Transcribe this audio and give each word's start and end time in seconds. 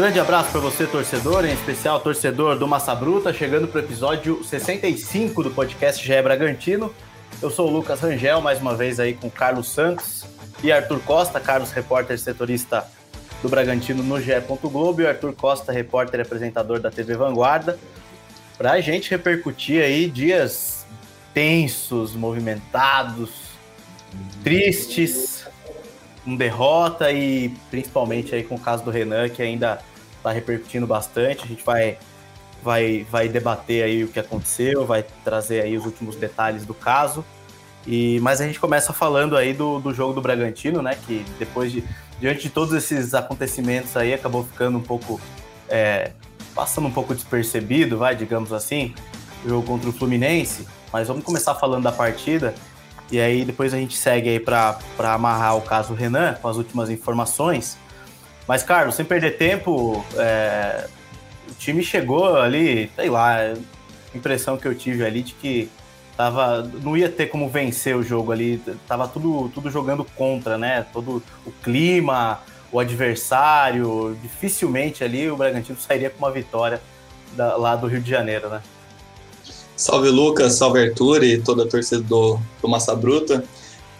Grande 0.00 0.18
abraço 0.18 0.50
para 0.50 0.60
você, 0.60 0.86
torcedor, 0.86 1.44
em 1.44 1.52
especial 1.52 2.00
torcedor 2.00 2.58
do 2.58 2.66
Massa 2.66 2.94
Bruta, 2.94 3.34
chegando 3.34 3.68
para 3.68 3.82
o 3.82 3.84
episódio 3.84 4.42
65 4.42 5.42
do 5.42 5.50
podcast 5.50 6.02
GE 6.02 6.22
Bragantino. 6.22 6.90
Eu 7.42 7.50
sou 7.50 7.68
o 7.68 7.70
Lucas 7.70 8.00
Rangel, 8.00 8.40
mais 8.40 8.62
uma 8.62 8.74
vez 8.74 8.98
aí 8.98 9.12
com 9.12 9.28
Carlos 9.28 9.68
Santos 9.68 10.24
e 10.64 10.72
Arthur 10.72 11.00
Costa, 11.00 11.38
Carlos, 11.38 11.70
repórter 11.70 12.18
setorista 12.18 12.86
do 13.42 13.48
Bragantino 13.50 14.02
no 14.02 14.18
GE. 14.18 14.32
Globo, 14.62 15.02
e 15.02 15.06
Arthur 15.06 15.34
Costa, 15.34 15.70
repórter 15.70 16.20
e 16.20 16.22
apresentador 16.22 16.80
da 16.80 16.90
TV 16.90 17.14
Vanguarda, 17.14 17.78
para 18.56 18.72
a 18.72 18.80
gente 18.80 19.10
repercutir 19.10 19.84
aí 19.84 20.08
dias 20.08 20.86
tensos, 21.34 22.14
movimentados, 22.14 23.28
tristes, 24.42 25.46
com 26.24 26.34
derrota 26.34 27.12
e 27.12 27.50
principalmente 27.70 28.34
aí 28.34 28.42
com 28.42 28.54
o 28.54 28.58
caso 28.58 28.82
do 28.82 28.90
Renan, 28.90 29.28
que 29.28 29.42
ainda 29.42 29.89
está 30.20 30.30
repercutindo 30.30 30.86
bastante. 30.86 31.44
A 31.44 31.46
gente 31.46 31.64
vai, 31.64 31.98
vai, 32.62 33.06
vai 33.10 33.28
debater 33.28 33.82
aí 33.82 34.04
o 34.04 34.08
que 34.08 34.20
aconteceu, 34.20 34.86
vai 34.86 35.04
trazer 35.24 35.62
aí 35.62 35.76
os 35.76 35.84
últimos 35.84 36.16
detalhes 36.16 36.64
do 36.64 36.74
caso. 36.74 37.24
E, 37.86 38.20
mas 38.20 38.40
a 38.40 38.46
gente 38.46 38.60
começa 38.60 38.92
falando 38.92 39.36
aí 39.36 39.52
do, 39.52 39.80
do 39.80 39.92
jogo 39.92 40.12
do 40.12 40.20
Bragantino, 40.20 40.82
né? 40.82 40.96
Que 41.06 41.24
depois 41.38 41.72
de 41.72 41.82
diante 42.20 42.42
de 42.42 42.50
todos 42.50 42.74
esses 42.74 43.14
acontecimentos 43.14 43.96
aí 43.96 44.12
acabou 44.12 44.44
ficando 44.44 44.76
um 44.76 44.82
pouco 44.82 45.18
é, 45.68 46.12
passando 46.54 46.86
um 46.86 46.90
pouco 46.90 47.14
despercebido, 47.14 47.96
vai, 47.96 48.14
digamos 48.14 48.52
assim, 48.52 48.94
o 49.44 49.48
jogo 49.48 49.66
contra 49.66 49.88
o 49.88 49.92
Fluminense. 49.92 50.66
Mas 50.92 51.08
vamos 51.08 51.24
começar 51.24 51.54
falando 51.54 51.84
da 51.84 51.92
partida. 51.92 52.54
E 53.10 53.18
aí 53.20 53.44
depois 53.44 53.72
a 53.72 53.76
gente 53.76 53.96
segue 53.96 54.28
aí 54.28 54.38
para 54.38 54.78
amarrar 54.98 55.56
o 55.56 55.62
caso 55.62 55.94
Renan 55.94 56.34
com 56.34 56.48
as 56.48 56.56
últimas 56.56 56.90
informações. 56.90 57.78
Mas, 58.50 58.64
Carlos, 58.64 58.96
sem 58.96 59.04
perder 59.04 59.36
tempo, 59.36 60.04
é, 60.16 60.88
o 61.48 61.54
time 61.54 61.84
chegou 61.84 62.34
ali, 62.34 62.90
sei 62.96 63.08
lá, 63.08 63.54
impressão 64.12 64.56
que 64.56 64.66
eu 64.66 64.74
tive 64.74 65.04
ali 65.04 65.22
de 65.22 65.34
que 65.34 65.70
tava, 66.16 66.68
não 66.82 66.96
ia 66.96 67.08
ter 67.08 67.26
como 67.26 67.48
vencer 67.48 67.94
o 67.94 68.02
jogo 68.02 68.32
ali, 68.32 68.60
tava 68.88 69.06
tudo, 69.06 69.48
tudo 69.54 69.70
jogando 69.70 70.04
contra, 70.16 70.58
né? 70.58 70.84
Todo 70.92 71.22
o 71.46 71.52
clima, 71.62 72.40
o 72.72 72.80
adversário, 72.80 74.18
dificilmente 74.20 75.04
ali 75.04 75.30
o 75.30 75.36
Bragantino 75.36 75.78
sairia 75.78 76.10
com 76.10 76.18
uma 76.18 76.32
vitória 76.32 76.82
da, 77.36 77.54
lá 77.54 77.76
do 77.76 77.86
Rio 77.86 78.00
de 78.00 78.10
Janeiro, 78.10 78.48
né? 78.48 78.60
Salve 79.76 80.08
Lucas, 80.08 80.54
salve 80.54 80.88
Arthur 80.88 81.22
e 81.22 81.40
toda 81.40 81.62
a 81.62 81.68
torcida 81.68 82.02
do, 82.02 82.36
do 82.60 82.68
Massa 82.68 82.96
Bruta. 82.96 83.44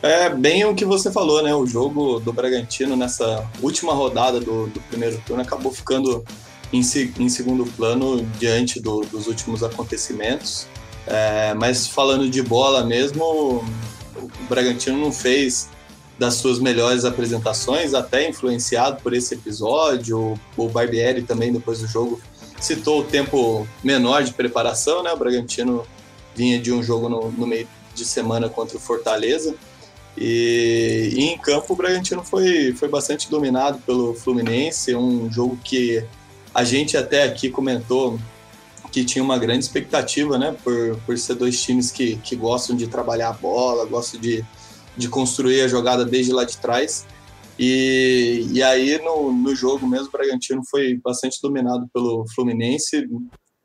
É 0.02 0.30
bem 0.30 0.64
o 0.64 0.74
que 0.74 0.84
você 0.84 1.12
falou, 1.12 1.42
né? 1.42 1.54
O 1.54 1.66
jogo 1.66 2.20
do 2.20 2.32
Bragantino 2.32 2.96
nessa 2.96 3.46
última 3.60 3.92
rodada 3.92 4.40
do, 4.40 4.66
do 4.68 4.80
primeiro 4.82 5.20
turno 5.26 5.42
acabou 5.42 5.70
ficando 5.70 6.24
em, 6.72 6.80
em 6.80 7.28
segundo 7.28 7.66
plano 7.76 8.24
diante 8.38 8.80
do, 8.80 9.02
dos 9.02 9.26
últimos 9.26 9.62
acontecimentos. 9.62 10.66
É, 11.06 11.52
mas 11.54 11.86
falando 11.86 12.30
de 12.30 12.42
bola 12.42 12.84
mesmo, 12.84 13.22
o 13.22 13.64
Bragantino 14.48 14.96
não 14.96 15.12
fez 15.12 15.68
das 16.18 16.34
suas 16.34 16.58
melhores 16.58 17.04
apresentações, 17.04 17.94
até 17.94 18.28
influenciado 18.28 19.02
por 19.02 19.12
esse 19.12 19.34
episódio. 19.34 20.38
O 20.56 20.68
Barbieri 20.68 21.22
também, 21.22 21.52
depois 21.52 21.80
do 21.80 21.86
jogo, 21.86 22.20
citou 22.58 23.00
o 23.00 23.04
tempo 23.04 23.66
menor 23.82 24.22
de 24.22 24.32
preparação, 24.32 25.02
né? 25.02 25.12
O 25.12 25.16
Bragantino 25.16 25.86
vinha 26.34 26.58
de 26.58 26.72
um 26.72 26.82
jogo 26.82 27.08
no, 27.08 27.30
no 27.32 27.46
meio 27.46 27.68
de 27.94 28.04
semana 28.04 28.48
contra 28.48 28.76
o 28.76 28.80
Fortaleza. 28.80 29.54
E, 30.16 31.12
e, 31.14 31.24
em 31.24 31.38
campo 31.38 31.72
o 31.72 31.76
Bragantino 31.76 32.22
foi, 32.22 32.74
foi 32.74 32.88
bastante 32.88 33.30
dominado 33.30 33.78
pelo 33.78 34.14
Fluminense, 34.14 34.94
um 34.94 35.30
jogo 35.30 35.58
que 35.62 36.04
a 36.54 36.64
gente 36.64 36.96
até 36.96 37.22
aqui 37.22 37.48
comentou 37.48 38.18
que 38.90 39.04
tinha 39.04 39.22
uma 39.22 39.38
grande 39.38 39.64
expectativa, 39.64 40.36
né? 40.36 40.56
Por, 40.64 40.96
por 41.06 41.16
ser 41.16 41.34
dois 41.34 41.62
times 41.62 41.90
que, 41.92 42.16
que 42.16 42.34
gostam 42.34 42.76
de 42.76 42.88
trabalhar 42.88 43.28
a 43.28 43.32
bola, 43.32 43.86
gostam 43.86 44.20
de, 44.20 44.44
de 44.96 45.08
construir 45.08 45.62
a 45.62 45.68
jogada 45.68 46.04
desde 46.04 46.32
lá 46.32 46.44
de 46.44 46.56
trás. 46.58 47.06
E, 47.58 48.48
e 48.50 48.62
aí, 48.62 49.00
no, 49.04 49.32
no 49.32 49.54
jogo 49.54 49.86
mesmo, 49.86 50.08
o 50.08 50.10
Bragantino 50.10 50.62
foi 50.68 50.96
bastante 50.96 51.40
dominado 51.40 51.88
pelo 51.92 52.26
Fluminense. 52.34 53.06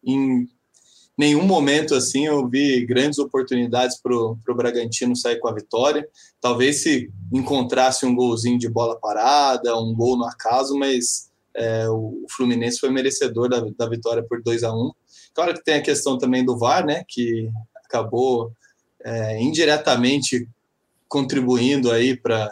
Em 0.05 0.47
nenhum 1.17 1.43
momento, 1.43 1.95
assim, 1.95 2.25
eu 2.25 2.47
vi 2.47 2.85
grandes 2.85 3.19
oportunidades 3.19 3.99
para 4.01 4.13
o 4.15 4.37
Bragantino 4.55 5.15
sair 5.15 5.39
com 5.39 5.47
a 5.47 5.53
vitória. 5.53 6.07
Talvez 6.41 6.83
se 6.83 7.09
encontrasse 7.31 8.05
um 8.05 8.15
golzinho 8.15 8.57
de 8.57 8.69
bola 8.69 8.99
parada, 8.99 9.77
um 9.77 9.93
gol 9.93 10.17
no 10.17 10.25
acaso, 10.25 10.77
mas 10.77 11.29
é, 11.53 11.87
o 11.89 12.25
Fluminense 12.35 12.79
foi 12.79 12.89
merecedor 12.89 13.49
da, 13.49 13.65
da 13.77 13.87
vitória 13.87 14.23
por 14.27 14.41
2 14.41 14.63
a 14.63 14.73
1 14.73 14.91
Claro 15.33 15.53
que 15.53 15.63
tem 15.63 15.75
a 15.75 15.81
questão 15.81 16.17
também 16.17 16.45
do 16.45 16.57
VAR, 16.57 16.85
né, 16.85 17.03
que 17.07 17.49
acabou 17.85 18.51
é, 19.03 19.41
indiretamente 19.41 20.47
contribuindo 21.07 21.91
aí 21.91 22.15
para 22.15 22.49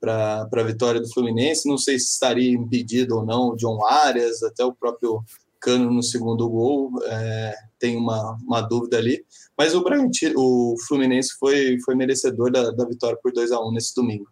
para 0.00 0.48
a 0.50 0.62
vitória 0.62 0.98
do 0.98 1.12
Fluminense. 1.12 1.68
Não 1.68 1.76
sei 1.76 1.98
se 1.98 2.06
estaria 2.06 2.50
impedido 2.50 3.18
ou 3.18 3.26
não 3.26 3.50
o 3.50 3.56
John 3.56 3.84
Arias, 3.84 4.42
até 4.42 4.64
o 4.64 4.72
próprio 4.72 5.22
Cano 5.60 5.90
no 5.90 6.02
segundo 6.02 6.48
gol, 6.48 6.90
é, 7.04 7.54
tem 7.78 7.96
uma, 7.96 8.36
uma 8.42 8.60
dúvida 8.60 8.98
ali. 8.98 9.24
Mas 9.56 9.74
o 9.74 9.82
Bragantino, 9.82 10.34
o 10.36 10.74
Fluminense 10.86 11.36
foi, 11.38 11.78
foi 11.84 11.94
merecedor 11.94 12.50
da, 12.50 12.70
da 12.70 12.84
vitória 12.84 13.18
por 13.22 13.32
2 13.32 13.52
a 13.52 13.60
1 13.60 13.72
nesse 13.72 13.94
domingo. 13.94 14.26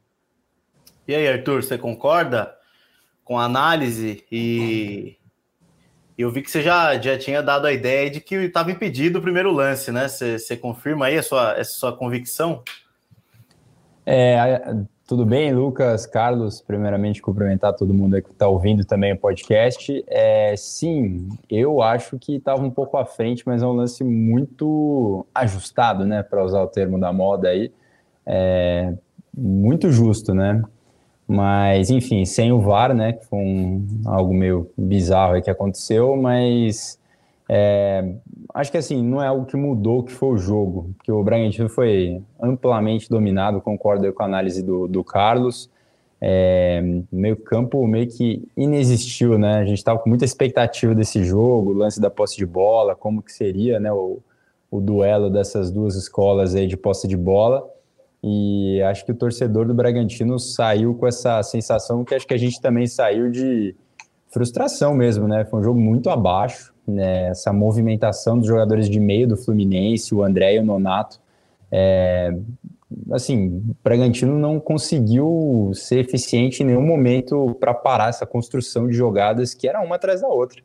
E 1.06 1.14
aí, 1.14 1.28
Arthur, 1.28 1.62
você 1.62 1.78
concorda 1.78 2.54
com 3.24 3.38
a 3.38 3.44
análise? 3.44 4.24
E 4.30 5.16
eu 6.16 6.30
vi 6.32 6.42
que 6.42 6.50
você 6.50 6.62
já, 6.62 6.98
já 7.00 7.16
tinha 7.16 7.42
dado 7.42 7.66
a 7.66 7.72
ideia 7.72 8.10
de 8.10 8.20
que 8.20 8.34
estava 8.34 8.72
impedido 8.72 9.18
o 9.18 9.22
primeiro 9.22 9.52
lance, 9.52 9.92
né? 9.92 10.08
Você, 10.08 10.38
você 10.38 10.56
confirma 10.56 11.06
aí 11.06 11.16
a 11.16 11.22
sua, 11.22 11.52
essa 11.52 11.72
sua 11.72 11.96
convicção? 11.96 12.62
É, 14.04 14.36
tudo 15.08 15.24
bem, 15.24 15.54
Lucas, 15.54 16.04
Carlos? 16.04 16.60
Primeiramente, 16.60 17.22
cumprimentar 17.22 17.72
todo 17.72 17.94
mundo 17.94 18.20
que 18.20 18.30
está 18.30 18.46
ouvindo 18.46 18.84
também 18.84 19.14
o 19.14 19.18
podcast. 19.18 20.04
É, 20.06 20.54
sim, 20.54 21.30
eu 21.48 21.80
acho 21.80 22.18
que 22.18 22.36
estava 22.36 22.62
um 22.62 22.70
pouco 22.70 22.98
à 22.98 23.06
frente, 23.06 23.42
mas 23.46 23.62
é 23.62 23.66
um 23.66 23.72
lance 23.72 24.04
muito 24.04 25.26
ajustado, 25.34 26.04
né? 26.04 26.22
Para 26.22 26.44
usar 26.44 26.62
o 26.62 26.66
termo 26.66 27.00
da 27.00 27.10
moda 27.10 27.48
aí. 27.48 27.72
É, 28.26 28.92
muito 29.34 29.90
justo, 29.90 30.34
né? 30.34 30.62
Mas, 31.26 31.88
enfim, 31.88 32.26
sem 32.26 32.52
o 32.52 32.60
VAR, 32.60 32.94
né? 32.94 33.14
Que 33.14 33.24
foi 33.24 33.38
um, 33.38 33.86
algo 34.04 34.34
meio 34.34 34.70
bizarro 34.76 35.36
aí 35.36 35.42
que 35.42 35.50
aconteceu, 35.50 36.16
mas 36.16 36.97
é, 37.48 38.14
acho 38.52 38.70
que 38.70 38.76
assim, 38.76 39.02
não 39.02 39.22
é 39.22 39.26
algo 39.26 39.46
que 39.46 39.56
mudou 39.56 40.02
que 40.02 40.12
foi 40.12 40.28
o 40.30 40.36
jogo, 40.36 40.90
porque 40.96 41.10
o 41.10 41.22
Bragantino 41.22 41.68
foi 41.68 42.22
amplamente 42.40 43.08
dominado, 43.08 43.60
concordo 43.60 44.12
com 44.12 44.22
a 44.22 44.26
análise 44.26 44.62
do, 44.62 44.86
do 44.86 45.02
Carlos. 45.02 45.70
É, 46.20 46.82
meio 47.12 47.36
campo 47.36 47.86
meio 47.86 48.08
que 48.08 48.46
inexistiu, 48.56 49.38
né? 49.38 49.54
A 49.54 49.64
gente 49.64 49.78
estava 49.78 50.00
com 50.00 50.08
muita 50.08 50.24
expectativa 50.24 50.94
desse 50.94 51.24
jogo, 51.24 51.70
o 51.70 51.74
lance 51.74 52.00
da 52.00 52.10
posse 52.10 52.36
de 52.36 52.44
bola, 52.44 52.96
como 52.96 53.22
que 53.22 53.32
seria, 53.32 53.78
né? 53.80 53.90
O, 53.92 54.18
o 54.70 54.80
duelo 54.80 55.30
dessas 55.30 55.70
duas 55.70 55.94
escolas 55.94 56.54
aí 56.54 56.66
de 56.66 56.76
posse 56.76 57.08
de 57.08 57.16
bola. 57.16 57.64
E 58.22 58.82
acho 58.82 59.06
que 59.06 59.12
o 59.12 59.14
torcedor 59.14 59.66
do 59.66 59.72
Bragantino 59.72 60.38
saiu 60.38 60.94
com 60.94 61.06
essa 61.06 61.42
sensação 61.44 62.04
que 62.04 62.14
acho 62.14 62.26
que 62.26 62.34
a 62.34 62.38
gente 62.38 62.60
também 62.60 62.86
saiu 62.86 63.30
de 63.30 63.76
frustração 64.28 64.94
mesmo, 64.94 65.28
né? 65.28 65.44
Foi 65.44 65.60
um 65.60 65.62
jogo 65.62 65.80
muito 65.80 66.10
abaixo, 66.10 66.74
né? 66.90 67.28
Essa 67.28 67.52
movimentação 67.52 68.38
dos 68.38 68.46
jogadores 68.46 68.88
de 68.88 68.98
meio 68.98 69.28
do 69.28 69.36
Fluminense, 69.36 70.14
o 70.14 70.22
André 70.22 70.54
e 70.54 70.58
o 70.58 70.64
Nonato. 70.64 71.20
É, 71.70 72.34
assim, 73.12 73.62
o 73.68 73.76
Bragantino 73.82 74.38
não 74.38 74.58
conseguiu 74.58 75.70
ser 75.74 76.00
eficiente 76.00 76.62
em 76.62 76.66
nenhum 76.66 76.86
momento 76.86 77.56
para 77.60 77.74
parar 77.74 78.08
essa 78.08 78.26
construção 78.26 78.88
de 78.88 78.94
jogadas 78.94 79.54
que 79.54 79.68
era 79.68 79.80
uma 79.80 79.96
atrás 79.96 80.20
da 80.22 80.28
outra. 80.28 80.62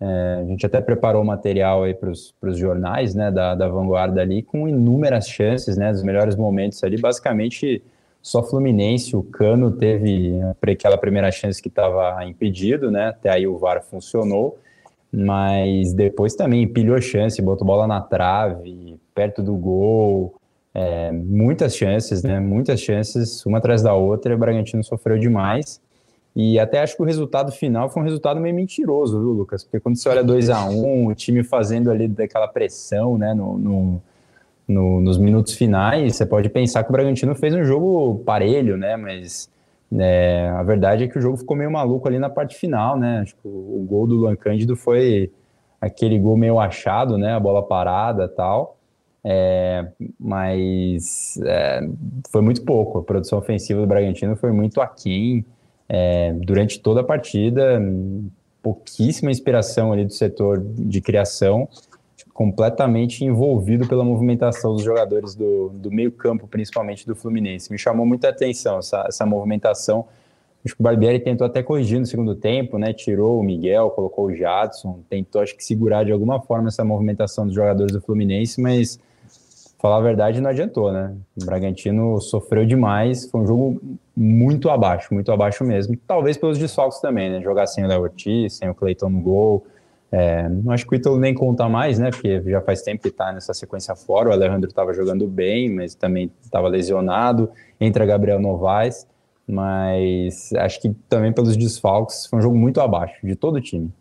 É, 0.00 0.38
a 0.42 0.44
gente 0.44 0.64
até 0.64 0.80
preparou 0.80 1.24
material 1.24 1.82
aí 1.82 1.92
para 1.92 2.10
os 2.10 2.34
jornais, 2.56 3.14
né, 3.14 3.30
da, 3.30 3.54
da 3.54 3.68
vanguarda 3.68 4.20
ali, 4.20 4.42
com 4.42 4.68
inúmeras 4.68 5.28
chances, 5.28 5.76
né, 5.76 5.90
dos 5.92 6.02
melhores 6.02 6.36
momentos 6.36 6.82
ali, 6.84 6.96
basicamente 7.00 7.82
só 8.22 8.42
Fluminense, 8.42 9.16
o 9.16 9.22
Cano 9.22 9.70
teve 9.70 10.38
aquela 10.62 10.98
primeira 10.98 11.30
chance 11.30 11.62
que 11.62 11.68
estava 11.68 12.24
impedido, 12.24 12.90
né? 12.90 13.08
Até 13.08 13.30
aí 13.30 13.46
o 13.46 13.56
VAR 13.56 13.82
funcionou, 13.82 14.58
mas 15.12 15.92
depois 15.92 16.34
também 16.34 16.66
pilhou 16.66 17.00
chance, 17.00 17.40
botou 17.40 17.66
bola 17.66 17.86
na 17.86 18.00
trave, 18.00 18.98
perto 19.14 19.42
do 19.42 19.54
gol, 19.54 20.34
é, 20.74 21.10
muitas 21.12 21.76
chances, 21.76 22.22
né? 22.22 22.38
Muitas 22.40 22.80
chances, 22.80 23.44
uma 23.46 23.58
atrás 23.58 23.82
da 23.82 23.94
outra, 23.94 24.34
o 24.34 24.38
Bragantino 24.38 24.84
sofreu 24.84 25.18
demais. 25.18 25.80
E 26.36 26.58
até 26.58 26.80
acho 26.80 26.94
que 26.94 27.02
o 27.02 27.06
resultado 27.06 27.50
final 27.50 27.90
foi 27.90 28.02
um 28.02 28.04
resultado 28.04 28.40
meio 28.40 28.54
mentiroso, 28.54 29.18
viu, 29.18 29.30
Lucas? 29.30 29.64
Porque 29.64 29.80
quando 29.80 29.96
você 29.96 30.08
olha 30.08 30.22
2 30.22 30.50
a 30.50 30.64
1 30.66 30.86
um, 30.86 31.06
o 31.08 31.14
time 31.14 31.42
fazendo 31.42 31.90
ali 31.90 32.06
daquela 32.06 32.46
pressão, 32.46 33.18
né, 33.18 33.34
no, 33.34 33.58
no 33.58 34.02
no, 34.68 35.00
nos 35.00 35.16
minutos 35.16 35.54
finais, 35.54 36.14
você 36.14 36.26
pode 36.26 36.50
pensar 36.50 36.84
que 36.84 36.90
o 36.90 36.92
Bragantino 36.92 37.34
fez 37.34 37.54
um 37.54 37.64
jogo 37.64 38.22
parelho, 38.24 38.76
né? 38.76 38.96
Mas 38.96 39.48
É, 39.96 40.50
a 40.54 40.62
verdade 40.62 41.04
é 41.04 41.08
que 41.08 41.18
o 41.18 41.20
jogo 41.20 41.38
ficou 41.38 41.56
meio 41.56 41.70
maluco 41.70 42.06
ali 42.06 42.18
na 42.18 42.28
parte 42.28 42.56
final, 42.56 42.98
né? 42.98 43.20
Acho 43.20 43.34
que 43.36 43.46
o, 43.48 43.48
o 43.48 43.86
gol 43.88 44.06
do 44.06 44.16
Luan 44.16 44.36
Cândido 44.36 44.76
foi 44.76 45.32
aquele 45.80 46.18
gol 46.18 46.36
meio 46.36 46.58
achado, 46.58 47.16
né? 47.16 47.32
A 47.32 47.40
bola 47.40 47.62
parada 47.62 48.28
tal. 48.28 48.76
É, 49.24 49.86
mas 50.18 51.38
é, 51.44 51.80
foi 52.30 52.42
muito 52.42 52.64
pouco. 52.64 52.98
A 52.98 53.02
produção 53.02 53.38
ofensiva 53.38 53.80
do 53.80 53.86
Bragantino 53.86 54.36
foi 54.36 54.52
muito 54.52 54.80
aquém 54.80 55.44
é, 55.88 56.32
durante 56.34 56.80
toda 56.80 57.00
a 57.00 57.04
partida. 57.04 57.80
Pouquíssima 58.62 59.30
inspiração 59.30 59.92
ali 59.92 60.04
do 60.04 60.12
setor 60.12 60.60
de 60.60 61.00
criação, 61.00 61.68
completamente 62.38 63.24
envolvido 63.24 63.88
pela 63.88 64.04
movimentação 64.04 64.72
dos 64.72 64.84
jogadores 64.84 65.34
do, 65.34 65.70
do 65.70 65.90
meio-campo, 65.90 66.46
principalmente 66.46 67.04
do 67.04 67.16
Fluminense. 67.16 67.68
Me 67.68 67.76
chamou 67.76 68.06
muita 68.06 68.28
atenção 68.28 68.78
essa, 68.78 69.04
essa 69.08 69.26
movimentação. 69.26 70.06
Acho 70.64 70.76
que 70.76 70.80
o 70.80 70.84
Barbieri 70.84 71.18
tentou 71.18 71.44
até 71.44 71.64
corrigir 71.64 71.98
no 71.98 72.06
segundo 72.06 72.36
tempo, 72.36 72.78
né? 72.78 72.92
Tirou 72.92 73.40
o 73.40 73.42
Miguel, 73.42 73.90
colocou 73.90 74.26
o 74.26 74.32
Jadson, 74.32 75.00
tentou 75.10 75.40
acho 75.40 75.56
que 75.56 75.64
segurar 75.64 76.04
de 76.04 76.12
alguma 76.12 76.40
forma 76.40 76.68
essa 76.68 76.84
movimentação 76.84 77.44
dos 77.44 77.56
jogadores 77.56 77.92
do 77.92 78.00
Fluminense, 78.00 78.62
mas 78.62 79.00
falar 79.76 79.96
a 79.96 80.00
verdade, 80.00 80.40
não 80.40 80.50
adiantou, 80.50 80.92
né? 80.92 81.16
O 81.42 81.44
Bragantino 81.44 82.20
sofreu 82.20 82.64
demais, 82.64 83.28
foi 83.28 83.40
um 83.40 83.46
jogo 83.48 83.80
muito 84.16 84.70
abaixo, 84.70 85.12
muito 85.12 85.32
abaixo 85.32 85.64
mesmo. 85.64 85.98
Talvez 86.06 86.36
pelos 86.36 86.56
desfalques 86.56 87.00
também, 87.00 87.30
né? 87.30 87.42
Jogar 87.42 87.66
sem 87.66 87.84
o 87.84 87.88
Léo 87.88 88.02
Ortiz, 88.02 88.52
sem 88.52 88.70
o 88.70 88.74
Cleiton 88.76 89.08
no 89.08 89.20
gol. 89.20 89.66
É, 90.10 90.48
não 90.48 90.72
acho 90.72 90.86
que 90.86 90.94
o 90.94 90.96
Ítalo 90.96 91.18
nem 91.18 91.34
conta 91.34 91.68
mais, 91.68 91.98
né? 91.98 92.10
Porque 92.10 92.42
já 92.46 92.60
faz 92.60 92.82
tempo 92.82 93.02
que 93.02 93.10
tá 93.10 93.32
nessa 93.32 93.52
sequência 93.52 93.94
fora. 93.94 94.30
O 94.30 94.32
Alejandro 94.32 94.68
estava 94.68 94.94
jogando 94.94 95.26
bem, 95.26 95.68
mas 95.68 95.94
também 95.94 96.30
estava 96.42 96.68
lesionado. 96.68 97.50
Entra 97.80 98.06
Gabriel 98.06 98.40
Novaes, 98.40 99.06
mas 99.46 100.52
acho 100.54 100.80
que 100.80 100.94
também 101.08 101.32
pelos 101.32 101.56
desfalques 101.56 102.26
foi 102.26 102.38
um 102.38 102.42
jogo 102.42 102.56
muito 102.56 102.80
abaixo 102.80 103.26
de 103.26 103.36
todo 103.36 103.56
o 103.56 103.60
time 103.60 103.92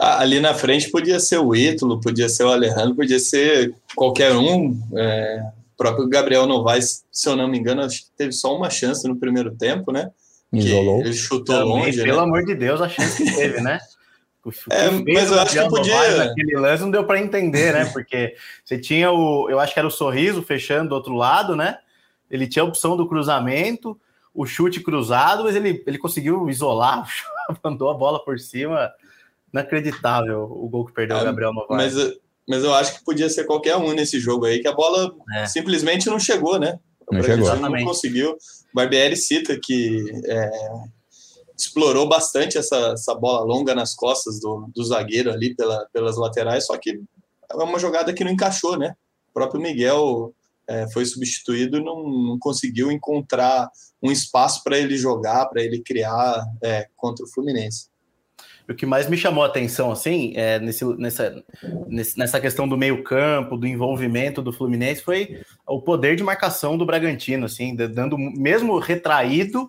ali 0.00 0.40
na 0.40 0.54
frente 0.54 0.90
podia 0.90 1.20
ser 1.20 1.38
o 1.38 1.54
Ítalo, 1.54 2.00
podia 2.00 2.28
ser 2.28 2.44
o 2.44 2.48
Alejandro, 2.48 2.94
podia 2.94 3.18
ser 3.18 3.74
qualquer 3.94 4.34
um. 4.34 4.80
É, 4.96 5.42
o 5.74 5.76
próprio 5.76 6.08
Gabriel 6.08 6.46
Novaes, 6.46 7.04
se 7.12 7.28
eu 7.28 7.36
não 7.36 7.46
me 7.46 7.58
engano, 7.58 7.82
acho 7.82 8.04
que 8.04 8.10
teve 8.16 8.32
só 8.32 8.56
uma 8.56 8.70
chance 8.70 9.06
no 9.06 9.16
primeiro 9.16 9.54
tempo, 9.54 9.92
né? 9.92 10.10
Isolou. 10.52 11.00
Ele 11.00 11.12
chutou 11.12 11.56
Também, 11.56 11.84
longe. 11.84 12.02
Pelo 12.02 12.16
né? 12.16 12.22
amor 12.22 12.44
de 12.44 12.54
Deus, 12.54 12.80
a 12.80 12.88
chance 12.88 13.22
que 13.22 13.34
teve, 13.36 13.60
né? 13.60 13.78
É, 14.70 14.90
mas 14.90 15.30
eu 15.30 15.40
acho 15.40 15.52
que 15.52 15.68
podia. 15.68 16.22
Aquele 16.22 16.56
lance 16.56 16.82
não 16.82 16.90
deu 16.90 17.04
para 17.04 17.20
entender, 17.20 17.74
né? 17.74 17.84
Porque 17.92 18.34
você 18.64 18.78
tinha 18.78 19.12
o. 19.12 19.48
Eu 19.50 19.60
acho 19.60 19.72
que 19.74 19.78
era 19.78 19.88
o 19.88 19.90
sorriso 19.90 20.42
fechando 20.42 20.88
do 20.88 20.94
outro 20.94 21.14
lado, 21.14 21.54
né? 21.54 21.78
Ele 22.30 22.46
tinha 22.46 22.62
a 22.62 22.66
opção 22.66 22.96
do 22.96 23.08
cruzamento, 23.08 24.00
o 24.34 24.46
chute 24.46 24.80
cruzado, 24.80 25.44
mas 25.44 25.56
ele, 25.56 25.82
ele 25.86 25.98
conseguiu 25.98 26.48
isolar, 26.48 27.06
mandou 27.62 27.90
a 27.90 27.94
bola 27.94 28.24
por 28.24 28.38
cima 28.38 28.90
inacreditável 29.52 30.44
o 30.44 30.68
gol 30.68 30.86
que 30.86 30.92
perdeu 30.92 31.16
é, 31.16 31.22
o 31.22 31.24
Gabriel 31.24 31.52
Novaes. 31.52 31.94
Mas, 31.94 32.14
mas 32.48 32.64
eu 32.64 32.72
acho 32.74 32.98
que 32.98 33.04
podia 33.04 33.28
ser 33.28 33.44
qualquer 33.44 33.76
um 33.76 33.92
nesse 33.92 34.18
jogo 34.18 34.46
aí, 34.46 34.60
que 34.60 34.68
a 34.68 34.72
bola 34.72 35.12
é. 35.34 35.46
simplesmente 35.46 36.08
não 36.08 36.18
chegou, 36.18 36.58
né? 36.58 36.78
Não 37.10 37.22
chegou. 37.22 37.54
Não 37.56 37.84
conseguiu. 37.84 38.32
O 38.32 38.36
Barbieri 38.74 39.16
cita 39.16 39.58
que 39.60 40.04
é, 40.24 40.50
explorou 41.60 42.08
bastante 42.08 42.58
essa, 42.58 42.92
essa 42.92 43.14
bola 43.14 43.44
longa 43.44 43.74
nas 43.74 43.94
costas 43.94 44.40
do, 44.40 44.70
do 44.74 44.84
zagueiro 44.84 45.30
ali 45.30 45.54
pela, 45.54 45.86
pelas 45.92 46.16
laterais, 46.16 46.66
só 46.66 46.76
que 46.76 47.00
é 47.50 47.54
uma 47.56 47.78
jogada 47.78 48.12
que 48.12 48.24
não 48.24 48.32
encaixou, 48.32 48.78
né? 48.78 48.94
O 49.30 49.32
próprio 49.32 49.60
Miguel 49.60 50.34
é, 50.66 50.88
foi 50.90 51.04
substituído 51.04 51.78
e 51.78 51.84
não, 51.84 52.02
não 52.08 52.38
conseguiu 52.38 52.90
encontrar 52.90 53.70
um 54.02 54.10
espaço 54.10 54.62
para 54.64 54.78
ele 54.78 54.96
jogar, 54.96 55.46
para 55.46 55.62
ele 55.62 55.80
criar 55.80 56.44
é, 56.62 56.88
contra 56.96 57.24
o 57.24 57.28
Fluminense 57.28 57.90
o 58.70 58.74
que 58.74 58.86
mais 58.86 59.08
me 59.08 59.16
chamou 59.16 59.42
a 59.42 59.48
atenção, 59.48 59.90
assim, 59.90 60.32
é, 60.36 60.60
nesse, 60.60 60.84
nessa, 60.96 61.42
nessa 62.16 62.40
questão 62.40 62.68
do 62.68 62.78
meio-campo, 62.78 63.56
do 63.56 63.66
envolvimento 63.66 64.40
do 64.40 64.52
Fluminense, 64.52 65.02
foi 65.02 65.42
o 65.66 65.82
poder 65.82 66.14
de 66.14 66.22
marcação 66.22 66.78
do 66.78 66.86
Bragantino, 66.86 67.46
assim, 67.46 67.74
dando, 67.74 68.16
mesmo 68.16 68.78
retraído, 68.78 69.68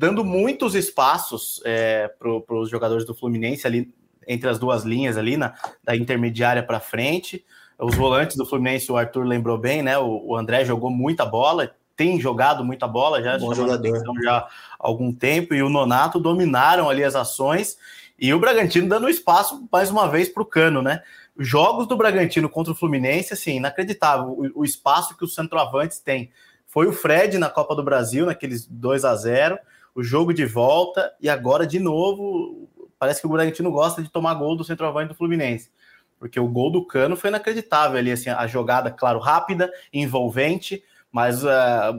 dando 0.00 0.24
muitos 0.24 0.74
espaços 0.74 1.60
é, 1.62 2.08
para 2.08 2.54
os 2.56 2.70
jogadores 2.70 3.04
do 3.04 3.14
Fluminense 3.14 3.66
ali 3.66 3.92
entre 4.26 4.48
as 4.48 4.58
duas 4.58 4.82
linhas 4.82 5.18
ali, 5.18 5.36
na, 5.36 5.52
da 5.84 5.94
intermediária 5.94 6.62
para 6.62 6.80
frente. 6.80 7.44
Os 7.78 7.94
volantes 7.96 8.34
do 8.34 8.46
Fluminense, 8.46 8.90
o 8.90 8.96
Arthur 8.96 9.24
lembrou 9.26 9.58
bem, 9.58 9.82
né? 9.82 9.98
O, 9.98 10.28
o 10.28 10.36
André 10.36 10.64
jogou 10.64 10.90
muita 10.90 11.26
bola, 11.26 11.74
tem 11.94 12.18
jogado 12.18 12.64
muita 12.64 12.88
bola 12.88 13.22
já, 13.22 13.36
Bom 13.36 13.52
jogador. 13.52 14.02
já 14.24 14.38
há 14.38 14.48
algum 14.78 15.12
tempo, 15.12 15.52
e 15.52 15.62
o 15.62 15.68
Nonato 15.68 16.18
dominaram 16.18 16.88
ali 16.88 17.04
as 17.04 17.14
ações 17.14 17.76
e 18.18 18.32
o 18.32 18.38
Bragantino 18.38 18.88
dando 18.88 19.08
espaço 19.08 19.68
mais 19.70 19.90
uma 19.90 20.08
vez 20.08 20.30
para 20.30 20.42
o 20.42 20.46
Cano, 20.46 20.80
né? 20.80 21.02
Jogos 21.38 21.86
do 21.86 21.96
Bragantino 21.96 22.48
contra 22.48 22.72
o 22.72 22.76
Fluminense, 22.76 23.34
assim, 23.34 23.56
inacreditável. 23.56 24.28
O, 24.28 24.60
o, 24.60 24.64
espaço 24.64 25.14
que 25.14 25.24
os 25.24 25.34
centroavantes 25.34 25.98
têm. 25.98 26.30
Foi 26.66 26.86
o 26.86 26.92
Fred 26.92 27.36
na 27.36 27.50
Copa 27.50 27.74
do 27.74 27.82
Brasil, 27.82 28.24
naqueles 28.24 28.66
2 28.66 29.04
a 29.04 29.14
0 29.14 29.58
o 29.94 30.02
jogo 30.02 30.32
de 30.32 30.44
volta, 30.44 31.12
e 31.20 31.28
agora 31.28 31.66
de 31.66 31.78
novo. 31.78 32.68
Parece 32.98 33.20
que 33.20 33.26
o 33.26 33.30
Bragantino 33.30 33.70
gosta 33.70 34.02
de 34.02 34.10
tomar 34.10 34.34
gol 34.34 34.54
do 34.56 34.64
centroavante 34.64 35.08
do 35.08 35.14
Fluminense. 35.14 35.70
Porque 36.18 36.38
o 36.38 36.46
gol 36.46 36.70
do 36.70 36.84
Cano 36.84 37.16
foi 37.16 37.30
inacreditável 37.30 37.98
ali, 37.98 38.12
assim, 38.12 38.28
a 38.28 38.46
jogada, 38.46 38.90
claro, 38.90 39.18
rápida, 39.18 39.72
envolvente, 39.90 40.84
mas 41.10 41.42
uh, 41.42 41.48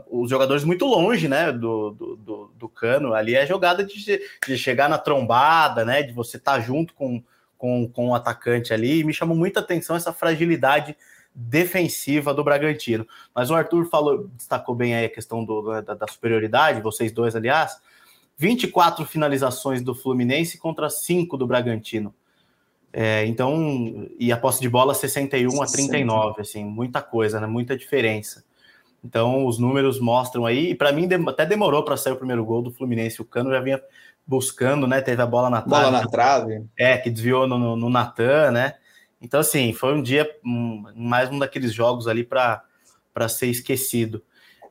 os 0.10 0.30
jogadores 0.30 0.64
muito 0.64 0.86
longe, 0.86 1.28
né, 1.28 1.52
do, 1.52 1.92
do, 1.92 2.16
do, 2.16 2.52
do 2.56 2.70
cano, 2.70 3.14
ali 3.14 3.36
é 3.36 3.46
jogada 3.46 3.84
de, 3.84 4.22
de, 4.48 4.58
chegar 4.58 4.88
na 4.88 4.98
trombada, 4.98 5.84
né, 5.84 6.02
de 6.02 6.14
você 6.14 6.38
estar 6.38 6.54
tá 6.54 6.60
junto 6.60 6.94
com, 6.94 7.22
com, 7.58 7.90
com 7.90 8.10
o 8.10 8.16
atacante 8.16 8.74
ali, 8.74 9.00
e 9.00 9.04
me 9.04 9.14
chamou 9.14 9.36
muita 9.36 9.60
atenção 9.60 9.96
essa 9.96 10.14
fragilidade 10.14 10.96
defensiva 11.34 12.34
do 12.34 12.44
Bragantino. 12.44 13.08
Mas 13.34 13.50
o 13.50 13.56
Arthur 13.56 13.86
falou, 13.86 14.30
destacou 14.36 14.76
bem 14.76 14.96
aí 14.96 15.06
a 15.06 15.10
questão 15.10 15.44
do, 15.44 15.82
da, 15.82 15.94
da 15.94 16.08
superioridade, 16.08 16.82
vocês 16.82 17.12
dois, 17.12 17.36
aliás, 17.36 17.80
24 18.38 19.06
finalizações 19.06 19.82
do 19.82 19.94
Fluminense 19.94 20.58
contra 20.58 20.90
5 20.90 21.38
do 21.38 21.48
Bragantino. 21.48 22.14
É, 22.94 23.26
então, 23.26 24.10
e 24.20 24.32
a 24.32 24.38
posse 24.38 24.60
de 24.60 24.68
bola 24.68 24.94
61 24.94 25.62
a 25.62 25.66
39, 25.66 26.42
assim, 26.42 26.66
muita 26.66 27.02
coisa, 27.02 27.40
né? 27.40 27.48
Muita 27.48 27.78
diferença. 27.78 28.44
Então, 29.04 29.46
os 29.46 29.58
números 29.58 30.00
mostram 30.00 30.46
aí, 30.46 30.72
e 30.72 30.76
para 30.76 30.92
mim 30.92 31.08
até 31.28 31.46
demorou 31.46 31.84
para 31.84 31.98
sair 31.98 32.14
o 32.14 32.18
primeiro 32.18 32.44
gol 32.44 32.62
do 32.62 32.72
Fluminense. 32.72 33.22
O 33.22 33.26
Cano 33.26 33.50
já 33.50 33.60
vinha 33.60 33.82
buscando, 34.28 34.86
né? 34.86 35.02
Teve 35.02 35.22
a 35.22 35.26
bola 35.26 35.50
na 35.50 35.62
trave. 35.62 35.86
Bola 35.86 36.02
na 36.02 36.08
trave. 36.08 36.66
É, 36.78 36.98
que 36.98 37.10
desviou 37.10 37.48
no, 37.48 37.58
no, 37.58 37.76
no 37.76 37.90
Natan, 37.90 38.52
né? 38.52 38.76
Então, 39.22 39.40
assim, 39.40 39.72
foi 39.72 39.94
um 39.94 40.02
dia, 40.02 40.30
mais 40.96 41.30
um 41.30 41.38
daqueles 41.38 41.74
jogos 41.74 42.08
ali 42.08 42.24
para 42.24 42.64
ser 43.30 43.48
esquecido. 43.48 44.24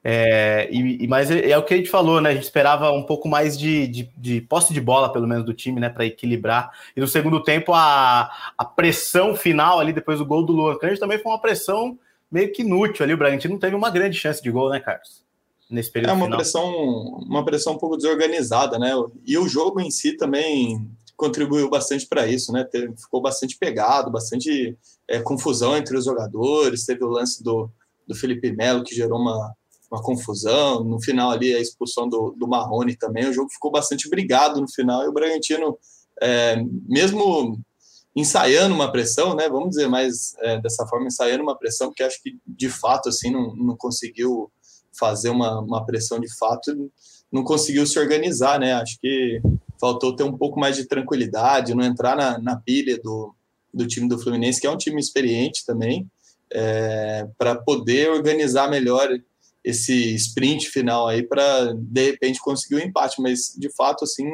É, 0.03 0.69
e, 0.73 1.05
e, 1.05 1.07
mas 1.07 1.31
é, 1.31 1.51
é, 1.51 1.59
o 1.59 1.63
que 1.63 1.75
a 1.75 1.77
gente 1.77 1.91
falou, 1.91 2.21
né? 2.21 2.31
A 2.31 2.35
gente 2.35 2.45
esperava 2.45 2.91
um 2.91 3.03
pouco 3.03 3.29
mais 3.29 3.59
de, 3.59 3.87
de, 3.87 4.11
de 4.17 4.41
posse 4.41 4.73
de 4.73 4.81
bola, 4.81 5.13
pelo 5.13 5.29
menos, 5.29 5.45
do 5.45 5.53
time, 5.53 5.79
né? 5.79 5.89
Para 5.89 6.07
equilibrar. 6.07 6.71
E 6.97 7.01
no 7.01 7.07
segundo 7.07 7.43
tempo, 7.43 7.73
a, 7.75 8.31
a 8.57 8.65
pressão 8.65 9.37
final 9.37 9.79
ali, 9.79 9.93
depois 9.93 10.19
do 10.19 10.27
gol 10.27 10.45
do 10.45 10.53
Luan 10.53 10.77
Cândido, 10.79 11.01
também 11.01 11.19
foi 11.19 11.31
uma 11.31 11.41
pressão 11.41 11.99
meio 12.31 12.51
que 12.53 12.63
inútil 12.63 13.05
ali. 13.05 13.13
O 13.13 13.19
Bragantino 13.19 13.55
não 13.55 13.61
teve 13.61 13.77
uma 13.77 13.91
grande 13.91 14.17
chance 14.17 14.43
de 14.43 14.51
gol, 14.51 14.71
né, 14.71 14.81
Carlos? 14.81 15.23
Nesse 15.69 15.93
período. 15.93 16.11
É 16.11 16.15
uma 16.15 16.25
final. 16.25 16.39
pressão, 16.39 16.69
uma 17.29 17.45
pressão 17.45 17.75
um 17.75 17.79
pouco 17.79 17.97
desorganizada, 17.97 18.79
né? 18.79 18.91
E 19.27 19.37
o 19.37 19.47
jogo 19.47 19.81
em 19.81 19.91
si 19.91 20.17
também 20.17 20.91
contribuiu 21.21 21.69
bastante 21.69 22.07
para 22.07 22.27
isso, 22.27 22.51
né? 22.51 22.65
Teve, 22.65 22.97
ficou 22.97 23.21
bastante 23.21 23.59
pegado, 23.59 24.11
bastante 24.11 24.75
é, 25.07 25.21
confusão 25.21 25.77
entre 25.77 25.95
os 25.95 26.07
jogadores. 26.07 26.87
Teve 26.87 27.05
o 27.05 27.09
lance 27.09 27.45
do, 27.45 27.71
do 28.09 28.15
Felipe 28.15 28.51
Melo 28.51 28.83
que 28.83 28.95
gerou 28.95 29.21
uma, 29.21 29.55
uma 29.93 30.03
confusão. 30.03 30.83
No 30.83 30.99
final 30.99 31.31
ali, 31.31 31.55
a 31.55 31.61
expulsão 31.61 32.09
do, 32.09 32.35
do 32.39 32.49
Marrone 32.49 32.97
também. 32.97 33.29
O 33.29 33.35
jogo 33.35 33.51
ficou 33.51 33.71
bastante 33.71 34.09
brigado 34.09 34.63
no 34.63 34.73
final 34.73 35.05
e 35.05 35.09
o 35.09 35.13
Bragantino, 35.13 35.79
é, 36.23 36.57
mesmo 36.89 37.61
ensaiando 38.17 38.75
uma 38.75 38.91
pressão, 38.91 39.37
né? 39.37 39.47
Vamos 39.47 39.71
dizer 39.71 39.89
mais 39.89 40.35
é, 40.39 40.59
dessa 40.59 40.87
forma, 40.87 41.07
ensaiando 41.07 41.43
uma 41.43 41.59
pressão, 41.59 41.89
porque 41.89 42.03
acho 42.03 42.21
que 42.23 42.39
de 42.47 42.71
fato 42.71 43.11
assim 43.11 43.31
não, 43.31 43.55
não 43.55 43.77
conseguiu 43.77 44.51
fazer 44.99 45.29
uma, 45.29 45.61
uma 45.61 45.85
pressão 45.85 46.19
de 46.19 46.35
fato, 46.39 46.91
não 47.31 47.45
conseguiu 47.45 47.87
se 47.87 47.99
organizar, 47.99 48.59
né? 48.59 48.73
Acho 48.73 48.99
que 48.99 49.43
faltou 49.81 50.15
ter 50.15 50.23
um 50.23 50.37
pouco 50.37 50.61
mais 50.61 50.77
de 50.77 50.85
tranquilidade, 50.85 51.75
não 51.75 51.85
entrar 51.85 52.17
na, 52.17 52.39
na 52.39 52.57
pilha 52.57 53.01
do, 53.03 53.35
do 53.73 53.87
time 53.87 54.09
do 54.09 54.19
Fluminense, 54.19 54.61
que 54.61 54.67
é 54.67 54.71
um 54.71 54.77
time 54.77 55.01
experiente 55.01 55.65
também, 55.65 56.07
é, 56.53 57.27
para 57.39 57.57
poder 57.57 58.11
organizar 58.11 58.69
melhor 58.69 59.09
esse 59.63 60.15
sprint 60.15 60.69
final 60.69 61.07
aí 61.09 61.23
para 61.23 61.73
de 61.75 62.11
repente 62.11 62.41
conseguir 62.41 62.77
o 62.77 62.79
um 62.79 62.89
empate, 62.89 63.21
mas 63.21 63.55
de 63.57 63.71
fato 63.75 64.05
assim 64.05 64.27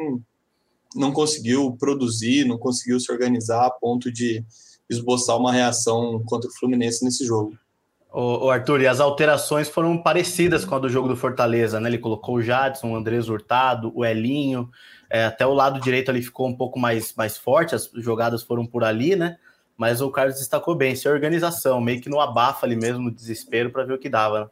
não 0.95 1.11
conseguiu 1.11 1.75
produzir, 1.77 2.45
não 2.45 2.57
conseguiu 2.57 2.99
se 2.99 3.11
organizar 3.11 3.65
a 3.65 3.71
ponto 3.71 4.11
de 4.11 4.43
esboçar 4.89 5.37
uma 5.37 5.51
reação 5.51 6.23
contra 6.25 6.49
o 6.49 6.53
Fluminense 6.53 7.03
nesse 7.03 7.25
jogo. 7.25 7.57
O, 8.09 8.49
Arthur, 8.49 8.81
e 8.81 8.87
as 8.87 8.99
alterações 8.99 9.67
foram 9.67 10.01
parecidas 10.01 10.63
com 10.63 10.73
a 10.73 10.79
do 10.79 10.89
jogo 10.89 11.09
do 11.09 11.15
Fortaleza, 11.15 11.79
né? 11.79 11.89
Ele 11.89 11.99
colocou 11.99 12.35
o 12.35 12.41
Jadson, 12.41 12.91
o 12.91 12.95
Andrés 12.95 13.29
Hurtado, 13.29 13.91
o 13.93 14.03
Elinho, 14.03 14.69
é, 15.09 15.25
até 15.25 15.45
o 15.45 15.53
lado 15.53 15.79
direito 15.79 16.09
ali 16.09 16.21
ficou 16.21 16.47
um 16.47 16.55
pouco 16.55 16.79
mais, 16.79 17.13
mais 17.15 17.37
forte, 17.37 17.75
as 17.75 17.89
jogadas 17.95 18.43
foram 18.43 18.65
por 18.65 18.83
ali, 18.83 19.15
né? 19.15 19.37
Mas 19.77 20.01
o 20.01 20.09
Carlos 20.09 20.37
destacou 20.37 20.75
bem, 20.75 20.95
sem 20.95 21.11
organização, 21.11 21.79
meio 21.79 22.01
que 22.01 22.09
no 22.09 22.19
abafa 22.19 22.65
ali 22.65 22.75
mesmo, 22.75 23.03
no 23.03 23.11
desespero, 23.11 23.69
para 23.69 23.83
ver 23.83 23.93
o 23.93 23.99
que 23.99 24.09
dava. 24.09 24.39
Né? 24.39 24.47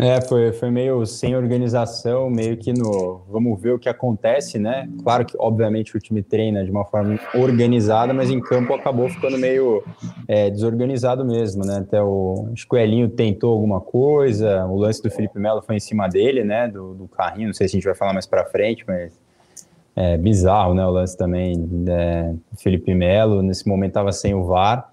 É, 0.00 0.20
foi, 0.20 0.52
foi 0.52 0.70
meio 0.70 1.04
sem 1.04 1.34
organização, 1.34 2.30
meio 2.30 2.56
que 2.56 2.72
no 2.72 3.22
vamos 3.28 3.60
ver 3.60 3.72
o 3.72 3.78
que 3.80 3.88
acontece, 3.88 4.56
né? 4.56 4.88
Claro 5.02 5.24
que, 5.24 5.36
obviamente, 5.36 5.96
o 5.96 5.98
time 5.98 6.22
treina 6.22 6.64
de 6.64 6.70
uma 6.70 6.84
forma 6.84 7.18
organizada, 7.34 8.14
mas 8.14 8.30
em 8.30 8.40
campo 8.40 8.72
acabou 8.74 9.08
ficando 9.08 9.36
meio 9.36 9.82
é, 10.28 10.50
desorganizado 10.50 11.24
mesmo, 11.24 11.64
né? 11.64 11.78
Até 11.78 12.00
o, 12.00 12.48
acho 12.52 12.68
que 12.68 12.76
o 12.76 12.78
Elinho 12.78 13.08
tentou 13.08 13.52
alguma 13.52 13.80
coisa, 13.80 14.64
o 14.66 14.76
lance 14.76 15.02
do 15.02 15.10
Felipe 15.10 15.36
Melo 15.36 15.62
foi 15.62 15.74
em 15.74 15.80
cima 15.80 16.06
dele, 16.06 16.44
né? 16.44 16.68
Do, 16.68 16.94
do 16.94 17.08
carrinho, 17.08 17.48
não 17.48 17.54
sei 17.54 17.66
se 17.66 17.74
a 17.74 17.78
gente 17.78 17.86
vai 17.86 17.96
falar 17.96 18.12
mais 18.12 18.26
para 18.26 18.44
frente, 18.44 18.84
mas 18.86 19.18
é 20.00 20.16
bizarro, 20.16 20.74
né? 20.74 20.86
O 20.86 20.90
lance 20.90 21.16
também 21.16 21.68
é, 21.88 22.32
Felipe 22.56 22.94
Melo, 22.94 23.42
nesse 23.42 23.66
momento 23.66 23.90
estava 23.90 24.12
sem 24.12 24.32
o 24.32 24.44
VAR. 24.44 24.92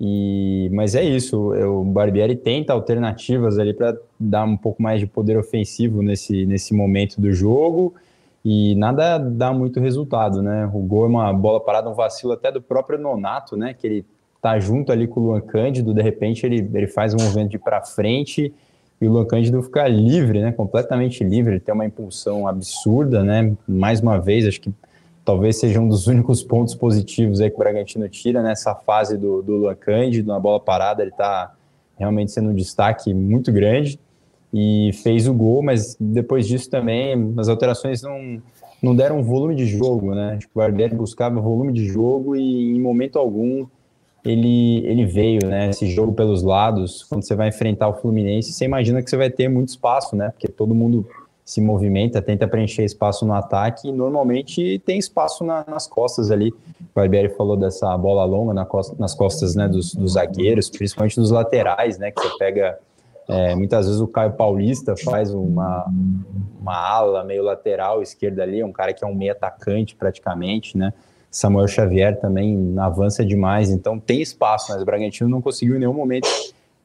E, 0.00 0.70
mas 0.72 0.94
é 0.94 1.02
isso, 1.02 1.52
o 1.52 1.84
Barbieri 1.84 2.36
tenta 2.36 2.72
alternativas 2.72 3.58
ali 3.58 3.72
para 3.74 3.96
dar 4.18 4.44
um 4.44 4.56
pouco 4.56 4.80
mais 4.80 5.00
de 5.00 5.06
poder 5.06 5.36
ofensivo 5.36 6.02
nesse, 6.02 6.46
nesse 6.46 6.72
momento 6.72 7.20
do 7.20 7.32
jogo 7.32 7.94
e 8.44 8.74
nada 8.76 9.18
dá 9.18 9.52
muito 9.52 9.80
resultado, 9.80 10.40
né? 10.40 10.70
O 10.72 10.80
gol 10.80 11.06
é 11.06 11.08
uma 11.08 11.32
bola 11.32 11.60
parada, 11.60 11.90
um 11.90 11.94
vacilo 11.94 12.32
até 12.32 12.52
do 12.52 12.62
próprio 12.62 12.98
Nonato, 12.98 13.56
né? 13.56 13.74
Que 13.74 13.86
ele 13.86 14.06
tá 14.40 14.58
junto 14.60 14.92
ali 14.92 15.08
com 15.08 15.20
o 15.20 15.24
Luan 15.24 15.40
Cândido, 15.40 15.94
de 15.94 16.02
repente 16.02 16.46
ele, 16.46 16.68
ele 16.74 16.86
faz 16.86 17.12
um 17.12 17.16
movimento 17.18 17.50
de 17.50 17.58
para 17.58 17.80
frente 17.82 18.52
e 19.04 19.08
o 19.08 19.12
Luan 19.12 19.26
Cândido 19.26 19.62
fica 19.62 19.86
livre, 19.86 20.40
né? 20.40 20.52
Completamente 20.52 21.22
livre, 21.22 21.60
tem 21.60 21.74
uma 21.74 21.84
impulsão 21.84 22.48
absurda, 22.48 23.22
né? 23.22 23.52
Mais 23.68 24.00
uma 24.00 24.18
vez, 24.18 24.46
acho 24.46 24.60
que 24.60 24.72
talvez 25.24 25.58
seja 25.58 25.78
um 25.80 25.88
dos 25.88 26.06
únicos 26.08 26.42
pontos 26.42 26.74
positivos 26.74 27.40
aí 27.40 27.50
que 27.50 27.56
o 27.56 27.58
Bragantino 27.58 28.08
tira 28.08 28.42
nessa 28.42 28.74
fase 28.74 29.18
do, 29.18 29.42
do 29.42 29.76
Cândido, 29.76 30.28
na 30.28 30.40
bola 30.40 30.58
parada, 30.58 31.02
ele 31.02 31.10
está 31.10 31.52
realmente 31.98 32.32
sendo 32.32 32.50
um 32.50 32.54
destaque 32.54 33.12
muito 33.12 33.52
grande 33.52 34.00
e 34.52 34.90
fez 35.02 35.28
o 35.28 35.34
gol, 35.34 35.62
mas 35.62 35.96
depois 36.00 36.46
disso 36.46 36.70
também 36.70 37.34
as 37.36 37.48
alterações 37.48 38.02
não, 38.02 38.40
não 38.82 38.96
deram 38.96 39.22
volume 39.22 39.54
de 39.54 39.66
jogo, 39.66 40.14
né? 40.14 40.34
Acho 40.36 40.46
que 40.46 40.52
o 40.54 40.58
Barbieri 40.58 40.94
buscava 40.94 41.40
volume 41.40 41.72
de 41.72 41.86
jogo 41.86 42.34
e 42.34 42.74
em 42.74 42.80
momento 42.80 43.18
algum 43.18 43.66
ele, 44.24 44.86
ele 44.86 45.04
veio, 45.04 45.46
né? 45.46 45.70
Esse 45.70 45.86
jogo 45.86 46.12
pelos 46.12 46.42
lados, 46.42 47.04
quando 47.04 47.22
você 47.22 47.34
vai 47.34 47.48
enfrentar 47.48 47.88
o 47.88 47.94
Fluminense, 47.94 48.52
você 48.52 48.64
imagina 48.64 49.02
que 49.02 49.10
você 49.10 49.16
vai 49.16 49.30
ter 49.30 49.48
muito 49.48 49.68
espaço, 49.68 50.16
né? 50.16 50.30
Porque 50.30 50.48
todo 50.48 50.74
mundo 50.74 51.06
se 51.44 51.60
movimenta, 51.60 52.22
tenta 52.22 52.48
preencher 52.48 52.84
espaço 52.84 53.26
no 53.26 53.34
ataque 53.34 53.88
e 53.88 53.92
normalmente 53.92 54.78
tem 54.78 54.98
espaço 54.98 55.44
na, 55.44 55.62
nas 55.68 55.86
costas 55.86 56.30
ali. 56.30 56.48
O 56.50 56.94
Barbieri 56.94 57.28
falou 57.36 57.54
dessa 57.54 57.96
bola 57.98 58.24
longa 58.24 58.54
na 58.54 58.64
costa, 58.64 58.96
nas 58.98 59.14
costas 59.14 59.54
né, 59.54 59.68
dos, 59.68 59.94
dos, 59.94 60.12
zagueiros, 60.12 60.70
principalmente 60.70 61.20
dos 61.20 61.30
laterais, 61.30 61.98
né? 61.98 62.10
Que 62.10 62.22
você 62.22 62.38
pega 62.38 62.78
é, 63.28 63.54
muitas 63.54 63.86
vezes 63.86 64.00
o 64.00 64.08
Caio 64.08 64.32
Paulista 64.32 64.94
faz 64.96 65.34
uma, 65.34 65.86
uma 66.60 66.76
ala 66.76 67.24
meio 67.24 67.42
lateral 67.42 68.00
esquerda 68.00 68.42
ali, 68.42 68.64
um 68.64 68.72
cara 68.72 68.94
que 68.94 69.04
é 69.04 69.06
um 69.06 69.14
meio 69.14 69.32
atacante 69.32 69.94
praticamente, 69.94 70.78
né? 70.78 70.94
Samuel 71.34 71.66
Xavier 71.66 72.20
também 72.20 72.76
avança 72.78 73.24
demais, 73.24 73.68
então 73.68 73.98
tem 73.98 74.22
espaço, 74.22 74.70
mas 74.72 74.80
o 74.80 74.84
Bragantino 74.84 75.28
não 75.28 75.42
conseguiu 75.42 75.74
em 75.74 75.80
nenhum 75.80 75.92
momento 75.92 76.28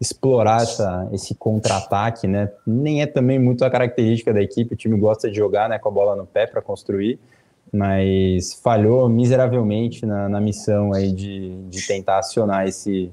explorar 0.02 0.64
essa, 0.64 1.08
esse 1.14 1.36
contra-ataque, 1.36 2.26
né? 2.26 2.50
Nem 2.66 3.04
é 3.04 3.06
também 3.06 3.38
muito 3.38 3.64
a 3.64 3.70
característica 3.70 4.34
da 4.34 4.42
equipe, 4.42 4.74
o 4.74 4.76
time 4.76 4.98
gosta 4.98 5.30
de 5.30 5.38
jogar 5.38 5.70
né, 5.70 5.78
com 5.78 5.90
a 5.90 5.92
bola 5.92 6.16
no 6.16 6.26
pé 6.26 6.48
para 6.48 6.64
construir, 6.64 7.20
mas 7.72 8.56
falhou 8.56 9.08
miseravelmente 9.08 10.04
na, 10.04 10.28
na 10.28 10.42
missão 10.42 10.94
aí 10.94 11.12
de, 11.12 11.56
de 11.70 11.86
tentar 11.86 12.18
acionar 12.18 12.68
esse, 12.68 13.12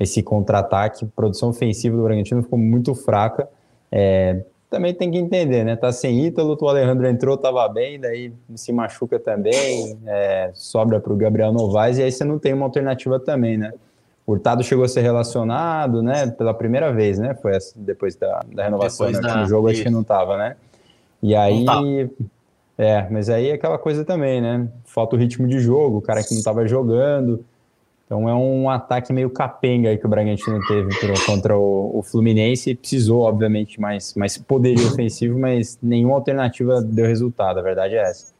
esse 0.00 0.20
contra-ataque. 0.20 1.04
A 1.04 1.08
produção 1.14 1.50
ofensiva 1.50 1.96
do 1.96 2.02
Bragantino 2.02 2.42
ficou 2.42 2.58
muito 2.58 2.92
fraca. 2.92 3.48
É, 3.92 4.42
também 4.72 4.94
tem 4.94 5.10
que 5.10 5.18
entender, 5.18 5.64
né? 5.64 5.76
Tá 5.76 5.92
sem 5.92 6.24
Ítalo, 6.24 6.56
o 6.58 6.68
Alejandro 6.68 7.06
entrou, 7.06 7.36
tava 7.36 7.68
bem, 7.68 8.00
daí 8.00 8.32
se 8.54 8.72
machuca 8.72 9.18
também, 9.18 9.98
é, 10.06 10.50
sobra 10.54 10.98
para 10.98 11.12
o 11.12 11.16
Gabriel 11.16 11.52
Novaes, 11.52 11.98
e 11.98 12.02
aí 12.02 12.10
você 12.10 12.24
não 12.24 12.38
tem 12.38 12.54
uma 12.54 12.64
alternativa 12.64 13.20
também, 13.20 13.58
né? 13.58 13.74
Hurtado 14.26 14.64
chegou 14.64 14.84
a 14.84 14.88
ser 14.88 15.02
relacionado, 15.02 16.02
né? 16.02 16.26
Pela 16.26 16.54
primeira 16.54 16.90
vez, 16.90 17.18
né? 17.18 17.34
Foi 17.34 17.52
depois 17.76 18.16
da, 18.16 18.40
da 18.50 18.64
renovação 18.64 19.08
depois 19.08 19.26
né? 19.26 19.34
da... 19.34 19.40
no 19.42 19.46
jogo, 19.46 19.68
acho 19.68 19.82
que 19.82 19.90
não 19.90 20.02
tava, 20.02 20.38
né? 20.38 20.56
E 21.22 21.36
aí. 21.36 21.66
É, 22.78 23.06
mas 23.10 23.28
aí 23.28 23.50
é 23.50 23.52
aquela 23.52 23.76
coisa 23.76 24.06
também, 24.06 24.40
né? 24.40 24.66
Falta 24.86 25.14
o 25.14 25.18
ritmo 25.18 25.46
de 25.46 25.60
jogo, 25.60 25.98
o 25.98 26.02
cara 26.02 26.24
que 26.24 26.34
não 26.34 26.42
tava 26.42 26.66
jogando. 26.66 27.44
Então 28.12 28.28
é 28.28 28.34
um 28.34 28.68
ataque 28.68 29.10
meio 29.10 29.30
capenga 29.30 29.88
aí 29.88 29.96
que 29.96 30.04
o 30.04 30.08
Bragantino 30.08 30.60
teve 30.66 30.90
contra 31.24 31.56
o, 31.56 31.98
o 31.98 32.02
Fluminense. 32.02 32.74
Precisou, 32.74 33.22
obviamente, 33.22 33.80
mais, 33.80 34.12
mais 34.12 34.36
poderio 34.36 34.86
ofensivo, 34.86 35.38
mas 35.38 35.78
nenhuma 35.82 36.16
alternativa 36.16 36.82
deu 36.82 37.06
resultado. 37.06 37.58
A 37.58 37.62
verdade 37.62 37.94
é 37.94 38.02
essa. 38.02 38.34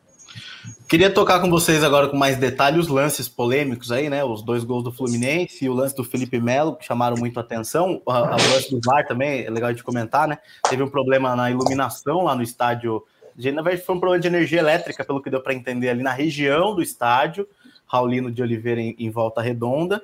Queria 0.86 1.08
tocar 1.08 1.40
com 1.40 1.48
vocês 1.48 1.82
agora 1.82 2.06
com 2.08 2.18
mais 2.18 2.36
detalhes 2.36 2.80
os 2.80 2.88
lances 2.88 3.30
polêmicos 3.30 3.90
aí, 3.90 4.10
né? 4.10 4.22
Os 4.22 4.42
dois 4.42 4.62
gols 4.62 4.84
do 4.84 4.92
Fluminense 4.92 5.64
e 5.64 5.70
o 5.70 5.72
lance 5.72 5.96
do 5.96 6.04
Felipe 6.04 6.38
Melo, 6.38 6.76
que 6.76 6.84
chamaram 6.84 7.16
muito 7.16 7.40
atenção. 7.40 8.02
O, 8.04 8.12
lance 8.12 8.70
do 8.70 8.78
VAR 8.84 9.06
também 9.06 9.46
é 9.46 9.50
legal 9.50 9.72
de 9.72 9.82
comentar, 9.82 10.28
né? 10.28 10.36
Teve 10.68 10.82
um 10.82 10.88
problema 10.90 11.34
na 11.34 11.50
iluminação 11.50 12.24
lá 12.24 12.34
no 12.34 12.42
estádio. 12.42 13.02
Na 13.38 13.62
verdade, 13.62 13.86
foi 13.86 13.94
um 13.94 14.00
problema 14.00 14.20
de 14.20 14.28
energia 14.28 14.58
elétrica, 14.58 15.02
pelo 15.02 15.22
que 15.22 15.30
deu 15.30 15.40
para 15.40 15.54
entender 15.54 15.88
ali 15.88 16.02
na 16.02 16.12
região 16.12 16.74
do 16.74 16.82
estádio. 16.82 17.48
Raulino 17.92 18.30
de 18.30 18.42
Oliveira 18.42 18.80
em, 18.80 18.96
em 18.98 19.10
volta 19.10 19.42
redonda. 19.42 20.02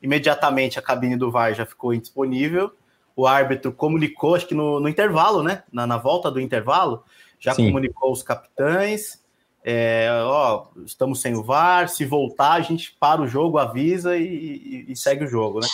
Imediatamente 0.00 0.78
a 0.78 0.82
cabine 0.82 1.16
do 1.16 1.30
VAR 1.30 1.54
já 1.54 1.66
ficou 1.66 1.92
indisponível. 1.92 2.72
O 3.16 3.26
árbitro 3.26 3.72
comunicou, 3.72 4.34
acho 4.34 4.46
que 4.46 4.54
no, 4.54 4.78
no 4.78 4.88
intervalo, 4.88 5.42
né? 5.42 5.62
Na, 5.72 5.86
na 5.86 5.96
volta 5.96 6.30
do 6.30 6.40
intervalo, 6.40 7.04
já 7.38 7.54
Sim. 7.54 7.66
comunicou 7.66 8.12
os 8.12 8.22
capitães 8.22 9.24
é, 9.66 10.10
ó, 10.22 10.66
estamos 10.84 11.22
sem 11.22 11.34
o 11.34 11.42
VAR, 11.42 11.88
se 11.88 12.04
voltar, 12.04 12.52
a 12.52 12.60
gente 12.60 12.94
para 13.00 13.22
o 13.22 13.26
jogo, 13.26 13.56
avisa 13.56 14.14
e, 14.14 14.22
e, 14.22 14.92
e 14.92 14.96
segue 14.96 15.24
o 15.24 15.28
jogo, 15.28 15.60
né? 15.60 15.66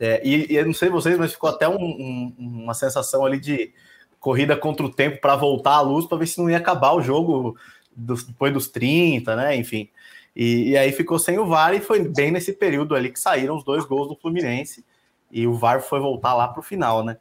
É, 0.00 0.20
e, 0.26 0.52
e, 0.52 0.56
eu 0.56 0.66
não 0.66 0.74
sei 0.74 0.88
vocês, 0.88 1.16
mas 1.16 1.32
ficou 1.32 1.48
até 1.48 1.68
um, 1.68 1.80
um, 1.80 2.34
uma 2.38 2.74
sensação 2.74 3.24
ali 3.24 3.38
de 3.38 3.72
corrida 4.18 4.56
contra 4.56 4.84
o 4.84 4.90
tempo 4.90 5.20
para 5.20 5.36
voltar 5.36 5.74
à 5.74 5.80
luz 5.80 6.06
para 6.06 6.18
ver 6.18 6.26
se 6.26 6.38
não 6.38 6.50
ia 6.50 6.56
acabar 6.56 6.92
o 6.92 7.02
jogo 7.02 7.56
depois 7.94 8.52
dos 8.52 8.66
30, 8.66 9.36
né? 9.36 9.54
Enfim. 9.54 9.88
E, 10.34 10.70
e, 10.70 10.76
aí 10.76 10.92
ficou 10.92 11.18
sem 11.18 11.38
o 11.38 11.46
VAR 11.46 11.74
e 11.74 11.80
foi 11.80 12.08
bem 12.08 12.30
nesse 12.30 12.52
período 12.52 12.94
ali 12.94 13.10
que 13.10 13.18
saíram 13.18 13.56
os 13.56 13.64
dois 13.64 13.84
gols 13.84 14.08
do 14.08 14.16
Fluminense 14.16 14.84
e 15.30 15.46
o 15.46 15.54
VAR 15.54 15.82
foi 15.82 16.00
voltar 16.00 16.34
lá 16.34 16.48
para 16.48 16.60
o 16.60 16.62
final, 16.62 17.04
né? 17.04 17.16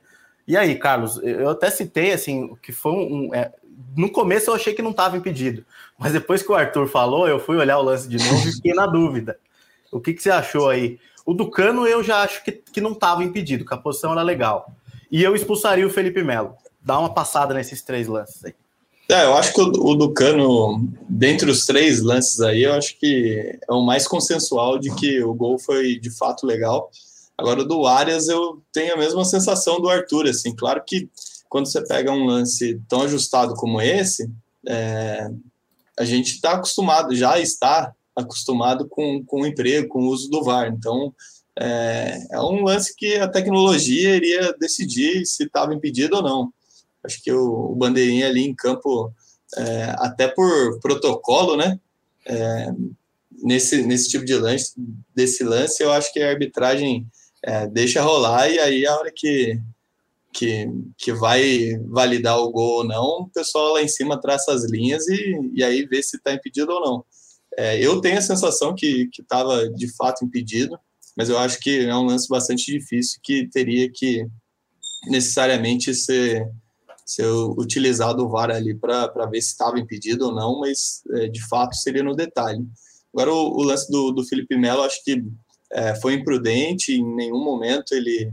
E 0.47 0.55
aí, 0.57 0.75
Carlos, 0.75 1.19
eu 1.23 1.49
até 1.49 1.69
citei 1.69 2.11
assim 2.11 2.55
que 2.61 2.71
foi 2.71 2.91
um, 2.91 3.33
é, 3.33 3.51
no 3.95 4.11
começo 4.11 4.49
eu 4.49 4.55
achei 4.55 4.73
que 4.73 4.81
não 4.81 4.91
estava 4.91 5.17
impedido, 5.17 5.65
mas 5.97 6.13
depois 6.13 6.41
que 6.41 6.51
o 6.51 6.55
Arthur 6.55 6.87
falou, 6.87 7.27
eu 7.27 7.39
fui 7.39 7.57
olhar 7.57 7.77
o 7.79 7.83
lance 7.83 8.07
de 8.07 8.17
novo 8.17 8.47
e 8.47 8.53
fiquei 8.53 8.73
na 8.73 8.85
dúvida. 8.85 9.39
O 9.91 9.99
que, 9.99 10.13
que 10.13 10.21
você 10.21 10.29
achou 10.29 10.69
aí? 10.69 10.99
O 11.25 11.33
Ducano 11.33 11.87
eu 11.87 12.03
já 12.03 12.21
acho 12.21 12.43
que, 12.43 12.51
que 12.51 12.81
não 12.81 12.91
estava 12.91 13.23
impedido, 13.23 13.65
que 13.65 13.73
a 13.73 13.77
posição 13.77 14.11
era 14.11 14.21
legal. 14.21 14.71
E 15.11 15.23
eu 15.23 15.35
expulsaria 15.35 15.85
o 15.85 15.89
Felipe 15.89 16.23
Melo. 16.23 16.55
Dá 16.81 16.97
uma 16.99 17.13
passada 17.13 17.53
nesses 17.53 17.81
três 17.81 18.07
lances 18.07 18.43
aí. 18.45 18.53
É, 19.11 19.25
eu 19.25 19.33
acho 19.33 19.53
que 19.53 19.59
o, 19.59 19.65
o 19.65 19.95
Ducano, 19.95 20.87
dentre 21.09 21.49
os 21.49 21.65
três 21.65 21.99
lances 21.99 22.39
aí, 22.41 22.63
eu 22.63 22.73
acho 22.73 22.95
que 22.99 23.59
é 23.67 23.73
o 23.73 23.81
mais 23.81 24.07
consensual 24.07 24.77
de 24.77 24.93
que 24.95 25.23
o 25.23 25.33
gol 25.33 25.57
foi 25.57 25.99
de 25.99 26.11
fato 26.11 26.45
legal. 26.45 26.91
Agora, 27.35 27.65
do 27.65 27.87
Arias, 27.87 28.27
eu 28.27 28.61
tenho 28.71 28.93
a 28.93 28.97
mesma 28.97 29.25
sensação 29.25 29.81
do 29.81 29.89
Arthur, 29.89 30.27
assim, 30.27 30.55
claro 30.55 30.83
que 30.85 31.09
quando 31.49 31.65
você 31.65 31.83
pega 31.83 32.11
um 32.11 32.25
lance 32.25 32.79
tão 32.87 33.01
ajustado 33.01 33.55
como 33.55 33.81
esse, 33.81 34.29
é, 34.67 35.27
a 35.97 36.05
gente 36.05 36.35
está 36.35 36.51
acostumado, 36.51 37.15
já 37.15 37.39
está 37.39 37.91
acostumado 38.15 38.87
com, 38.87 39.23
com 39.25 39.41
o 39.41 39.47
emprego, 39.47 39.87
com 39.87 40.01
o 40.03 40.09
uso 40.09 40.29
do 40.29 40.43
VAR. 40.43 40.67
Então, 40.67 41.11
é, 41.59 42.27
é 42.31 42.39
um 42.39 42.63
lance 42.63 42.95
que 42.95 43.15
a 43.15 43.27
tecnologia 43.27 44.15
iria 44.15 44.53
decidir 44.59 45.25
se 45.25 45.45
estava 45.45 45.73
impedido 45.73 46.17
ou 46.17 46.21
não. 46.21 46.53
Acho 47.03 47.21
que 47.23 47.31
o, 47.31 47.71
o 47.71 47.75
bandeirinha 47.75 48.27
ali 48.27 48.41
em 48.41 48.55
campo, 48.55 49.13
é, 49.57 49.95
até 49.97 50.27
por 50.27 50.79
protocolo, 50.79 51.55
né? 51.55 51.79
É, 52.25 52.67
nesse, 53.43 53.83
nesse 53.83 54.09
tipo 54.09 54.25
de 54.25 54.35
lance, 54.35 54.73
desse 55.15 55.43
lance, 55.43 55.81
eu 55.81 55.91
acho 55.91 56.11
que 56.13 56.21
a 56.21 56.29
arbitragem 56.29 57.07
é, 57.43 57.67
deixa 57.67 58.01
rolar 58.01 58.49
e 58.49 58.59
aí 58.59 58.85
a 58.85 58.95
hora 58.95 59.11
que 59.15 59.59
que, 60.31 60.67
que 60.97 61.11
vai 61.11 61.77
validar 61.87 62.37
o 62.37 62.51
gol 62.51 62.77
ou 62.79 62.83
não, 62.83 63.03
o 63.21 63.29
pessoal 63.29 63.73
lá 63.73 63.81
em 63.81 63.87
cima 63.87 64.19
traça 64.19 64.53
as 64.53 64.63
linhas 64.69 65.07
e, 65.07 65.51
e 65.55 65.63
aí 65.63 65.85
vê 65.85 66.01
se 66.01 66.17
está 66.17 66.33
impedido 66.33 66.71
ou 66.71 66.81
não. 66.81 67.05
É, 67.57 67.83
eu 67.83 67.99
tenho 67.99 68.17
a 68.17 68.21
sensação 68.21 68.75
que 68.75 69.09
estava 69.19 69.69
de 69.69 69.93
fato 69.95 70.23
impedido. 70.23 70.79
mas 71.17 71.29
eu 71.29 71.37
acho 71.37 71.59
que 71.59 71.85
é 71.85 71.95
um 71.95 72.05
lance 72.05 72.27
bastante 72.29 72.71
difícil 72.71 73.19
que 73.23 73.49
teria 73.49 73.89
que 73.91 74.25
necessariamente 75.07 75.93
ser, 75.93 76.47
ser 77.11 77.27
utilizado 77.27 78.25
o 78.25 78.29
VAR 78.29 78.51
ali 78.51 78.75
para 78.75 79.25
ver 79.25 79.41
se 79.41 79.49
estava 79.49 79.79
impedido 79.79 80.27
ou 80.27 80.35
não, 80.35 80.59
mas 80.59 81.01
é, 81.13 81.27
de 81.27 81.45
fato 81.47 81.75
seria 81.75 82.03
no 82.03 82.15
detalhe. 82.15 82.65
Agora, 83.13 83.33
o, 83.33 83.57
o 83.57 83.63
lance 83.63 83.91
do, 83.91 84.11
do 84.11 84.23
Felipe 84.23 84.55
Melo, 84.55 84.83
acho 84.83 85.03
que 85.03 85.23
é, 85.71 85.95
foi 85.95 86.13
imprudente, 86.13 86.93
em 86.93 87.15
nenhum 87.15 87.43
momento 87.43 87.93
ele 87.93 88.31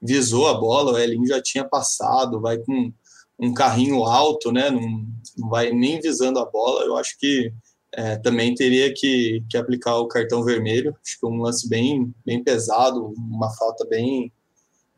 visou 0.00 0.46
a 0.48 0.54
bola, 0.54 0.92
o 0.92 0.98
Elinho 0.98 1.26
já 1.26 1.40
tinha 1.40 1.64
passado, 1.64 2.40
vai 2.40 2.58
com 2.58 2.92
um 3.38 3.54
carrinho 3.54 4.04
alto, 4.04 4.50
né? 4.52 4.70
Não, 4.70 5.06
não 5.36 5.48
vai 5.48 5.70
nem 5.70 6.00
visando 6.00 6.38
a 6.38 6.44
bola. 6.44 6.84
Eu 6.84 6.96
acho 6.96 7.16
que 7.18 7.52
é, 7.92 8.16
também 8.16 8.54
teria 8.54 8.92
que, 8.92 9.42
que 9.48 9.56
aplicar 9.56 9.96
o 9.96 10.08
cartão 10.08 10.42
vermelho. 10.44 10.94
Acho 11.02 11.18
que 11.18 11.26
um 11.26 11.40
lance 11.40 11.68
bem, 11.68 12.12
bem 12.26 12.42
pesado, 12.42 13.14
uma 13.16 13.50
falta 13.56 13.86
bem, 13.86 14.32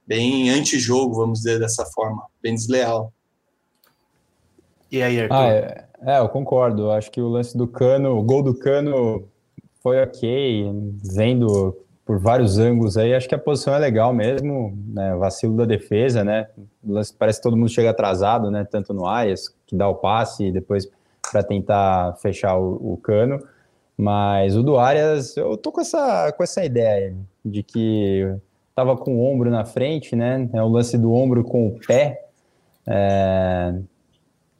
bem 0.06 0.50
antijogo, 0.50 1.14
vamos 1.14 1.40
dizer 1.40 1.58
dessa 1.58 1.84
forma, 1.86 2.26
bem 2.42 2.54
desleal. 2.54 3.12
E 4.90 5.02
aí, 5.02 5.20
Arthur? 5.20 5.34
Ah, 5.36 5.48
é, 5.48 5.84
é, 6.02 6.18
eu 6.18 6.28
concordo. 6.28 6.90
Acho 6.90 7.10
que 7.10 7.20
o 7.20 7.28
lance 7.28 7.56
do 7.56 7.66
Cano, 7.66 8.18
o 8.18 8.22
gol 8.22 8.42
do 8.42 8.54
Cano 8.54 9.28
foi 9.82 10.02
ok, 10.02 10.70
vendo 11.14 11.76
por 12.10 12.18
vários 12.18 12.58
ângulos 12.58 12.96
aí, 12.96 13.14
acho 13.14 13.28
que 13.28 13.36
a 13.36 13.38
posição 13.38 13.72
é 13.72 13.78
legal 13.78 14.12
mesmo, 14.12 14.76
né? 14.88 15.14
Vacilo 15.14 15.56
da 15.56 15.64
defesa, 15.64 16.24
né? 16.24 16.48
Parece 17.16 17.38
que 17.38 17.44
todo 17.44 17.56
mundo 17.56 17.68
chega 17.68 17.90
atrasado, 17.90 18.50
né? 18.50 18.66
Tanto 18.68 18.92
no 18.92 19.06
Arias, 19.06 19.48
que 19.64 19.76
dá 19.76 19.88
o 19.88 19.94
passe 19.94 20.46
e 20.46 20.52
depois 20.52 20.88
para 21.30 21.42
tentar 21.44 22.16
fechar 22.20 22.58
o, 22.58 22.94
o, 22.94 22.96
cano. 22.96 23.38
Mas 23.96 24.56
o 24.56 24.62
do 24.64 24.76
Arias, 24.76 25.36
eu 25.36 25.56
tô 25.56 25.70
com 25.70 25.80
essa, 25.80 26.32
com 26.32 26.42
essa 26.42 26.64
ideia 26.64 27.14
de 27.44 27.62
que 27.62 28.26
tava 28.74 28.96
com 28.96 29.18
o 29.18 29.32
ombro 29.32 29.48
na 29.48 29.64
frente, 29.64 30.16
né? 30.16 30.48
É 30.52 30.60
o 30.60 30.68
lance 30.68 30.98
do 30.98 31.12
ombro 31.12 31.44
com 31.44 31.68
o 31.68 31.78
pé. 31.86 32.24
É... 32.88 33.72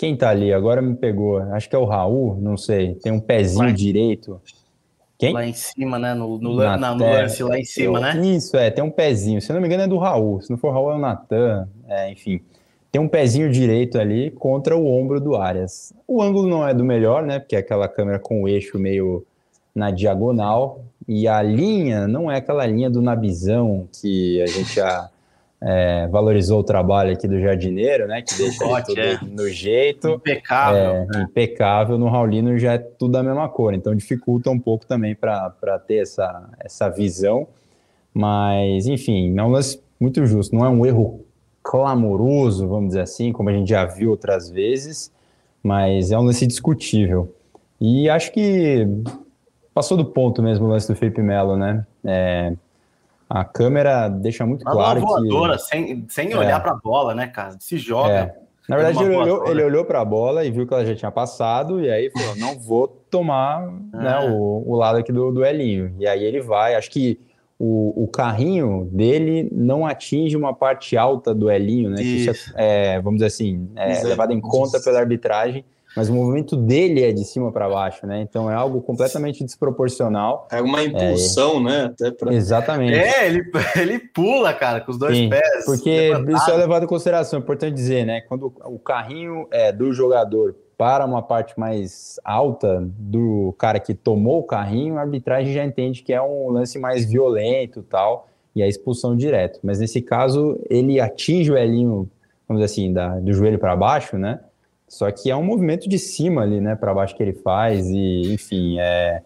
Quem 0.00 0.16
tá 0.16 0.30
ali? 0.30 0.50
Agora 0.50 0.80
me 0.80 0.94
pegou. 0.94 1.36
Acho 1.52 1.68
que 1.68 1.76
é 1.76 1.78
o 1.78 1.84
Raul, 1.84 2.38
não 2.40 2.56
sei. 2.56 2.94
Tem 2.94 3.12
um 3.12 3.20
pezinho 3.20 3.70
direito. 3.70 4.40
Quem? 5.18 5.34
Lá 5.34 5.44
em 5.44 5.52
cima, 5.52 5.98
né? 5.98 6.14
No, 6.14 6.38
no, 6.38 6.56
na 6.56 6.94
no 6.94 7.04
lance 7.04 7.42
lá 7.42 7.58
em 7.58 7.64
cima, 7.64 7.98
eu, 7.98 8.02
né? 8.02 8.26
Isso, 8.26 8.56
é. 8.56 8.70
Tem 8.70 8.82
um 8.82 8.90
pezinho. 8.90 9.42
Se 9.42 9.52
eu 9.52 9.54
não 9.54 9.60
me 9.60 9.68
engano, 9.68 9.82
é 9.82 9.86
do 9.86 9.98
Raul. 9.98 10.40
Se 10.40 10.50
não 10.50 10.56
for 10.56 10.72
Raul, 10.72 10.92
é 10.92 10.94
o 10.94 10.98
Natan. 10.98 11.68
É, 11.86 12.10
enfim 12.10 12.40
tem 12.90 13.00
um 13.00 13.08
pezinho 13.08 13.50
direito 13.50 13.98
ali 13.98 14.30
contra 14.32 14.76
o 14.76 14.86
ombro 14.86 15.20
do 15.20 15.36
Arias. 15.36 15.92
O 16.08 16.20
ângulo 16.20 16.48
não 16.48 16.66
é 16.66 16.74
do 16.74 16.84
melhor, 16.84 17.22
né? 17.22 17.38
Porque 17.38 17.54
é 17.54 17.60
aquela 17.60 17.86
câmera 17.86 18.18
com 18.18 18.42
o 18.42 18.48
eixo 18.48 18.78
meio 18.78 19.24
na 19.72 19.92
diagonal. 19.92 20.84
E 21.06 21.28
a 21.28 21.40
linha 21.40 22.08
não 22.08 22.30
é 22.30 22.38
aquela 22.38 22.66
linha 22.66 22.90
do 22.90 23.00
Nabizão 23.00 23.88
que 24.00 24.42
a 24.42 24.46
gente 24.46 24.74
já 24.74 25.08
é, 25.62 26.06
valorizou 26.08 26.60
o 26.60 26.64
trabalho 26.64 27.12
aqui 27.12 27.28
do 27.28 27.38
jardineiro, 27.38 28.06
né? 28.06 28.22
Que 28.22 28.34
deixa 28.36 28.64
Bote, 28.64 28.86
tudo 28.86 29.00
é. 29.00 29.18
no 29.22 29.48
jeito. 29.48 30.08
Impecável. 30.08 31.06
É, 31.14 31.22
impecável. 31.22 31.98
No 31.98 32.08
Raulino 32.08 32.58
já 32.58 32.74
é 32.74 32.78
tudo 32.78 33.12
da 33.12 33.22
mesma 33.22 33.48
cor. 33.48 33.74
Então 33.74 33.94
dificulta 33.94 34.50
um 34.50 34.58
pouco 34.58 34.86
também 34.86 35.14
para 35.14 35.78
ter 35.86 36.02
essa, 36.02 36.48
essa 36.60 36.88
visão. 36.88 37.46
Mas, 38.12 38.86
enfim, 38.86 39.38
é 39.38 39.42
um 39.42 39.50
lance 39.50 39.80
muito 40.00 40.24
justo. 40.26 40.54
Não 40.54 40.64
é 40.64 40.68
um 40.68 40.84
erro 40.86 41.24
clamoroso, 41.62 42.66
vamos 42.66 42.88
dizer 42.88 43.02
assim, 43.02 43.32
como 43.32 43.50
a 43.50 43.52
gente 43.52 43.68
já 43.68 43.84
viu 43.84 44.10
outras 44.10 44.50
vezes, 44.50 45.12
mas 45.62 46.10
é 46.10 46.18
um 46.18 46.22
lance 46.22 46.46
discutível. 46.46 47.34
E 47.78 48.08
acho 48.08 48.32
que 48.32 48.86
passou 49.74 49.96
do 49.96 50.04
ponto 50.04 50.42
mesmo 50.42 50.66
o 50.66 50.68
lance 50.68 50.88
do 50.88 50.96
Felipe 50.96 51.22
Melo, 51.22 51.56
né? 51.56 51.86
É, 52.04 52.52
a 53.30 53.44
câmera 53.44 54.08
deixa 54.08 54.44
muito 54.44 54.62
uma 54.62 54.72
claro 54.72 55.00
voadora, 55.00 55.56
que... 55.56 55.62
sem, 55.62 56.04
sem 56.08 56.32
é. 56.32 56.36
olhar 56.36 56.60
para 56.60 56.72
a 56.72 56.76
bola, 56.76 57.14
né, 57.14 57.28
cara? 57.28 57.56
Se 57.60 57.78
joga. 57.78 58.12
É. 58.12 58.36
Na 58.68 58.76
verdade, 58.76 59.02
ele 59.02 59.16
olhou, 59.16 59.48
ele 59.48 59.64
olhou, 59.64 59.84
para 59.84 60.00
a 60.00 60.04
bola 60.04 60.44
e 60.44 60.50
viu 60.50 60.66
que 60.66 60.74
ela 60.74 60.84
já 60.84 60.94
tinha 60.94 61.10
passado, 61.10 61.80
e 61.80 61.90
aí 61.90 62.10
falou: 62.10 62.36
não 62.36 62.58
vou 62.58 62.88
tomar 62.88 63.66
né, 63.92 64.26
é. 64.26 64.30
o, 64.30 64.64
o 64.66 64.76
lado 64.76 64.98
aqui 64.98 65.12
do, 65.12 65.30
do 65.30 65.44
Elinho. 65.44 65.94
E 65.98 66.06
aí 66.06 66.22
ele 66.22 66.40
vai, 66.40 66.74
acho 66.74 66.90
que 66.90 67.18
o, 67.58 68.04
o 68.04 68.08
carrinho 68.08 68.88
dele 68.90 69.48
não 69.52 69.86
atinge 69.86 70.36
uma 70.36 70.54
parte 70.54 70.96
alta 70.96 71.34
do 71.34 71.50
elinho, 71.50 71.90
né? 71.90 72.02
Isso, 72.02 72.30
isso 72.30 72.52
é, 72.56 72.94
é, 72.94 73.00
vamos 73.00 73.18
dizer 73.18 73.26
assim, 73.26 73.68
é 73.76 74.02
levado 74.02 74.32
em 74.32 74.40
conta 74.40 74.80
pela 74.80 74.98
arbitragem, 74.98 75.62
mas 75.96 76.08
o 76.08 76.14
movimento 76.14 76.56
dele 76.56 77.02
é 77.02 77.12
de 77.12 77.24
cima 77.24 77.50
para 77.50 77.68
baixo, 77.68 78.06
né? 78.06 78.20
Então 78.20 78.50
é 78.50 78.54
algo 78.54 78.80
completamente 78.80 79.44
desproporcional. 79.44 80.46
É 80.50 80.60
uma 80.60 80.82
impulsão, 80.82 81.58
é, 81.58 81.62
né? 81.62 81.84
Até 81.86 82.10
pra... 82.10 82.32
Exatamente. 82.32 82.94
É, 82.94 83.26
ele, 83.26 83.50
ele 83.76 83.98
pula, 83.98 84.52
cara, 84.52 84.80
com 84.80 84.92
os 84.92 84.98
dois 84.98 85.16
Sim, 85.16 85.28
pés. 85.28 85.64
Porque 85.64 85.90
levantados. 85.90 86.42
isso 86.42 86.50
é 86.50 86.56
levado 86.56 86.84
em 86.84 86.88
consideração, 86.88 87.38
é 87.38 87.42
importante 87.42 87.74
dizer, 87.74 88.06
né? 88.06 88.20
Quando 88.22 88.52
o 88.64 88.78
carrinho 88.78 89.46
é 89.50 89.72
do 89.72 89.92
jogador 89.92 90.54
para 90.78 91.04
uma 91.04 91.20
parte 91.20 91.58
mais 91.58 92.18
alta 92.24 92.82
do 92.98 93.54
cara 93.58 93.78
que 93.78 93.92
tomou 93.92 94.38
o 94.38 94.44
carrinho, 94.44 94.96
a 94.96 95.02
arbitragem 95.02 95.52
já 95.52 95.64
entende 95.64 96.02
que 96.02 96.12
é 96.12 96.22
um 96.22 96.50
lance 96.50 96.78
mais 96.78 97.04
violento 97.04 97.82
tal, 97.82 98.28
e 98.54 98.62
a 98.62 98.68
expulsão 98.68 99.16
direto. 99.16 99.60
Mas 99.62 99.78
nesse 99.78 100.00
caso, 100.00 100.58
ele 100.68 101.00
atinge 101.00 101.50
o 101.52 101.56
elinho, 101.56 102.08
vamos 102.48 102.62
dizer 102.62 102.72
assim, 102.72 102.92
da, 102.92 103.20
do 103.20 103.32
joelho 103.32 103.58
para 103.58 103.76
baixo, 103.76 104.16
né? 104.16 104.40
Só 104.90 105.08
que 105.12 105.30
é 105.30 105.36
um 105.36 105.44
movimento 105.44 105.88
de 105.88 106.00
cima 106.00 106.42
ali, 106.42 106.60
né, 106.60 106.74
para 106.74 106.92
baixo 106.92 107.14
que 107.16 107.22
ele 107.22 107.32
faz, 107.32 107.86
e 107.88 108.34
enfim, 108.34 108.76
é. 108.80 109.22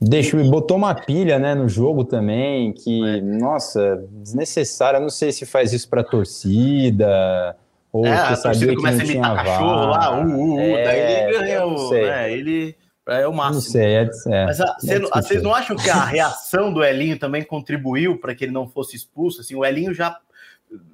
Deixou, 0.00 0.42
botou 0.50 0.76
uma 0.76 0.92
pilha 0.92 1.38
né, 1.38 1.54
no 1.54 1.68
jogo 1.68 2.02
também, 2.02 2.72
que, 2.72 3.00
é. 3.08 3.20
nossa, 3.20 4.04
desnecessária. 4.10 4.98
Não 4.98 5.08
sei 5.08 5.30
se 5.30 5.46
faz 5.46 5.72
isso 5.72 5.88
para 5.88 6.02
torcida, 6.02 7.56
ou 7.92 8.04
é, 8.04 8.12
a 8.12 8.36
torcida 8.36 8.74
começa 8.74 9.02
a 9.02 9.04
imitar 9.04 9.36
cachorro 9.36 9.86
lá, 9.86 10.18
uh, 10.18 10.26
uh, 10.26 10.54
uh, 10.56 10.60
é, 10.60 10.84
daí 10.84 11.00
ele 11.00 11.38
ganha 11.38 11.64
o. 11.64 11.90
Né, 11.90 12.32
ele 12.32 12.76
é 13.06 13.26
o 13.28 13.32
máximo. 13.32 13.54
Não 13.54 13.60
sei, 13.60 13.94
é, 13.94 14.10
é, 14.26 14.44
Mas 14.46 14.60
a, 14.60 14.76
cê, 14.80 14.94
é 14.94 14.98
vocês 14.98 15.42
não 15.44 15.54
acham 15.54 15.76
que 15.76 15.88
a 15.88 16.04
reação 16.04 16.72
do 16.72 16.82
Elinho 16.82 17.16
também 17.16 17.44
contribuiu 17.44 18.18
para 18.18 18.34
que 18.34 18.44
ele 18.44 18.52
não 18.52 18.66
fosse 18.66 18.96
expulso? 18.96 19.42
Assim, 19.42 19.54
o 19.54 19.64
Elinho 19.64 19.94
já 19.94 20.18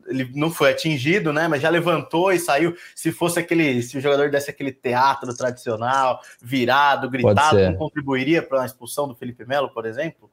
ele 0.07 0.31
não 0.35 0.51
foi 0.51 0.71
atingido, 0.71 1.33
né? 1.33 1.47
Mas 1.49 1.62
já 1.62 1.69
levantou 1.69 2.33
e 2.33 2.38
saiu. 2.38 2.75
Se 2.95 3.12
fosse 3.12 3.38
aquele, 3.38 3.83
se 3.83 3.99
o 3.99 4.01
jogador 4.01 4.31
desse 4.31 4.51
aquele 4.51 4.73
teatro 4.73 5.35
tradicional, 5.37 6.21
virado, 6.41 7.11
gritado, 7.11 7.59
não 7.59 7.77
contribuiria 7.77 8.43
para 8.43 8.62
a 8.62 8.67
expulsão 8.67 9.07
do 9.07 9.14
Felipe 9.14 9.45
Melo, 9.45 9.71
por 9.71 9.87
exemplo? 9.87 10.31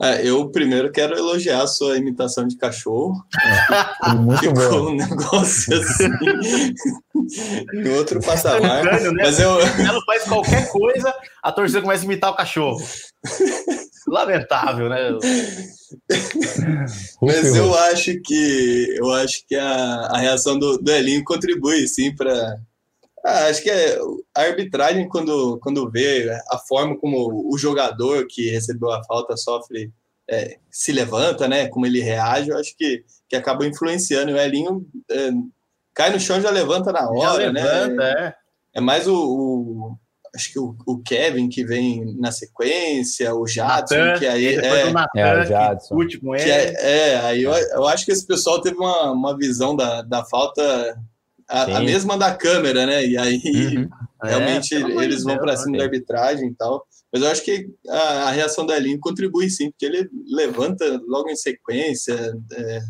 É, 0.00 0.24
eu 0.24 0.48
primeiro 0.50 0.92
quero 0.92 1.18
elogiar 1.18 1.62
a 1.62 1.66
sua 1.66 1.96
imitação 1.96 2.46
de 2.46 2.56
cachorro. 2.56 3.20
É, 4.04 4.14
muito 4.14 4.38
Ficou 4.46 4.84
bom. 4.84 4.90
um 4.92 4.96
negócio 4.96 5.76
assim. 5.76 6.08
em 7.74 7.88
outro 7.96 8.20
patamar. 8.20 8.86
É 8.86 9.00
né? 9.00 9.10
Mas 9.10 9.40
eu... 9.40 9.58
Ela 9.58 10.00
faz 10.06 10.22
qualquer 10.22 10.70
coisa, 10.70 11.12
a 11.42 11.50
torcida 11.50 11.82
começa 11.82 12.04
a 12.04 12.06
imitar 12.06 12.30
o 12.30 12.36
cachorro. 12.36 12.80
Lamentável, 14.08 14.88
né? 14.88 15.10
Mas 17.20 17.56
eu 17.56 17.74
acho 17.74 18.20
que 18.22 18.96
eu 18.98 19.10
acho 19.12 19.46
que 19.46 19.56
a, 19.56 20.08
a 20.10 20.18
reação 20.18 20.58
do, 20.58 20.78
do 20.78 20.90
Elinho 20.90 21.24
contribui 21.24 21.86
sim 21.88 22.14
para 22.14 22.58
ah, 23.24 23.46
acho 23.46 23.62
que 23.62 23.70
é, 23.70 23.98
a 24.34 24.42
arbitragem, 24.42 25.08
quando, 25.08 25.58
quando 25.58 25.90
vê 25.90 26.30
a 26.50 26.58
forma 26.58 26.96
como 26.96 27.52
o 27.52 27.58
jogador 27.58 28.26
que 28.28 28.50
recebeu 28.50 28.90
a 28.90 29.04
falta 29.04 29.36
sofre, 29.36 29.92
é, 30.30 30.58
se 30.70 30.92
levanta, 30.92 31.48
né? 31.48 31.68
Como 31.68 31.86
ele 31.86 32.00
reage, 32.00 32.50
eu 32.50 32.58
acho 32.58 32.76
que, 32.76 33.04
que 33.28 33.36
acaba 33.36 33.66
influenciando. 33.66 34.32
O 34.32 34.38
Elinho 34.38 34.86
é, 35.10 35.30
cai 35.94 36.10
no 36.10 36.20
chão 36.20 36.40
já 36.40 36.50
levanta 36.50 36.92
na 36.92 37.10
hora, 37.10 37.42
já 37.44 37.50
levanta, 37.50 37.94
né? 37.94 38.34
É. 38.74 38.78
é 38.78 38.80
mais 38.80 39.06
o, 39.06 39.14
o, 39.14 39.98
acho 40.34 40.52
que 40.52 40.58
o, 40.58 40.74
o, 40.86 40.98
Kevin 41.02 41.48
que 41.48 41.64
vem 41.64 42.14
na 42.18 42.30
sequência, 42.30 43.34
o 43.34 43.46
Jadson, 43.46 43.96
Nathan, 43.96 44.18
que 44.18 44.26
aí 44.26 44.54
é, 44.54 44.90
Nathan, 44.90 45.20
é, 45.20 45.40
o 45.40 45.44
Jadson. 45.46 46.06
Que, 46.06 46.18
com 46.18 46.34
ele. 46.34 46.50
é, 46.50 46.74
é, 47.12 47.16
aí 47.20 47.42
eu, 47.42 47.52
eu 47.52 47.86
acho 47.86 48.04
que 48.04 48.12
esse 48.12 48.26
pessoal 48.26 48.60
teve 48.60 48.76
uma, 48.76 49.12
uma 49.12 49.36
visão 49.36 49.74
da, 49.74 50.02
da 50.02 50.24
falta 50.24 50.62
a, 51.48 51.78
a, 51.78 51.80
mesma 51.80 52.16
da 52.16 52.34
câmera, 52.34 52.86
né? 52.86 53.04
E 53.06 53.16
aí 53.16 53.40
uhum. 53.76 53.88
realmente 54.22 54.74
é, 54.74 54.80
eles 55.02 55.24
vão 55.24 55.38
para 55.38 55.56
cima 55.56 55.78
da 55.78 55.84
arbitragem 55.84 56.48
e 56.48 56.54
tal. 56.54 56.86
Mas 57.12 57.22
eu 57.22 57.28
acho 57.28 57.42
que 57.42 57.70
a, 57.88 58.28
a, 58.28 58.30
reação 58.30 58.66
da 58.66 58.76
Elinho 58.76 59.00
contribui 59.00 59.48
sim, 59.48 59.70
porque 59.70 59.86
ele 59.86 60.08
levanta 60.30 60.84
logo 61.06 61.30
em 61.30 61.36
sequência, 61.36 62.36
é, 62.52 62.80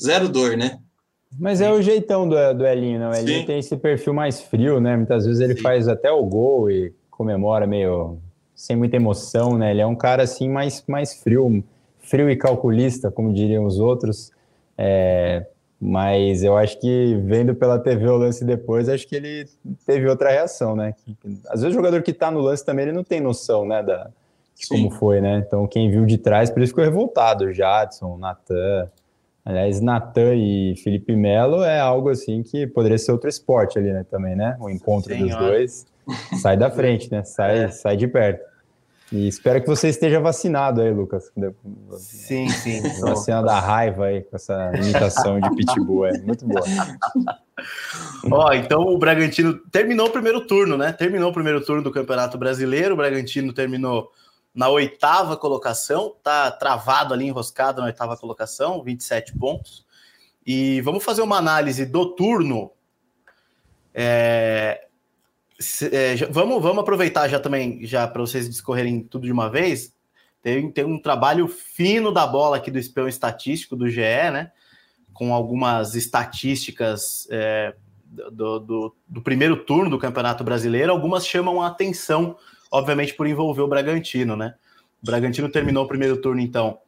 zero 0.00 0.28
dor, 0.28 0.56
né? 0.56 0.78
Mas 1.38 1.60
é 1.60 1.72
o 1.72 1.80
jeitão 1.80 2.28
do, 2.28 2.36
do 2.54 2.66
Elinho, 2.66 3.00
não? 3.00 3.10
O 3.10 3.14
Elinho 3.14 3.40
sim. 3.40 3.46
tem 3.46 3.58
esse 3.58 3.76
perfil 3.76 4.12
mais 4.12 4.40
frio, 4.40 4.80
né? 4.80 4.96
Muitas 4.96 5.24
vezes 5.26 5.40
ele 5.40 5.54
sim. 5.54 5.62
faz 5.62 5.88
até 5.88 6.10
o 6.10 6.24
gol 6.24 6.70
e 6.70 6.92
comemora 7.10 7.66
meio 7.66 8.18
sem 8.54 8.76
muita 8.76 8.96
emoção, 8.96 9.56
né? 9.56 9.70
Ele 9.70 9.80
é 9.80 9.86
um 9.86 9.96
cara 9.96 10.22
assim 10.22 10.48
mais, 10.48 10.84
mais 10.86 11.14
frio, 11.14 11.64
frio 11.98 12.30
e 12.30 12.36
calculista, 12.36 13.10
como 13.10 13.32
diriam 13.32 13.64
os 13.64 13.78
outros. 13.78 14.30
É, 14.76 15.46
mas 15.80 16.44
eu 16.44 16.56
acho 16.56 16.78
que 16.78 17.20
vendo 17.24 17.54
pela 17.54 17.78
TV 17.78 18.06
o 18.06 18.16
lance 18.16 18.44
depois, 18.44 18.88
acho 18.88 19.06
que 19.08 19.16
ele 19.16 19.48
teve 19.84 20.08
outra 20.08 20.30
reação, 20.30 20.76
né? 20.76 20.94
Às 21.48 21.62
vezes 21.62 21.68
o 21.68 21.72
jogador 21.72 22.02
que 22.02 22.12
tá 22.12 22.30
no 22.30 22.40
lance 22.40 22.64
também, 22.64 22.84
ele 22.84 22.92
não 22.92 23.02
tem 23.02 23.20
noção, 23.20 23.66
né? 23.66 23.82
Da, 23.82 24.10
como 24.68 24.90
foi, 24.90 25.20
né? 25.20 25.42
Então, 25.46 25.66
quem 25.66 25.90
viu 25.90 26.06
de 26.06 26.18
trás, 26.18 26.50
por 26.50 26.62
isso 26.62 26.70
ficou 26.70 26.84
revoltado. 26.84 27.46
O 27.46 27.52
Jadson, 27.52 28.14
o 28.14 28.18
Natan. 28.18 28.88
Aliás, 29.44 29.80
Natan 29.80 30.34
e 30.34 30.74
Felipe 30.84 31.16
Melo 31.16 31.62
é 31.64 31.80
algo 31.80 32.10
assim 32.10 32.42
que 32.42 32.66
poderia 32.66 32.98
ser 32.98 33.10
outro 33.10 33.28
esporte 33.28 33.78
ali, 33.78 33.92
né? 33.92 34.04
Também, 34.08 34.36
né? 34.36 34.56
O 34.60 34.70
encontro 34.70 35.12
Senhora. 35.12 35.36
dos 35.36 35.46
dois. 35.46 35.86
Sai 36.40 36.56
da 36.56 36.70
frente, 36.72 37.10
né? 37.10 37.24
Sai, 37.24 37.64
é. 37.64 37.68
sai 37.68 37.96
de 37.96 38.06
perto. 38.06 38.52
E 39.12 39.28
espero 39.28 39.60
que 39.60 39.66
você 39.66 39.88
esteja 39.88 40.18
vacinado 40.20 40.80
aí, 40.80 40.90
Lucas. 40.90 41.30
Sim, 41.98 42.48
sim. 42.48 42.80
Vacina 43.00 43.42
da 43.42 43.60
raiva 43.60 44.06
aí, 44.06 44.22
com 44.22 44.34
essa 44.34 44.72
imitação 44.74 45.38
de 45.38 45.54
pitbull, 45.54 46.06
é 46.06 46.18
muito 46.20 46.46
boa. 46.46 46.62
Ó, 48.30 48.52
então 48.54 48.80
o 48.80 48.96
Bragantino 48.96 49.58
terminou 49.70 50.06
o 50.06 50.10
primeiro 50.10 50.46
turno, 50.46 50.78
né? 50.78 50.92
Terminou 50.92 51.30
o 51.30 51.34
primeiro 51.34 51.60
turno 51.62 51.82
do 51.82 51.92
Campeonato 51.92 52.38
Brasileiro. 52.38 52.94
O 52.94 52.96
Bragantino 52.96 53.52
terminou 53.52 54.10
na 54.54 54.68
oitava 54.68 55.36
colocação, 55.36 56.14
tá 56.22 56.50
travado 56.50 57.14
ali, 57.14 57.26
enroscado 57.26 57.80
na 57.80 57.86
oitava 57.86 58.16
colocação, 58.16 58.82
27 58.82 59.36
pontos. 59.38 59.86
E 60.46 60.80
vamos 60.82 61.04
fazer 61.04 61.22
uma 61.22 61.38
análise 61.38 61.86
do 61.86 62.14
turno. 62.14 62.70
É, 63.94 64.86
é, 65.92 66.16
vamos, 66.30 66.62
vamos 66.62 66.80
aproveitar 66.80 67.28
já 67.28 67.38
também, 67.38 67.84
já 67.86 68.06
para 68.08 68.20
vocês 68.20 68.48
discorrerem 68.48 69.02
tudo 69.02 69.26
de 69.26 69.32
uma 69.32 69.48
vez. 69.48 69.94
Tem, 70.42 70.70
tem 70.70 70.84
um 70.84 71.00
trabalho 71.00 71.46
fino 71.46 72.10
da 72.10 72.26
bola 72.26 72.56
aqui 72.56 72.70
do 72.70 72.78
espião 72.78 73.06
estatístico 73.06 73.76
do 73.76 73.88
GE, 73.88 74.00
né? 74.00 74.50
Com 75.12 75.32
algumas 75.32 75.94
estatísticas 75.94 77.28
é, 77.30 77.74
do, 78.04 78.58
do, 78.58 78.96
do, 79.06 79.22
primeiro 79.22 79.64
turno 79.64 79.88
do 79.88 79.98
Campeonato 79.98 80.42
Brasileiro. 80.42 80.90
Algumas 80.90 81.26
chamam 81.26 81.62
a 81.62 81.68
atenção, 81.68 82.36
obviamente, 82.72 83.14
por 83.14 83.26
envolver 83.26 83.60
o 83.60 83.68
Bragantino, 83.68 84.34
né? 84.34 84.54
O 85.02 85.06
Bragantino 85.06 85.48
terminou 85.48 85.84
o 85.84 85.88
primeiro 85.88 86.16
turno, 86.16 86.40
então, 86.40 86.78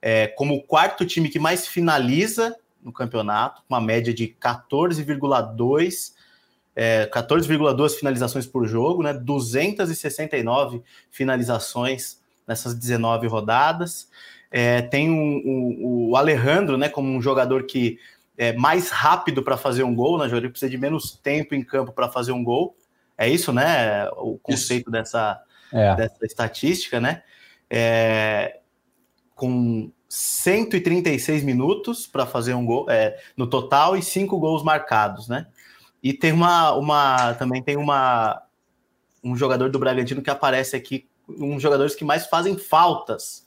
é, 0.00 0.28
como 0.28 0.54
o 0.54 0.62
quarto 0.62 1.04
time 1.06 1.28
que 1.28 1.38
mais 1.38 1.66
finaliza 1.66 2.54
no 2.82 2.92
campeonato, 2.92 3.62
com 3.62 3.74
uma 3.74 3.80
média 3.80 4.12
de 4.12 4.28
14,2 4.28 6.12
é, 6.74 7.06
14,2 7.06 7.90
finalizações 7.96 8.46
por 8.46 8.66
jogo, 8.66 9.02
né? 9.02 9.12
269 9.12 10.82
finalizações 11.10 12.20
nessas 12.46 12.74
19 12.74 13.26
rodadas. 13.26 14.08
É, 14.50 14.82
tem 14.82 15.10
um, 15.10 15.42
um, 15.44 16.10
o 16.10 16.16
Alejandro, 16.16 16.76
né, 16.76 16.88
como 16.88 17.10
um 17.10 17.22
jogador 17.22 17.64
que 17.64 17.98
é 18.36 18.52
mais 18.52 18.90
rápido 18.90 19.42
para 19.42 19.56
fazer 19.56 19.82
um 19.82 19.94
gol, 19.94 20.18
né? 20.18 20.28
Jogador 20.28 20.50
precisa 20.50 20.70
de 20.70 20.78
menos 20.78 21.12
tempo 21.12 21.54
em 21.54 21.62
campo 21.62 21.92
para 21.92 22.08
fazer 22.08 22.32
um 22.32 22.42
gol. 22.42 22.74
É 23.16 23.28
isso, 23.28 23.52
né? 23.52 24.08
O 24.16 24.38
conceito 24.38 24.90
dessa, 24.90 25.40
é. 25.72 25.94
dessa 25.96 26.24
estatística, 26.24 27.00
né? 27.00 27.22
É, 27.70 28.60
com 29.34 29.90
136 30.08 31.42
minutos 31.42 32.06
para 32.06 32.26
fazer 32.26 32.54
um 32.54 32.66
gol 32.66 32.90
é, 32.90 33.18
no 33.36 33.46
total 33.46 33.96
e 33.96 34.02
cinco 34.02 34.38
gols 34.38 34.62
marcados, 34.62 35.28
né? 35.28 35.46
E 36.02 36.12
tem 36.12 36.32
uma, 36.32 36.72
uma 36.72 37.34
também 37.34 37.62
tem 37.62 37.76
uma 37.76 38.42
um 39.22 39.36
jogador 39.36 39.70
do 39.70 39.78
Bragantino 39.78 40.20
que 40.20 40.30
aparece 40.30 40.74
aqui, 40.74 41.08
um 41.28 41.54
dos 41.54 41.62
jogadores 41.62 41.94
que 41.94 42.04
mais 42.04 42.26
fazem 42.26 42.58
faltas 42.58 43.46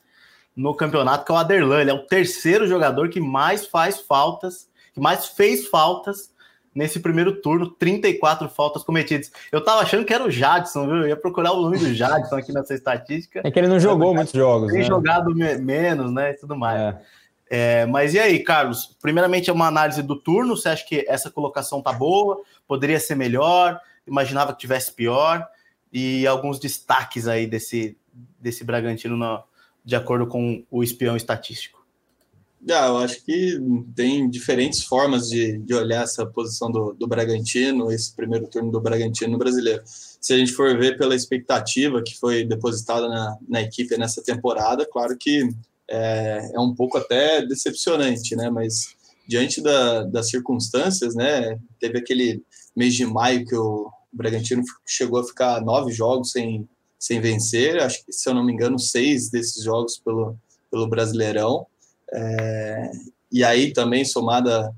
no 0.56 0.73
campeonato, 0.73 1.25
que 1.25 1.32
é 1.32 1.36
o 1.36 1.38
Aderlan. 1.38 1.82
Ele 1.82 1.91
é 1.91 1.93
o 1.93 2.06
terceiro 2.06 2.65
jogador 2.65 3.10
que 3.10 3.19
mais 3.19 3.67
faz 3.67 3.99
faltas, 3.99 4.69
que 4.93 5.01
mais 5.01 5.28
fez 5.28 5.67
faltas 5.67 6.32
nesse 6.76 7.00
primeiro 7.00 7.42
turno, 7.42 7.72
34 7.72 8.50
faltas 8.50 8.84
cometidas. 8.84 9.32
Eu 9.50 9.64
tava 9.64 9.82
achando 9.82 10.04
que 10.04 10.14
era 10.14 10.26
o 10.26 10.30
Jadson, 10.30 10.86
viu? 10.86 10.98
Eu 10.98 11.08
ia 11.08 11.16
procurar 11.16 11.54
o 11.54 11.62
nome 11.62 11.80
do 11.80 11.94
Jadson 11.94 12.36
aqui 12.36 12.52
nessa 12.52 12.74
estatística. 12.74 13.42
É 13.44 13.50
que 13.50 13.58
ele 13.58 13.70
não 13.70 13.80
jogou 13.80 14.14
muitos 14.14 14.34
jogos, 14.34 14.72
tem 14.72 14.82
né? 14.82 14.86
jogado 14.86 15.34
me 15.34 15.58
menos, 15.58 16.12
né, 16.12 16.32
e 16.32 16.34
tudo 16.34 16.56
mais. 16.58 16.82
É. 16.82 17.02
É, 17.48 17.86
mas 17.86 18.14
e 18.14 18.20
aí, 18.20 18.40
Carlos? 18.40 18.98
Primeiramente 19.02 19.50
é 19.50 19.54
uma 19.54 19.68
análise 19.68 20.02
do 20.02 20.16
turno. 20.16 20.58
Você 20.58 20.70
acha 20.70 20.86
que 20.86 21.06
essa 21.08 21.30
colocação 21.30 21.82
tá 21.82 21.94
boa? 21.94 22.42
Poderia 22.68 23.00
ser 23.00 23.16
melhor? 23.16 23.80
Imaginava 24.06 24.52
que 24.52 24.60
tivesse 24.60 24.92
pior? 24.92 25.48
E 25.94 26.26
alguns 26.26 26.60
destaques 26.60 27.28
aí 27.28 27.46
desse, 27.46 27.98
desse 28.40 28.64
Bragantino 28.64 29.16
no, 29.16 29.44
de 29.84 29.96
acordo 29.96 30.28
com 30.28 30.66
o 30.70 30.84
espião 30.84 31.16
estatístico. 31.16 31.75
Ah, 32.71 32.88
eu 32.88 32.97
acho 32.97 33.23
que 33.23 33.60
tem 33.95 34.28
diferentes 34.28 34.84
formas 34.84 35.30
de, 35.30 35.60
de 35.60 35.73
olhar 35.73 36.04
essa 36.04 36.25
posição 36.25 36.71
do, 36.71 36.93
do 36.93 37.08
Bragantino, 37.08 37.91
esse 37.91 38.15
primeiro 38.15 38.47
turno 38.47 38.71
do 38.71 38.82
Bragantino 38.82 39.38
brasileiro. 39.38 39.84
Se 39.86 40.34
a 40.34 40.38
gente 40.38 40.51
for 40.51 40.75
ver 40.75 40.97
pela 40.97 41.15
expectativa 41.15 42.01
que 42.01 42.17
foi 42.17 42.43
depositada 42.43 43.08
na, 43.08 43.38
na 43.47 43.62
equipe 43.62 43.95
nessa 43.97 44.23
temporada, 44.23 44.88
claro 44.91 45.15
que 45.15 45.47
é, 45.88 46.51
é 46.56 46.60
um 46.60 46.73
pouco 46.73 46.97
até 46.97 47.45
decepcionante, 47.45 48.36
né? 48.36 48.49
Mas 48.49 48.95
diante 49.28 49.62
da, 49.62 50.04
das 50.04 50.30
circunstâncias, 50.30 51.13
né? 51.13 51.60
Teve 51.80 51.99
aquele 51.99 52.43
mês 52.75 52.95
de 52.95 53.06
maio 53.06 53.45
que 53.45 53.56
o 53.56 53.91
Bragantino 54.12 54.63
chegou 54.86 55.19
a 55.19 55.23
ficar 55.23 55.62
nove 55.62 55.91
jogos 55.91 56.32
sem, 56.32 56.67
sem 56.97 57.21
vencer, 57.21 57.80
acho 57.80 58.04
que, 58.04 58.12
se 58.12 58.28
eu 58.28 58.34
não 58.34 58.43
me 58.43 58.54
engano, 58.54 58.80
seis 58.80 59.30
desses 59.30 59.63
jogos 59.63 59.99
pelo, 59.99 60.36
pelo 60.71 60.88
Brasileirão. 60.88 61.67
É, 62.13 62.91
e 63.32 63.44
aí 63.44 63.74
também 63.74 64.06
somada 64.06 64.74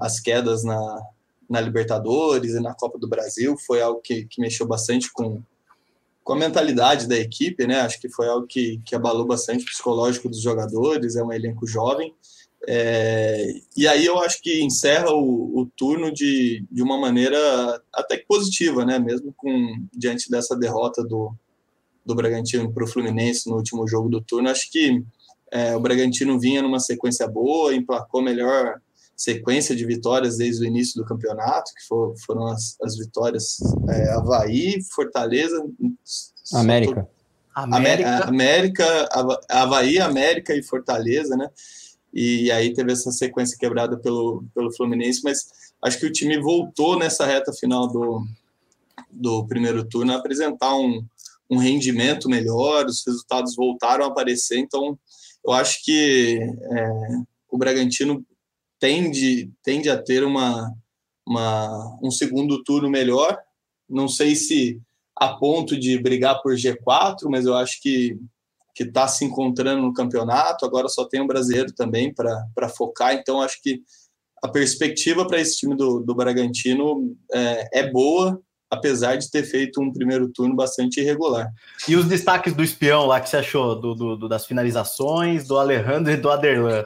as 0.00 0.20
quedas 0.20 0.62
na, 0.62 1.02
na 1.48 1.60
Libertadores 1.60 2.54
e 2.54 2.60
na 2.60 2.74
Copa 2.74 2.98
do 2.98 3.08
Brasil, 3.08 3.56
foi 3.66 3.80
algo 3.80 4.00
que, 4.00 4.26
que 4.26 4.40
mexeu 4.40 4.66
bastante 4.66 5.10
com, 5.12 5.42
com 6.22 6.32
a 6.32 6.36
mentalidade 6.36 7.06
da 7.06 7.16
equipe, 7.16 7.66
né? 7.66 7.80
Acho 7.80 8.00
que 8.00 8.08
foi 8.08 8.28
algo 8.28 8.46
que, 8.46 8.80
que 8.84 8.94
abalou 8.94 9.26
bastante 9.26 9.62
o 9.62 9.66
psicológico 9.66 10.28
dos 10.28 10.40
jogadores, 10.40 11.16
é 11.16 11.22
um 11.22 11.32
elenco 11.32 11.66
jovem. 11.66 12.14
É, 12.66 13.52
e 13.76 13.86
aí 13.86 14.06
eu 14.06 14.18
acho 14.20 14.40
que 14.40 14.62
encerra 14.62 15.10
o, 15.10 15.60
o, 15.60 15.66
turno 15.76 16.10
de, 16.10 16.64
de 16.70 16.82
uma 16.82 16.98
maneira 16.98 17.38
até 17.92 18.16
que 18.16 18.26
positiva, 18.26 18.84
né? 18.84 18.98
Mesmo 18.98 19.34
com 19.36 19.86
diante 19.92 20.30
dessa 20.30 20.56
derrota 20.56 21.04
do, 21.04 21.34
do 22.04 22.14
Bragantino 22.14 22.72
para 22.72 22.84
o 22.84 22.88
Fluminense 22.88 23.48
no 23.50 23.56
último 23.56 23.86
jogo 23.86 24.08
do 24.08 24.20
turno, 24.20 24.48
acho 24.48 24.70
que 24.70 25.04
é, 25.54 25.76
o 25.76 25.80
Bragantino 25.80 26.38
vinha 26.38 26.60
numa 26.60 26.80
sequência 26.80 27.28
boa, 27.28 27.72
emplacou 27.72 28.20
melhor 28.20 28.80
sequência 29.16 29.76
de 29.76 29.86
vitórias 29.86 30.36
desde 30.36 30.64
o 30.64 30.66
início 30.66 31.00
do 31.00 31.06
campeonato, 31.06 31.72
que 31.72 31.86
for, 31.86 32.12
foram 32.26 32.48
as, 32.48 32.76
as 32.82 32.98
vitórias 32.98 33.58
é, 33.88 34.10
Havaí, 34.14 34.82
Fortaleza, 34.92 35.64
América. 36.54 37.08
América. 37.54 38.24
América, 38.24 39.08
Havaí, 39.48 40.00
América 40.00 40.56
e 40.56 40.62
Fortaleza, 40.64 41.36
né? 41.36 41.48
E 42.12 42.50
aí 42.50 42.74
teve 42.74 42.90
essa 42.90 43.12
sequência 43.12 43.56
quebrada 43.56 43.96
pelo, 43.96 44.44
pelo 44.52 44.72
Fluminense, 44.72 45.20
mas 45.22 45.46
acho 45.80 46.00
que 46.00 46.06
o 46.06 46.12
time 46.12 46.40
voltou 46.40 46.98
nessa 46.98 47.24
reta 47.24 47.52
final 47.52 47.86
do, 47.86 48.26
do 49.08 49.46
primeiro 49.46 49.84
turno 49.84 50.12
a 50.12 50.16
apresentar 50.16 50.74
um, 50.74 51.04
um 51.48 51.58
rendimento 51.58 52.28
melhor, 52.28 52.86
os 52.86 53.04
resultados 53.06 53.54
voltaram 53.54 54.04
a 54.04 54.08
aparecer, 54.08 54.58
então 54.58 54.98
eu 55.44 55.52
acho 55.52 55.84
que 55.84 56.38
é, 56.40 56.88
o 57.50 57.58
Bragantino 57.58 58.24
tende, 58.80 59.50
tende 59.62 59.90
a 59.90 60.00
ter 60.00 60.24
uma, 60.24 60.72
uma, 61.26 61.98
um 62.02 62.10
segundo 62.10 62.62
turno 62.64 62.90
melhor. 62.90 63.38
Não 63.88 64.08
sei 64.08 64.34
se 64.34 64.80
a 65.16 65.34
ponto 65.34 65.78
de 65.78 65.98
brigar 65.98 66.40
por 66.42 66.54
G4, 66.54 67.28
mas 67.28 67.44
eu 67.44 67.54
acho 67.54 67.80
que 67.80 68.18
que 68.74 68.82
está 68.82 69.06
se 69.06 69.24
encontrando 69.24 69.82
no 69.82 69.92
campeonato. 69.92 70.66
Agora 70.66 70.88
só 70.88 71.04
tem 71.04 71.20
o 71.20 71.26
brasileiro 71.26 71.72
também 71.72 72.12
para 72.12 72.68
focar. 72.68 73.14
Então 73.14 73.40
acho 73.40 73.62
que 73.62 73.80
a 74.42 74.48
perspectiva 74.48 75.26
para 75.26 75.40
esse 75.40 75.58
time 75.58 75.76
do, 75.76 76.00
do 76.00 76.14
Bragantino 76.14 77.16
é, 77.32 77.80
é 77.80 77.90
boa, 77.90 78.42
apesar 78.70 79.16
de 79.16 79.30
ter 79.30 79.44
feito 79.44 79.80
um 79.80 79.92
primeiro 79.92 80.28
turno 80.28 80.54
bastante 80.54 81.00
irregular. 81.00 81.48
E 81.88 81.96
os 81.96 82.06
destaques 82.06 82.54
do 82.54 82.62
espião 82.62 83.06
lá 83.06 83.20
que 83.20 83.28
você 83.28 83.36
achou 83.36 83.74
do, 83.74 83.94
do, 83.94 84.28
das 84.28 84.46
finalizações, 84.46 85.46
do 85.46 85.58
Alejandro 85.58 86.12
e 86.12 86.16
do 86.16 86.30
Aderlan? 86.30 86.84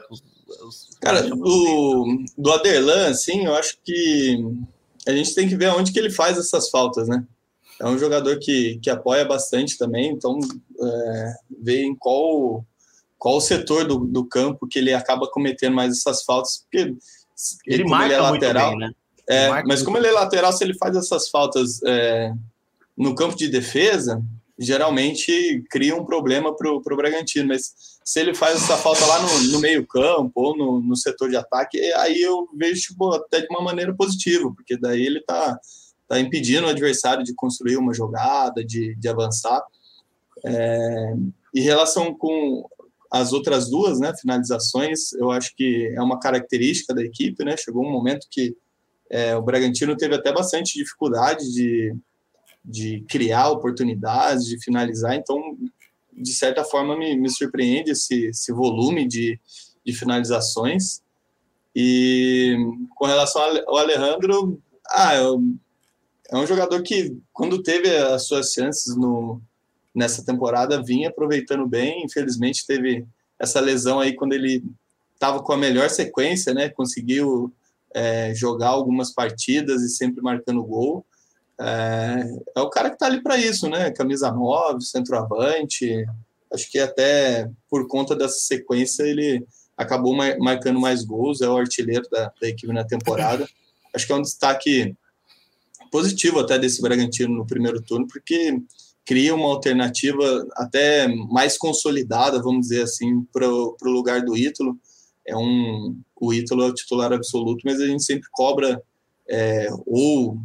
Cara, 1.01 1.21
do, 1.23 2.25
do 2.37 2.51
Aderlan, 2.51 3.09
assim, 3.09 3.45
eu 3.45 3.55
acho 3.55 3.77
que 3.83 4.37
a 5.07 5.11
gente 5.11 5.33
tem 5.33 5.47
que 5.47 5.55
ver 5.55 5.69
onde 5.69 5.91
que 5.91 5.99
ele 5.99 6.11
faz 6.11 6.37
essas 6.37 6.69
faltas, 6.69 7.07
né? 7.07 7.23
É 7.79 7.87
um 7.87 7.97
jogador 7.97 8.37
que, 8.39 8.77
que 8.83 8.89
apoia 8.89 9.23
bastante 9.23 9.77
também, 9.77 10.11
então 10.11 10.37
é, 10.81 11.33
ver 11.61 11.83
em 11.83 11.95
qual, 11.95 12.65
qual 13.17 13.39
setor 13.39 13.85
do, 13.85 13.99
do 13.99 14.25
campo 14.25 14.67
que 14.67 14.79
ele 14.79 14.93
acaba 14.93 15.29
cometendo 15.31 15.75
mais 15.75 15.97
essas 15.97 16.23
faltas, 16.23 16.57
porque 16.63 16.77
ele, 16.77 16.97
ele 17.65 17.83
marca 17.85 18.05
ele 18.05 18.13
é 18.15 18.19
lateral, 18.19 18.71
bem, 18.71 18.79
né? 18.79 18.91
É, 19.29 19.63
mas 19.63 19.83
como 19.83 19.97
ele 19.97 20.07
é 20.07 20.11
lateral, 20.11 20.51
se 20.51 20.63
ele 20.63 20.73
faz 20.73 20.95
essas 20.95 21.29
faltas 21.29 21.83
é, 21.85 22.33
no 22.97 23.13
campo 23.13 23.35
de 23.35 23.47
defesa, 23.47 24.23
geralmente 24.57 25.63
cria 25.69 25.95
um 25.95 26.03
problema 26.03 26.55
para 26.55 26.69
o 26.69 26.81
Bragantino. 26.97 27.49
Mas 27.49 27.73
se 28.03 28.19
ele 28.19 28.33
faz 28.33 28.55
essa 28.55 28.75
falta 28.75 29.05
lá 29.05 29.21
no, 29.21 29.51
no 29.51 29.59
meio-campo 29.59 30.31
ou 30.35 30.57
no, 30.57 30.81
no, 30.81 30.95
setor 30.95 31.29
de 31.29 31.37
ataque, 31.37 31.79
aí 31.93 32.19
eu 32.19 32.49
vejo 32.57 32.81
tipo, 32.81 33.13
até 33.13 33.41
de 33.41 33.47
uma 33.51 33.61
maneira 33.61 33.93
positiva, 33.93 34.51
porque 34.55 34.75
daí 34.75 35.05
ele 35.05 35.19
está 35.19 35.59
tá 36.07 36.19
impedindo 36.19 36.65
o 36.65 36.69
adversário 36.71 37.23
de 37.23 37.35
construir 37.35 37.77
uma 37.77 37.93
jogada, 37.93 38.65
de, 38.65 38.95
de 38.95 39.07
avançar. 39.07 39.63
É, 40.43 41.13
em 41.55 41.61
relação 41.61 42.15
com 42.15 42.67
as 43.11 43.31
outras 43.31 43.69
duas, 43.69 43.99
né, 43.99 44.11
finalizações, 44.19 45.13
eu 45.13 45.29
acho 45.31 45.55
que 45.55 45.93
é 45.95 46.01
uma 46.01 46.19
característica 46.19 46.93
da 46.93 47.03
equipe, 47.03 47.43
né? 47.43 47.55
Chegou 47.57 47.85
um 47.85 47.91
momento 47.91 48.27
que 48.29 48.55
é, 49.09 49.35
o 49.35 49.41
Bragantino 49.41 49.97
teve 49.97 50.15
até 50.15 50.31
bastante 50.31 50.77
dificuldade 50.77 51.51
de, 51.51 51.95
de 52.63 53.03
criar 53.09 53.49
oportunidades, 53.49 54.45
de 54.45 54.61
finalizar, 54.63 55.15
então, 55.15 55.57
de 56.13 56.33
certa 56.33 56.63
forma, 56.63 56.97
me, 56.97 57.17
me 57.17 57.29
surpreende 57.29 57.91
esse, 57.91 58.25
esse 58.27 58.51
volume 58.51 59.07
de, 59.07 59.39
de 59.85 59.93
finalizações. 59.93 61.01
E 61.75 62.55
com 62.95 63.05
relação 63.05 63.41
ao 63.67 63.77
Alejandro, 63.77 64.61
ah, 64.87 65.13
é 66.31 66.37
um 66.37 66.45
jogador 66.45 66.81
que, 66.83 67.17
quando 67.33 67.63
teve 67.63 67.95
as 67.95 68.27
suas 68.27 68.51
chances 68.51 68.95
no, 68.95 69.41
nessa 69.95 70.23
temporada, 70.23 70.83
vinha 70.83 71.09
aproveitando 71.09 71.67
bem. 71.67 72.03
Infelizmente, 72.03 72.67
teve 72.67 73.05
essa 73.39 73.59
lesão 73.59 73.99
aí 73.99 74.13
quando 74.13 74.33
ele 74.33 74.63
estava 75.13 75.41
com 75.41 75.53
a 75.53 75.57
melhor 75.57 75.89
sequência, 75.89 76.53
né? 76.53 76.69
Conseguiu 76.69 77.51
é, 77.93 78.33
jogar 78.35 78.69
algumas 78.69 79.13
partidas 79.13 79.81
e 79.81 79.89
sempre 79.89 80.21
marcando 80.21 80.63
gol. 80.63 81.05
É, 81.59 82.23
é 82.55 82.61
o 82.61 82.69
cara 82.69 82.89
que 82.89 82.95
está 82.95 83.05
ali 83.05 83.21
para 83.21 83.37
isso, 83.37 83.69
né? 83.69 83.91
Camisa 83.91 84.31
9, 84.31 84.81
centroavante. 84.81 86.05
Acho 86.51 86.71
que 86.71 86.79
até 86.79 87.49
por 87.69 87.87
conta 87.87 88.15
dessa 88.15 88.39
sequência 88.39 89.03
ele 89.03 89.45
acabou 89.77 90.13
marcando 90.13 90.79
mais 90.79 91.05
gols, 91.05 91.41
é 91.41 91.47
o 91.47 91.57
artilheiro 91.57 92.03
da, 92.11 92.31
da 92.41 92.47
equipe 92.47 92.73
na 92.73 92.83
temporada. 92.83 93.47
Acho 93.95 94.05
que 94.05 94.11
é 94.11 94.15
um 94.15 94.21
destaque 94.21 94.95
positivo 95.91 96.39
até 96.39 96.59
desse 96.59 96.81
Bragantino 96.81 97.33
no 97.33 97.47
primeiro 97.47 97.81
turno, 97.81 98.07
porque 98.07 98.61
cria 99.05 99.33
uma 99.33 99.47
alternativa 99.47 100.47
até 100.55 101.07
mais 101.07 101.57
consolidada, 101.57 102.41
vamos 102.41 102.67
dizer 102.67 102.83
assim, 102.83 103.23
para 103.31 103.47
o 103.47 103.75
lugar 103.81 104.21
do 104.21 104.37
Ítalo. 104.37 104.77
É 105.25 105.35
um, 105.35 105.99
o 106.19 106.33
Ítalo 106.33 106.63
é 106.63 106.67
o 106.67 106.73
titular 106.73 107.13
absoluto, 107.13 107.61
mas 107.65 107.79
a 107.79 107.87
gente 107.87 108.03
sempre 108.03 108.27
cobra 108.31 108.81
é, 109.29 109.67
ou 109.85 110.37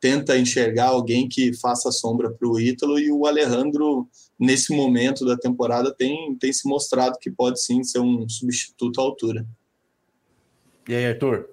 tenta 0.00 0.38
enxergar 0.38 0.86
alguém 0.86 1.28
que 1.28 1.52
faça 1.58 1.90
sombra 1.90 2.30
para 2.30 2.48
o 2.48 2.58
Ítalo 2.58 2.98
e 2.98 3.10
o 3.10 3.26
Alejandro, 3.26 4.08
nesse 4.38 4.74
momento 4.74 5.24
da 5.24 5.36
temporada, 5.36 5.92
tem, 5.92 6.36
tem 6.36 6.52
se 6.52 6.68
mostrado 6.68 7.18
que 7.18 7.30
pode 7.30 7.60
sim 7.60 7.82
ser 7.82 7.98
um 7.98 8.28
substituto 8.28 9.00
à 9.00 9.04
altura. 9.04 9.46
E 10.88 10.94
aí, 10.94 11.06
Arthur? 11.06 11.50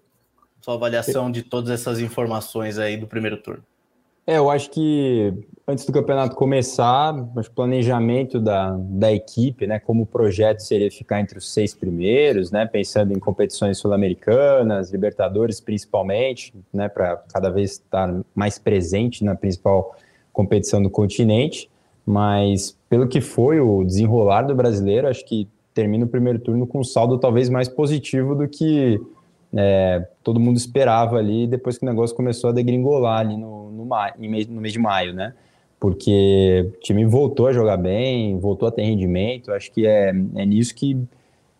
Sua 0.61 0.75
avaliação 0.75 1.31
de 1.31 1.43
todas 1.43 1.69
essas 1.69 1.99
informações 1.99 2.77
aí 2.77 2.97
do 2.97 3.07
primeiro 3.07 3.41
turno. 3.41 3.63
É, 4.27 4.37
eu 4.37 4.49
acho 4.49 4.71
que 4.71 5.33
antes 5.67 5.85
do 5.85 5.91
campeonato 5.91 6.35
começar, 6.35 7.13
o 7.13 7.51
planejamento 7.51 8.39
da, 8.39 8.75
da 8.77 9.13
equipe, 9.13 9.67
né, 9.67 9.79
como 9.79 10.03
o 10.03 10.05
projeto 10.05 10.61
seria 10.61 10.89
ficar 10.89 11.21
entre 11.21 11.37
os 11.37 11.51
seis 11.53 11.75
primeiros, 11.75 12.51
né, 12.51 12.65
pensando 12.65 13.13
em 13.13 13.19
competições 13.19 13.77
sul-americanas, 13.77 14.91
Libertadores 14.91 15.59
principalmente, 15.59 16.53
né, 16.73 16.89
para 16.89 17.17
cada 17.31 17.49
vez 17.49 17.73
estar 17.73 18.19
mais 18.33 18.57
presente 18.57 19.23
na 19.23 19.35
principal 19.35 19.95
competição 20.33 20.81
do 20.81 20.89
continente. 20.89 21.69
Mas 22.03 22.77
pelo 22.89 23.07
que 23.07 23.21
foi 23.21 23.59
o 23.59 23.83
desenrolar 23.83 24.43
do 24.43 24.55
brasileiro, 24.55 25.07
acho 25.07 25.25
que 25.25 25.47
termina 25.73 26.05
o 26.05 26.07
primeiro 26.07 26.39
turno 26.39 26.65
com 26.65 26.79
um 26.79 26.83
saldo 26.83 27.19
talvez 27.19 27.49
mais 27.49 27.67
positivo 27.67 28.33
do 28.33 28.47
que 28.47 28.99
é, 29.55 30.05
todo 30.21 30.39
mundo 30.39 30.57
esperava 30.57 31.17
ali 31.17 31.47
depois 31.47 31.77
que 31.77 31.85
o 31.85 31.89
negócio 31.89 32.15
começou 32.15 32.49
a 32.49 32.53
degringolar 32.53 33.19
ali 33.19 33.37
no, 33.37 33.71
no, 33.71 33.85
maio, 33.85 34.13
no 34.49 34.61
mês 34.61 34.73
de 34.73 34.79
maio, 34.79 35.13
né? 35.13 35.33
Porque 35.79 36.71
o 36.75 36.79
time 36.79 37.05
voltou 37.05 37.47
a 37.47 37.53
jogar 37.53 37.77
bem, 37.77 38.37
voltou 38.37 38.67
a 38.67 38.71
ter 38.71 38.83
rendimento. 38.83 39.51
Acho 39.51 39.71
que 39.71 39.85
é, 39.85 40.09
é 40.09 40.45
nisso 40.45 40.73
que, 40.75 40.97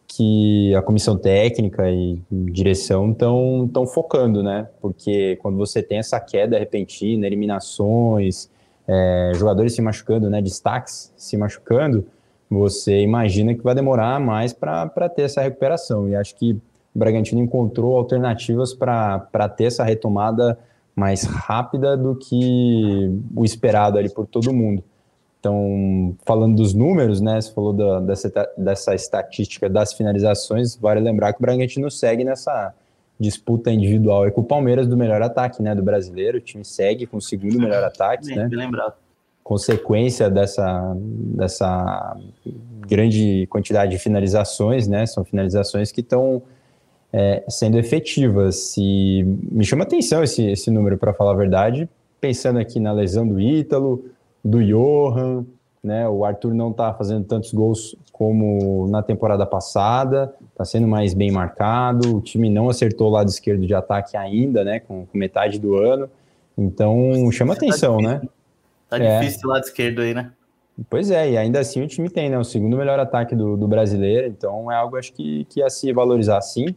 que 0.07 0.73
a 0.75 0.81
comissão 0.81 1.17
técnica 1.17 1.89
e 1.89 2.19
direção 2.31 3.11
estão 3.11 3.69
tão 3.71 3.87
focando, 3.87 4.43
né? 4.43 4.67
Porque 4.81 5.37
quando 5.37 5.57
você 5.57 5.81
tem 5.81 5.99
essa 5.99 6.19
queda 6.19 6.57
repentina, 6.59 7.25
eliminações, 7.25 8.49
é, 8.87 9.31
jogadores 9.35 9.73
se 9.73 9.81
machucando, 9.81 10.29
né? 10.29 10.41
Destaques 10.41 11.13
se 11.15 11.37
machucando, 11.37 12.05
você 12.49 13.01
imagina 13.01 13.53
que 13.53 13.61
vai 13.61 13.75
demorar 13.75 14.19
mais 14.19 14.51
para 14.53 15.09
ter 15.09 15.23
essa 15.23 15.41
recuperação. 15.41 16.09
E 16.09 16.15
acho 16.15 16.35
que 16.35 16.59
o 16.95 16.99
Bragantino 16.99 17.41
encontrou 17.41 17.97
alternativas 17.97 18.73
para 18.73 19.49
ter 19.49 19.65
essa 19.65 19.83
retomada 19.83 20.57
mais 20.95 21.23
rápida 21.23 21.97
do 21.97 22.15
que 22.15 23.11
o 23.35 23.43
esperado 23.43 23.97
ali 23.97 24.09
por 24.09 24.25
todo 24.25 24.53
mundo. 24.53 24.81
Então, 25.39 26.15
falando 26.25 26.55
dos 26.55 26.73
números, 26.73 27.21
né, 27.21 27.39
você 27.39 27.53
falou 27.53 27.73
da, 27.73 27.99
dessa, 27.99 28.31
dessa 28.57 28.95
estatística 28.95 29.69
das 29.69 29.93
finalizações, 29.93 30.75
vale 30.75 30.99
lembrar 31.01 31.33
que 31.33 31.39
o 31.39 31.41
Bragantino 31.41 31.91
segue 31.91 32.23
nessa 32.23 32.73
disputa 33.19 33.69
individual 33.69 34.29
com 34.31 34.41
o 34.41 34.43
Palmeiras 34.43 34.87
do 34.87 34.97
melhor 34.97 35.21
ataque, 35.21 35.61
né, 35.61 35.75
do 35.75 35.83
brasileiro, 35.83 36.37
o 36.37 36.41
time 36.41 36.65
segue 36.65 37.05
com 37.05 37.17
o 37.17 37.21
segundo 37.21 37.59
melhor 37.59 37.83
ataque, 37.83 38.25
bem, 38.25 38.35
né? 38.37 38.47
Bem 38.47 38.57
lembrado. 38.57 38.93
Consequência 39.43 40.29
dessa, 40.29 40.95
dessa 40.97 42.17
grande 42.87 43.45
quantidade 43.47 43.91
de 43.91 43.99
finalizações, 43.99 44.87
né, 44.87 45.05
são 45.05 45.23
finalizações 45.23 45.91
que 45.91 46.01
estão 46.01 46.41
é, 47.17 47.45
sendo 47.47 47.79
efetivas. 47.79 48.75
Me 48.77 49.63
chama 49.63 49.83
atenção 49.83 50.21
esse, 50.21 50.45
esse 50.51 50.69
número, 50.69 50.97
para 50.97 51.13
falar 51.13 51.31
a 51.31 51.35
verdade, 51.35 51.87
pensando 52.19 52.59
aqui 52.59 52.77
na 52.77 52.91
lesão 52.91 53.25
do 53.25 53.39
Ítalo, 53.39 54.03
do 54.43 54.61
Johan, 54.61 55.45
né? 55.81 56.09
O 56.09 56.25
Arthur 56.25 56.53
não 56.53 56.71
está 56.71 56.93
fazendo 56.93 57.23
tantos 57.23 57.53
gols 57.53 57.95
como 58.11 58.85
na 58.89 59.01
temporada 59.01 59.45
passada, 59.45 60.33
está 60.51 60.65
sendo 60.65 60.89
mais 60.89 61.13
bem 61.13 61.31
marcado. 61.31 62.17
O 62.17 62.21
time 62.21 62.49
não 62.49 62.69
acertou 62.69 63.07
o 63.07 63.11
lado 63.11 63.29
esquerdo 63.29 63.65
de 63.65 63.73
ataque 63.73 64.17
ainda, 64.17 64.65
né? 64.65 64.81
Com, 64.81 65.05
com 65.05 65.17
metade 65.17 65.57
do 65.57 65.75
ano. 65.75 66.09
Então 66.57 67.31
chama 67.31 67.55
tá 67.55 67.59
atenção, 67.59 68.01
né? 68.01 68.21
Tá 68.89 68.97
é. 68.97 69.19
difícil 69.19 69.47
o 69.47 69.53
lado 69.53 69.63
esquerdo 69.63 70.01
aí, 70.01 70.13
né? 70.13 70.31
Pois 70.89 71.09
é, 71.09 71.31
e 71.31 71.37
ainda 71.37 71.61
assim 71.61 71.81
o 71.81 71.87
time 71.87 72.09
tem, 72.09 72.29
né? 72.29 72.37
O 72.37 72.43
segundo 72.43 72.75
melhor 72.75 72.99
ataque 72.99 73.33
do, 73.33 73.55
do 73.55 73.69
brasileiro, 73.69 74.27
então 74.27 74.69
é 74.69 74.75
algo 74.75 74.97
acho 74.97 75.13
que, 75.13 75.45
que 75.45 75.61
ia 75.61 75.69
se 75.69 75.93
valorizar 75.93 76.41
sim. 76.41 76.75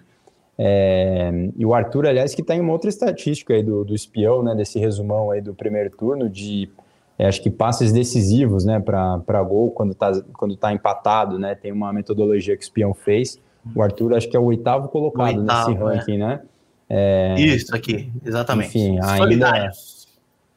É, 0.59 1.31
e 1.57 1.65
o 1.65 1.73
Arthur, 1.73 2.07
aliás, 2.07 2.35
que 2.35 2.41
está 2.41 2.55
em 2.55 2.61
uma 2.61 2.73
outra 2.73 2.91
estatística 2.91 3.55
aí 3.55 3.63
do, 3.63 3.85
do 3.85 3.95
espião, 3.95 4.43
né, 4.43 4.57
desse 4.57 4.79
resumão 4.79 5.31
aí 5.31 5.41
do 5.41 5.55
primeiro 5.55 5.91
turno, 5.91 6.29
de 6.29 6.69
é, 7.17 7.27
acho 7.27 7.41
que 7.41 7.51
passes 7.51 7.93
decisivos 7.93 8.65
né, 8.65 8.81
para 8.81 9.43
gol 9.43 9.71
quando 9.71 9.93
está 9.93 10.13
quando 10.33 10.57
tá 10.57 10.73
empatado, 10.73 11.39
né? 11.39 11.55
Tem 11.55 11.73
uma 11.73 11.93
metodologia 11.93 12.57
que 12.57 12.63
o 12.63 12.65
espião 12.65 12.95
fez. 12.95 13.41
O 13.75 13.83
Arthur 13.83 14.15
acho 14.15 14.29
que 14.29 14.37
é 14.37 14.41
o 14.41 14.45
oitavo 14.45 14.89
colocado 14.89 15.39
oitavo, 15.39 15.71
nesse 15.71 15.83
ranking, 15.83 16.15
é. 16.15 16.19
né? 16.19 16.41
É, 16.89 17.35
isso 17.41 17.75
aqui, 17.75 18.11
exatamente. 18.25 18.79
Enfim, 18.79 18.99
ainda. 19.03 19.71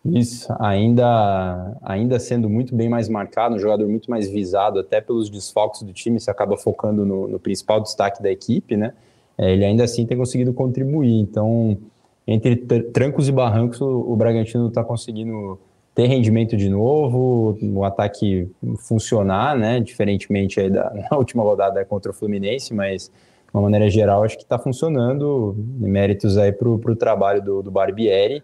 Isso, 0.04 0.52
ainda, 0.60 1.78
ainda 1.84 2.18
sendo 2.18 2.50
muito 2.50 2.76
bem 2.76 2.90
mais 2.90 3.08
marcado, 3.08 3.54
um 3.54 3.60
jogador 3.60 3.88
muito 3.88 4.10
mais 4.10 4.28
visado, 4.28 4.80
até 4.80 5.00
pelos 5.00 5.30
desfalques 5.30 5.84
do 5.84 5.94
time, 5.94 6.20
se 6.20 6.32
acaba 6.32 6.58
focando 6.58 7.06
no, 7.06 7.28
no 7.28 7.40
principal 7.40 7.80
destaque 7.80 8.22
da 8.22 8.32
equipe, 8.32 8.76
né? 8.76 8.94
É, 9.42 9.52
ele 9.52 9.66
ainda 9.66 9.84
assim 9.84 10.06
tem 10.06 10.16
conseguido 10.16 10.54
contribuir. 10.54 11.20
Então, 11.20 11.76
entre 12.28 12.56
trancos 12.94 13.28
e 13.28 13.32
barrancos, 13.32 13.82
o, 13.82 14.12
o 14.12 14.16
Bragantino 14.16 14.68
está 14.68 14.84
conseguindo 14.84 15.60
ter 15.96 16.06
rendimento 16.06 16.56
de 16.56 16.70
novo, 16.70 17.58
o 17.60 17.84
ataque 17.84 18.48
funcionar, 18.78 19.58
né? 19.58 19.80
Diferentemente 19.80 20.70
da 20.70 20.94
na 21.10 21.18
última 21.18 21.42
rodada 21.42 21.84
contra 21.84 22.12
o 22.12 22.14
Fluminense, 22.14 22.72
mas 22.72 23.08
de 23.08 23.12
uma 23.52 23.64
maneira 23.64 23.90
geral 23.90 24.24
acho 24.24 24.38
que 24.38 24.44
está 24.44 24.60
funcionando. 24.60 25.56
Méritos 25.80 26.38
aí 26.38 26.52
para 26.52 26.70
o 26.70 26.96
trabalho 26.96 27.42
do, 27.42 27.64
do 27.64 27.72
Barbieri. 27.72 28.44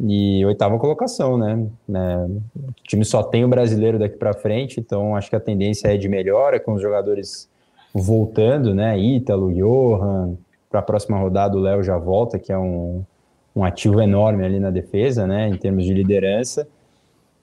E 0.00 0.44
oitava 0.44 0.76
colocação, 0.76 1.38
né? 1.38 1.64
É, 1.88 2.26
o 2.56 2.72
time 2.82 3.04
só 3.04 3.22
tem 3.22 3.44
o 3.44 3.48
brasileiro 3.48 3.96
daqui 3.96 4.16
para 4.16 4.34
frente, 4.34 4.80
então 4.80 5.14
acho 5.14 5.30
que 5.30 5.36
a 5.36 5.40
tendência 5.40 5.86
é 5.86 5.96
de 5.96 6.08
melhora 6.08 6.58
com 6.58 6.72
os 6.72 6.82
jogadores 6.82 7.48
voltando, 7.94 8.74
né? 8.74 8.98
Ítalo, 8.98 9.52
Johan, 9.52 10.36
para 10.68 10.80
a 10.80 10.82
próxima 10.82 11.16
rodada 11.16 11.56
o 11.56 11.60
Léo 11.60 11.84
já 11.84 11.96
volta, 11.96 12.40
que 12.40 12.50
é 12.50 12.58
um, 12.58 13.04
um 13.54 13.64
ativo 13.64 14.00
enorme 14.00 14.44
ali 14.44 14.58
na 14.58 14.70
defesa, 14.70 15.26
né? 15.26 15.48
Em 15.48 15.56
termos 15.56 15.84
de 15.84 15.94
liderança. 15.94 16.66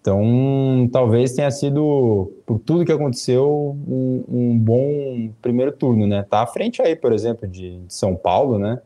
Então, 0.01 0.89
talvez 0.91 1.33
tenha 1.33 1.49
sido, 1.51 2.33
por 2.45 2.59
tudo 2.59 2.83
que 2.83 2.91
aconteceu, 2.91 3.77
um, 3.87 4.23
um 4.27 4.59
bom 4.59 5.31
primeiro 5.41 5.71
turno, 5.71 6.05
né? 6.05 6.25
Tá 6.27 6.41
à 6.41 6.47
frente 6.47 6.81
aí, 6.81 6.95
por 6.95 7.13
exemplo, 7.13 7.47
de, 7.47 7.77
de 7.77 7.93
São 7.93 8.15
Paulo, 8.15 8.59
né? 8.59 8.81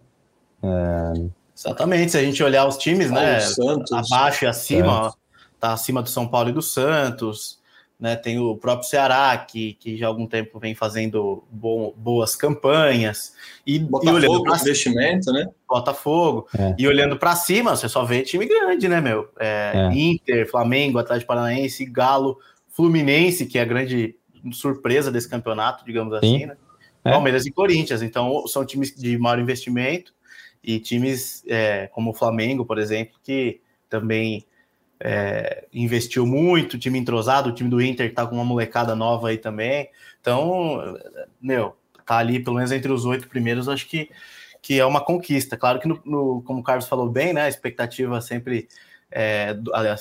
É... 0.61 1.13
Exatamente, 1.57 2.11
se 2.11 2.17
a 2.17 2.23
gente 2.23 2.43
olhar 2.43 2.67
os 2.67 2.77
times, 2.77 3.09
né? 3.09 3.39
Santos, 3.39 3.91
abaixo 3.93 4.43
e 4.43 4.47
acima, 4.47 5.07
ó, 5.07 5.13
tá 5.57 5.71
acima 5.71 6.01
do 6.03 6.09
São 6.09 6.27
Paulo 6.27 6.49
e 6.49 6.53
do 6.53 6.61
Santos 6.61 7.59
né? 7.99 8.15
Tem 8.15 8.37
o 8.39 8.55
próprio 8.55 8.87
Ceará, 8.87 9.37
que, 9.37 9.73
que 9.73 9.97
já 9.97 10.05
há 10.05 10.09
algum 10.09 10.27
tempo 10.27 10.59
vem 10.59 10.75
fazendo 10.75 11.43
bom, 11.49 11.93
boas 11.95 12.35
campanhas. 12.35 13.33
E, 13.65 13.79
Botafogo, 13.79 14.09
e 14.09 14.15
olhando 14.15 14.43
pra 14.43 14.57
investimento, 14.57 15.31
né? 15.31 15.47
Botafogo. 15.67 16.47
É. 16.57 16.75
E 16.77 16.87
olhando 16.87 17.17
para 17.17 17.35
cima, 17.35 17.75
você 17.75 17.87
só 17.87 18.03
vê 18.03 18.21
time 18.21 18.45
grande, 18.45 18.87
né, 18.87 18.99
meu? 18.99 19.29
É, 19.39 19.71
é. 19.73 19.97
Inter, 19.97 20.49
Flamengo, 20.49 20.99
Atlético 20.99 21.27
Paranaense, 21.27 21.85
Galo, 21.85 22.37
Fluminense, 22.69 23.45
que 23.45 23.57
é 23.57 23.61
a 23.61 23.65
grande 23.65 24.15
surpresa 24.51 25.11
desse 25.11 25.29
campeonato, 25.29 25.85
digamos 25.85 26.19
Sim. 26.19 26.35
assim, 26.35 26.45
né? 26.45 26.57
É. 27.03 27.11
Palmeiras 27.11 27.45
e 27.45 27.51
Corinthians. 27.51 28.01
Então, 28.01 28.45
são 28.47 28.65
times 28.65 28.93
de 28.95 29.17
maior 29.17 29.39
investimento 29.39 30.13
e 30.63 30.79
times 30.79 31.43
é, 31.47 31.87
como 31.87 32.09
o 32.11 32.13
Flamengo, 32.13 32.65
por 32.65 32.79
exemplo, 32.79 33.17
que 33.23 33.61
também 33.87 34.45
é, 35.07 35.67
investiu 35.71 36.25
muito, 36.25 36.79
time 36.79 36.97
entrosado, 36.97 37.49
o 37.49 37.53
time 37.53 37.69
do 37.69 37.79
Inter 37.79 38.11
tá 38.11 38.25
com 38.25 38.33
uma 38.33 38.43
molecada 38.43 38.95
nova 38.95 39.29
aí 39.29 39.37
também. 39.37 39.87
Então, 40.19 40.97
meu, 41.39 41.75
tá 42.03 42.17
ali 42.17 42.43
pelo 42.43 42.55
menos 42.55 42.71
entre 42.71 42.91
os 42.91 43.05
oito 43.05 43.27
primeiros, 43.29 43.69
acho 43.69 43.87
que, 43.87 44.09
que 44.63 44.79
é 44.79 44.85
uma 44.85 44.99
conquista. 44.99 45.55
Claro 45.55 45.79
que, 45.79 45.87
no, 45.87 46.01
no- 46.03 46.41
como 46.41 46.61
o 46.61 46.63
Carlos 46.63 46.87
falou 46.87 47.07
bem, 47.07 47.33
né, 47.33 47.43
a 47.43 47.47
expectativa 47.47 48.19
sempre, 48.19 48.67
é, 49.11 49.55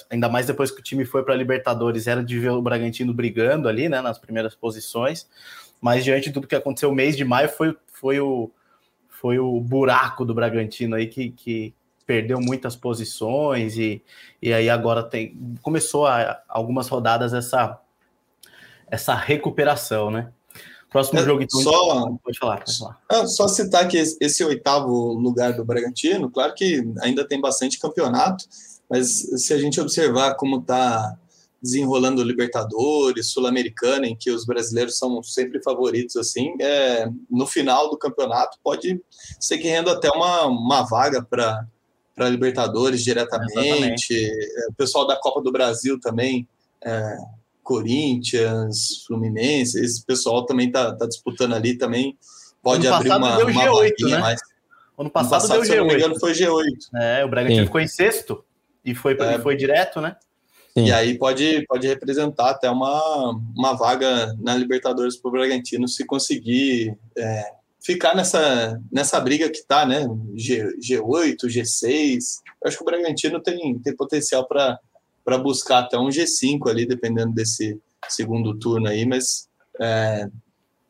ainda 0.09 0.31
mais 0.31 0.47
depois 0.47 0.71
que 0.71 0.81
o 0.81 0.83
time 0.83 1.05
foi 1.05 1.23
para 1.23 1.35
Libertadores, 1.35 2.07
era 2.07 2.25
de 2.25 2.39
ver 2.39 2.53
o 2.53 2.63
Bragantino 2.63 3.13
brigando 3.13 3.69
ali, 3.69 3.91
né, 3.91 4.01
nas 4.01 4.19
primeiras 4.19 4.55
posições. 4.55 5.29
Mas 5.83 6.03
diante 6.03 6.29
de 6.29 6.33
tudo 6.33 6.47
que 6.49 6.55
aconteceu, 6.57 6.89
o 6.91 6.95
mês 6.95 7.15
de 7.15 7.27
maio 7.27 7.51
foi, 7.51 7.77
foi, 7.93 8.21
o, 8.21 8.51
foi 9.11 9.39
o 9.39 9.61
buraco 9.61 10.25
do 10.25 10.33
Bragantino 10.33 10.97
aí 10.97 11.09
que, 11.09 11.29
que 11.31 11.75
perdeu 12.07 12.41
muitas 12.41 12.77
posições 12.77 13.77
e, 13.79 14.03
e 14.43 14.53
aí 14.53 14.69
agora 14.69 15.03
tem 15.03 15.37
começou 15.63 16.07
a, 16.07 16.43
algumas 16.49 16.89
rodadas 16.89 17.33
essa 17.33 17.81
essa 18.91 19.15
recuperação, 19.15 20.11
né? 20.11 20.31
Próximo 20.91 21.19
É, 21.19 21.25
jogo 21.25 21.43
então. 21.43 21.61
só- 21.61 22.11
Pode 22.23 22.39
falar, 22.39 22.59
pode 22.59 22.79
falar. 22.79 23.01
Ah, 23.09 23.27
só 23.27 23.49
citar 23.49 23.89
que 23.89 23.97
esse, 23.97 24.17
esse 24.21 24.45
oitavo 24.45 25.13
lugar 25.15 25.53
do 25.55 25.65
Bragantino, 25.65 26.31
claro 26.31 26.55
que 26.55 26.85
ainda 27.03 27.27
tem 27.27 27.41
bastante 27.41 27.81
campeonato, 27.81 28.45
mas 28.89 29.09
se 29.43 29.53
a 29.53 29.59
gente 29.59 29.81
observar 29.81 30.37
como 30.37 30.59
está 30.61 31.17
desenrolando 31.61 32.21
o 32.21 32.25
Libertadores, 32.25 33.33
Sul-Americana, 33.33 34.07
em 34.07 34.15
que 34.15 34.31
os 34.31 34.45
brasileiros 34.45 34.99
são 34.99 35.21
sempre 35.23 35.63
favoritos, 35.63 36.15
assim, 36.15 36.55
é, 36.61 37.09
no 37.31 37.47
final 37.47 37.91
do 37.91 37.97
campeonato 37.97 38.59
pode 38.63 39.01
ser 39.41 39.57
que 39.59 39.67
renda 39.67 39.91
até 39.93 40.11
uma, 40.11 40.45
uma 40.47 40.83
vaga 40.83 41.23
para 41.23 41.67
para 42.15 42.29
Libertadores 42.29 43.03
diretamente. 43.03 43.59
Exatamente. 43.59 44.15
É, 44.15 44.69
O 44.71 44.75
pessoal 44.75 45.07
da 45.07 45.17
Copa 45.17 45.41
do 45.43 45.51
Brasil 45.53 45.99
também, 46.01 46.47
é, 46.85 47.17
Corinthians, 47.63 49.05
Fluminense, 49.07 49.79
esse 49.83 50.05
pessoal 50.05 50.45
também 50.47 50.71
tá, 50.71 50.95
tá 50.95 51.07
disputando 51.07 51.55
ali 51.55 51.77
também. 51.77 52.17
Pode 52.63 52.87
Ano 52.87 52.97
abrir 52.97 53.09
passado 53.09 53.25
uma, 53.25 53.37
deu 53.37 53.47
uma 53.49 53.63
G8, 53.65 53.91
vaguinha 53.91 54.17
né? 54.17 54.19
mais. 54.19 54.41
Ano 54.41 54.51
Ano 54.97 55.11
passado, 55.11 55.31
passado, 55.43 55.57
deu 55.57 55.65
se 55.65 55.73
eu 55.73 55.79
não 55.79 55.87
me 55.87 55.95
engano, 55.95 56.15
G8. 56.15 56.21
foi 56.21 56.33
G8. 56.33 56.65
É, 56.97 57.25
o 57.25 57.29
Bragantino 57.29 57.61
Sim. 57.63 57.67
ficou 57.67 57.81
em 57.81 57.89
sexto 57.89 58.45
e 58.85 58.95
foi, 58.95 59.17
É. 59.19 59.35
e 59.35 59.39
foi 59.41 59.57
direto, 59.57 60.01
né? 60.01 60.17
Sim. 60.77 60.87
E 60.87 60.93
aí 60.93 61.17
pode, 61.19 61.65
pode 61.69 61.87
representar 61.87 62.51
até 62.51 62.69
uma, 62.71 63.31
uma 63.57 63.75
vaga 63.75 64.35
na 64.41 64.57
Libertadores 64.57 65.17
para 65.17 65.29
o 65.29 65.33
Bragantino 65.33 65.87
se 65.89 66.05
conseguir 66.05 66.97
é, 67.17 67.45
ficar 67.85 68.17
nessa, 68.17 68.81
nessa 68.91 69.21
briga 69.21 69.51
que 69.51 69.63
tá, 69.63 69.85
né? 69.85 70.07
G, 70.35 70.65
G8, 70.79 71.37
G6. 71.45 72.19
Eu 72.63 72.69
acho 72.69 72.79
que 72.79 72.83
o 72.83 72.87
Bragantino 72.87 73.41
tem, 73.41 73.79
tem 73.79 73.95
potencial 73.95 74.47
para 74.49 75.39
buscar 75.39 75.81
até 75.81 75.99
um 75.99 76.09
G5 76.09 76.69
ali, 76.69 76.87
dependendo 76.87 77.33
desse 77.33 77.79
segundo 78.09 78.59
turno 78.59 78.89
aí, 78.89 79.07
mas 79.07 79.49
é, 79.81 80.29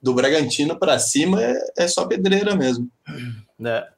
do 0.01 0.15
Bragantino 0.15 0.79
para 0.79 0.99
cima 0.99 1.43
é, 1.43 1.59
é 1.79 1.89
só 1.89 2.07
pedreira 2.07 2.55
mesmo. 2.55 2.89
É. 3.65 3.89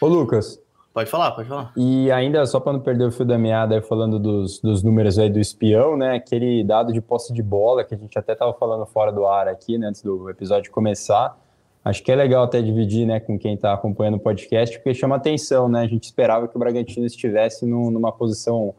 Ô, 0.00 0.06
Lucas, 0.06 0.60
Pode 0.92 1.08
falar, 1.08 1.30
pode 1.30 1.48
falar. 1.48 1.72
E 1.76 2.10
ainda, 2.10 2.44
só 2.46 2.58
para 2.58 2.72
não 2.72 2.80
perder 2.80 3.04
o 3.04 3.12
fio 3.12 3.24
da 3.24 3.38
meada, 3.38 3.76
aí 3.76 3.80
falando 3.80 4.18
dos, 4.18 4.58
dos 4.58 4.82
números 4.82 5.20
aí 5.20 5.30
do 5.30 5.38
espião, 5.38 5.96
né? 5.96 6.16
Aquele 6.16 6.64
dado 6.64 6.92
de 6.92 7.00
posse 7.00 7.32
de 7.32 7.42
bola 7.44 7.84
que 7.84 7.94
a 7.94 7.96
gente 7.96 8.18
até 8.18 8.32
estava 8.32 8.52
falando 8.54 8.84
fora 8.86 9.12
do 9.12 9.24
ar 9.24 9.46
aqui, 9.46 9.78
né, 9.78 9.86
antes 9.86 10.02
do 10.02 10.28
episódio 10.28 10.72
começar. 10.72 11.38
Acho 11.84 12.02
que 12.02 12.12
é 12.12 12.14
legal 12.14 12.44
até 12.44 12.60
dividir 12.60 13.06
né, 13.06 13.20
com 13.20 13.38
quem 13.38 13.54
está 13.54 13.72
acompanhando 13.72 14.16
o 14.16 14.20
podcast, 14.20 14.76
porque 14.78 14.92
chama 14.92 15.16
atenção, 15.16 15.68
né? 15.68 15.80
A 15.80 15.86
gente 15.86 16.04
esperava 16.04 16.46
que 16.46 16.54
o 16.54 16.58
Bragantino 16.58 17.06
estivesse 17.06 17.64
num- 17.64 17.90
numa 17.90 18.12
posição 18.12 18.74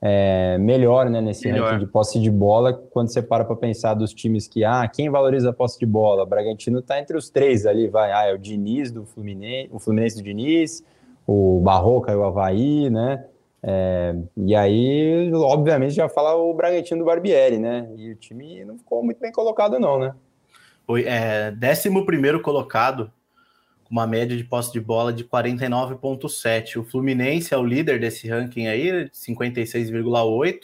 é, 0.00 0.56
melhor 0.58 1.10
né, 1.10 1.20
nesse 1.20 1.48
Melhor. 1.50 1.72
ranking 1.72 1.84
de 1.84 1.90
posse 1.90 2.20
de 2.20 2.30
bola, 2.30 2.72
quando 2.72 3.08
você 3.08 3.20
para 3.20 3.44
para 3.44 3.56
pensar 3.56 3.94
dos 3.94 4.14
times 4.14 4.46
que, 4.46 4.64
ah, 4.64 4.86
quem 4.88 5.10
valoriza 5.10 5.50
a 5.50 5.52
posse 5.52 5.78
de 5.78 5.84
bola? 5.84 6.22
O 6.22 6.26
Bragantino 6.26 6.78
está 6.78 7.00
entre 7.00 7.16
os 7.16 7.28
três 7.28 7.66
ali, 7.66 7.88
vai. 7.88 8.12
Ah, 8.12 8.26
é 8.26 8.32
o 8.32 8.38
Diniz 8.38 8.92
do 8.92 9.04
Fluminense, 9.04 9.68
o 9.72 9.78
Fluminense 9.80 10.16
do 10.16 10.22
Diniz, 10.22 10.84
o 11.26 11.60
Barroca 11.62 12.12
e 12.12 12.16
o 12.16 12.22
Havaí, 12.22 12.88
né? 12.88 13.24
É, 13.60 14.14
e 14.36 14.54
aí, 14.54 15.32
obviamente, 15.34 15.94
já 15.94 16.08
fala 16.08 16.36
o 16.36 16.54
Bragantino 16.54 17.00
do 17.00 17.04
Barbieri, 17.04 17.58
né? 17.58 17.88
E 17.96 18.12
o 18.12 18.14
time 18.14 18.64
não 18.64 18.78
ficou 18.78 19.02
muito 19.02 19.18
bem 19.20 19.32
colocado, 19.32 19.80
não, 19.80 19.98
né? 19.98 20.14
É, 20.96 21.52
11 21.52 22.40
colocado, 22.42 23.12
com 23.84 23.92
uma 23.92 24.06
média 24.06 24.36
de 24.36 24.44
posse 24.44 24.72
de 24.72 24.80
bola 24.80 25.12
de 25.12 25.24
49,7. 25.24 26.76
O 26.80 26.84
Fluminense 26.84 27.52
é 27.52 27.56
o 27.56 27.64
líder 27.64 28.00
desse 28.00 28.28
ranking 28.28 28.66
aí, 28.66 29.08
56,8. 29.10 30.60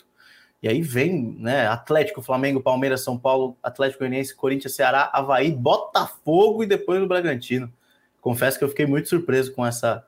E 0.62 0.68
aí 0.68 0.80
vem, 0.80 1.36
né? 1.38 1.66
Atlético, 1.66 2.22
Flamengo, 2.22 2.60
Palmeiras, 2.60 3.02
São 3.02 3.18
Paulo, 3.18 3.56
Atlético 3.62 4.00
Goianiense, 4.00 4.34
Corinthians, 4.34 4.74
Ceará, 4.74 5.10
Havaí, 5.12 5.52
Botafogo 5.52 6.62
e 6.62 6.66
depois 6.66 7.02
o 7.02 7.06
Bragantino. 7.06 7.70
Confesso 8.20 8.58
que 8.58 8.64
eu 8.64 8.68
fiquei 8.70 8.86
muito 8.86 9.08
surpreso 9.08 9.52
com 9.52 9.66
essa 9.66 10.06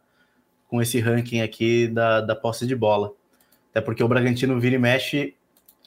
com 0.68 0.82
esse 0.82 0.98
ranking 0.98 1.42
aqui 1.42 1.86
da, 1.86 2.20
da 2.20 2.34
posse 2.34 2.66
de 2.66 2.74
bola. 2.74 3.12
Até 3.70 3.80
porque 3.80 4.02
o 4.02 4.08
Bragantino 4.08 4.58
vira 4.58 4.76
e 4.76 4.78
mexe, 4.78 5.36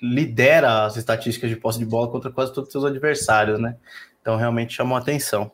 lidera 0.02 0.86
as 0.86 0.96
estatísticas 0.96 1.50
de 1.50 1.56
posse 1.56 1.80
de 1.80 1.86
bola 1.86 2.08
contra 2.08 2.32
quase 2.32 2.54
todos 2.54 2.68
os 2.68 2.72
seus 2.72 2.86
adversários, 2.86 3.60
né? 3.60 3.76
Então 4.22 4.36
realmente 4.36 4.74
chamou 4.74 4.98
a 4.98 5.00
atenção. 5.00 5.52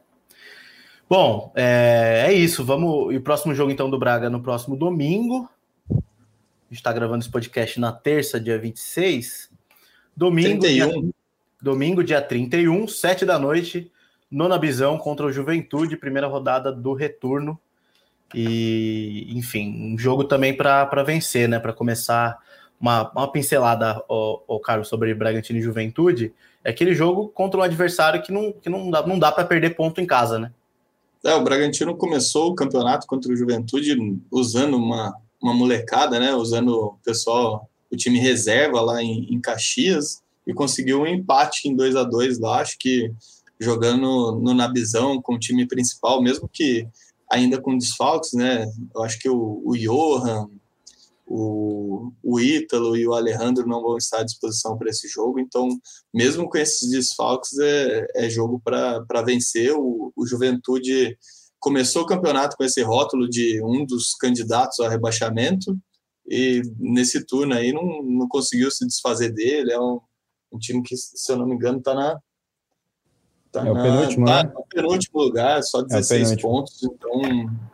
Bom, 1.10 1.52
é, 1.56 2.26
é 2.28 2.34
isso. 2.34 2.64
Vamos. 2.64 3.14
E 3.14 3.18
o 3.18 3.22
próximo 3.22 3.54
jogo, 3.54 3.72
então, 3.72 3.90
do 3.90 4.00
Braga 4.00 4.30
no 4.30 4.42
próximo 4.42 4.76
domingo. 4.76 5.50
A 5.90 6.74
gente 6.74 6.80
está 6.80 6.92
gravando 6.92 7.20
esse 7.20 7.30
podcast 7.30 7.80
na 7.80 7.92
terça, 7.92 8.40
dia 8.40 8.58
26. 8.58 9.52
Domingo, 10.18 10.62
31. 10.62 11.02
Dia, 11.02 11.12
domingo, 11.62 12.04
dia 12.04 12.22
31, 12.22 12.88
7 12.88 13.26
da 13.26 13.38
noite, 13.38 13.92
nona 14.32 14.58
bisão 14.58 14.98
contra 14.98 15.26
o 15.26 15.32
Juventude, 15.32 15.96
primeira 15.96 16.28
rodada 16.28 16.72
do 16.72 16.94
retorno. 16.94 17.60
E, 18.34 19.28
enfim, 19.30 19.94
um 19.94 19.98
jogo 19.98 20.24
também 20.24 20.56
para 20.56 21.04
vencer, 21.04 21.48
né? 21.48 21.60
Para 21.60 21.72
começar 21.72 22.38
uma, 22.80 23.12
uma 23.12 23.32
pincelada, 23.32 24.04
o, 24.10 24.42
o 24.48 24.60
Carlos, 24.60 24.88
sobre 24.88 25.14
Bragantino 25.14 25.60
e 25.60 25.62
Juventude. 25.62 26.34
É 26.66 26.72
aquele 26.72 26.96
jogo 26.96 27.30
contra 27.30 27.60
um 27.60 27.64
adversário 27.64 28.24
que 28.24 28.32
não, 28.32 28.52
que 28.52 28.68
não 28.70 28.90
dá, 28.90 29.06
não 29.06 29.20
dá 29.20 29.32
para 29.32 29.46
perder 29.46 29.76
ponto 29.76 30.02
em 30.02 30.06
casa, 30.08 30.40
né? 30.40 30.52
É, 31.24 31.36
o 31.36 31.44
Bragantino 31.44 31.96
começou 31.96 32.50
o 32.50 32.56
campeonato 32.56 33.06
contra 33.06 33.32
o 33.32 33.36
Juventude 33.36 33.96
usando 34.32 34.76
uma, 34.76 35.16
uma 35.40 35.54
molecada, 35.54 36.20
né? 36.20 36.34
Usando 36.34 36.70
o 36.70 36.98
pessoal, 37.06 37.70
o 37.92 37.96
time 37.96 38.18
reserva 38.18 38.82
lá 38.82 39.04
em, 39.04 39.32
em 39.32 39.40
Caxias 39.40 40.24
e 40.46 40.56
conseguiu 40.56 41.02
um 41.02 41.08
empate 41.08 41.70
em 41.70 41.76
2 41.76 41.96
a 41.96 42.04
2 42.04 42.40
lá. 42.40 42.62
Acho 42.62 42.78
que 42.80 43.14
jogando 43.60 44.40
no 44.40 44.54
Nabizão 44.56 45.22
com 45.22 45.36
o 45.36 45.40
time 45.40 45.68
principal, 45.68 46.20
mesmo 46.20 46.50
que 46.52 46.88
ainda 47.32 47.62
com 47.62 47.78
desfalques, 47.78 48.34
né? 48.34 48.66
Eu 48.94 49.04
acho 49.04 49.20
que 49.20 49.30
o, 49.30 49.62
o 49.64 49.78
Johan, 49.78 50.48
o, 51.26 52.12
o 52.24 52.40
Ítalo 52.40 52.96
e 52.96 53.08
o 53.08 53.14
Alejandro 53.14 53.68
não 53.68 53.82
vão 53.82 53.98
estar 53.98 54.20
à 54.20 54.24
disposição 54.24 54.78
para 54.78 54.90
esse 54.90 55.08
jogo, 55.08 55.40
então, 55.40 55.68
mesmo 56.14 56.48
com 56.48 56.58
esses 56.58 56.90
desfalques, 56.90 57.58
é, 57.60 58.08
é 58.16 58.30
jogo 58.30 58.62
para 58.64 59.22
vencer. 59.26 59.74
O, 59.76 60.14
o 60.16 60.26
Juventude 60.28 61.18
começou 61.60 62.04
o 62.04 62.06
campeonato 62.06 62.56
com 62.56 62.64
esse 62.64 62.82
rótulo 62.84 63.28
de 63.28 63.60
um 63.64 63.86
dos 63.86 64.14
candidatos 64.16 64.80
ao 64.80 64.90
rebaixamento, 64.90 65.76
e 66.28 66.62
nesse 66.80 67.26
turno 67.26 67.54
aí 67.56 67.72
não, 67.72 68.04
não 68.04 68.28
conseguiu 68.28 68.70
se 68.72 68.86
desfazer 68.86 69.32
dele. 69.32 69.72
É 69.72 69.80
um, 69.80 70.00
um 70.52 70.58
time 70.60 70.82
que, 70.84 70.96
se 70.98 71.32
eu 71.32 71.38
não 71.38 71.46
me 71.48 71.56
engano, 71.56 71.80
está 71.80 71.94
na. 71.94 72.20
Tá 73.52 73.62
É 73.62 73.72
na- 73.74 73.82
penúltimo, 73.84 74.26
tá 74.26 74.44
né? 74.44 74.52
no 74.54 74.66
penúltimo 74.68 75.20
lugar, 75.22 75.64
só 75.64 75.82
16 75.82 76.24
penúltimo. 76.30 76.50
pontos. 76.52 76.84
Então, 76.84 77.22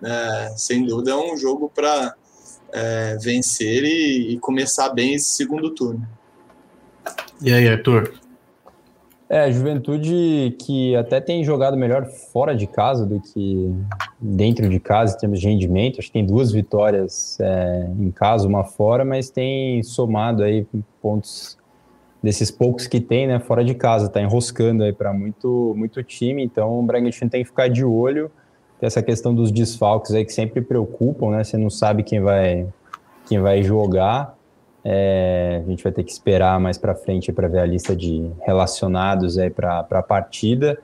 é, 0.04 0.54
sem 0.58 0.86
dúvida, 0.86 1.12
é 1.12 1.16
um 1.16 1.36
jogo 1.38 1.70
para 1.70 2.16
é, 2.74 3.18
vencer 3.22 3.84
e, 3.84 4.34
e 4.34 4.40
começar 4.40 4.90
bem 4.90 5.14
esse 5.14 5.36
segundo 5.36 5.70
turno. 5.72 6.08
E 7.42 7.52
aí, 7.52 7.68
Arthur? 7.68 8.14
É, 9.32 9.46
a 9.46 9.50
Juventude 9.50 10.58
que 10.60 10.94
até 10.94 11.22
tem 11.22 11.42
jogado 11.42 11.78
melhor 11.78 12.06
fora 12.06 12.54
de 12.54 12.68
casa 12.68 13.06
do 13.06 13.22
que 13.22 13.74
dentro 14.20 14.68
de 14.68 14.78
casa, 14.78 15.16
em 15.16 15.20
termos 15.20 15.40
de 15.40 15.48
rendimento. 15.48 16.00
Acho 16.00 16.08
que 16.08 16.14
tem 16.14 16.26
duas 16.26 16.52
vitórias 16.52 17.40
é, 17.40 17.90
em 17.98 18.12
casa, 18.12 18.46
uma 18.46 18.66
fora, 18.66 19.06
mas 19.06 19.30
tem 19.30 19.82
somado 19.84 20.44
aí 20.44 20.68
pontos 21.02 21.58
desses 22.22 22.52
poucos 22.52 22.88
que 22.88 23.00
tem, 23.00 23.26
né, 23.26 23.40
fora 23.40 23.64
de 23.64 23.74
casa. 23.74 24.10
Tá 24.10 24.22
enroscando 24.22 24.84
aí 24.84 24.92
para 24.92 25.14
muito, 25.14 25.74
muito 25.78 26.04
time. 26.04 26.44
Então 26.44 26.80
o 26.80 26.84
Bragantino 26.84 27.30
tem 27.30 27.42
que 27.42 27.50
ficar 27.50 27.70
de 27.70 27.86
olho. 27.86 28.30
Tem 28.82 28.88
essa 28.88 29.04
questão 29.04 29.36
dos 29.36 29.52
desfalques 29.52 30.12
aí 30.12 30.26
que 30.26 30.34
sempre 30.34 30.60
preocupam, 30.60 31.30
né? 31.30 31.44
Você 31.44 31.56
não 31.56 31.70
sabe 31.70 32.02
quem 32.02 32.20
vai, 32.20 32.68
quem 33.28 33.40
vai 33.40 33.62
jogar. 33.62 34.36
É, 34.84 35.62
a 35.64 35.70
gente 35.70 35.84
vai 35.84 35.94
ter 35.94 36.04
que 36.04 36.12
esperar 36.12 36.60
mais 36.60 36.80
para 36.80 36.96
frente 36.96 37.32
para 37.32 37.48
ver 37.48 37.60
a 37.60 37.66
lista 37.68 37.96
de 37.96 38.28
relacionados 38.42 39.38
aí 39.38 39.52
para 39.52 39.86
a 39.88 40.02
partida, 40.02 40.80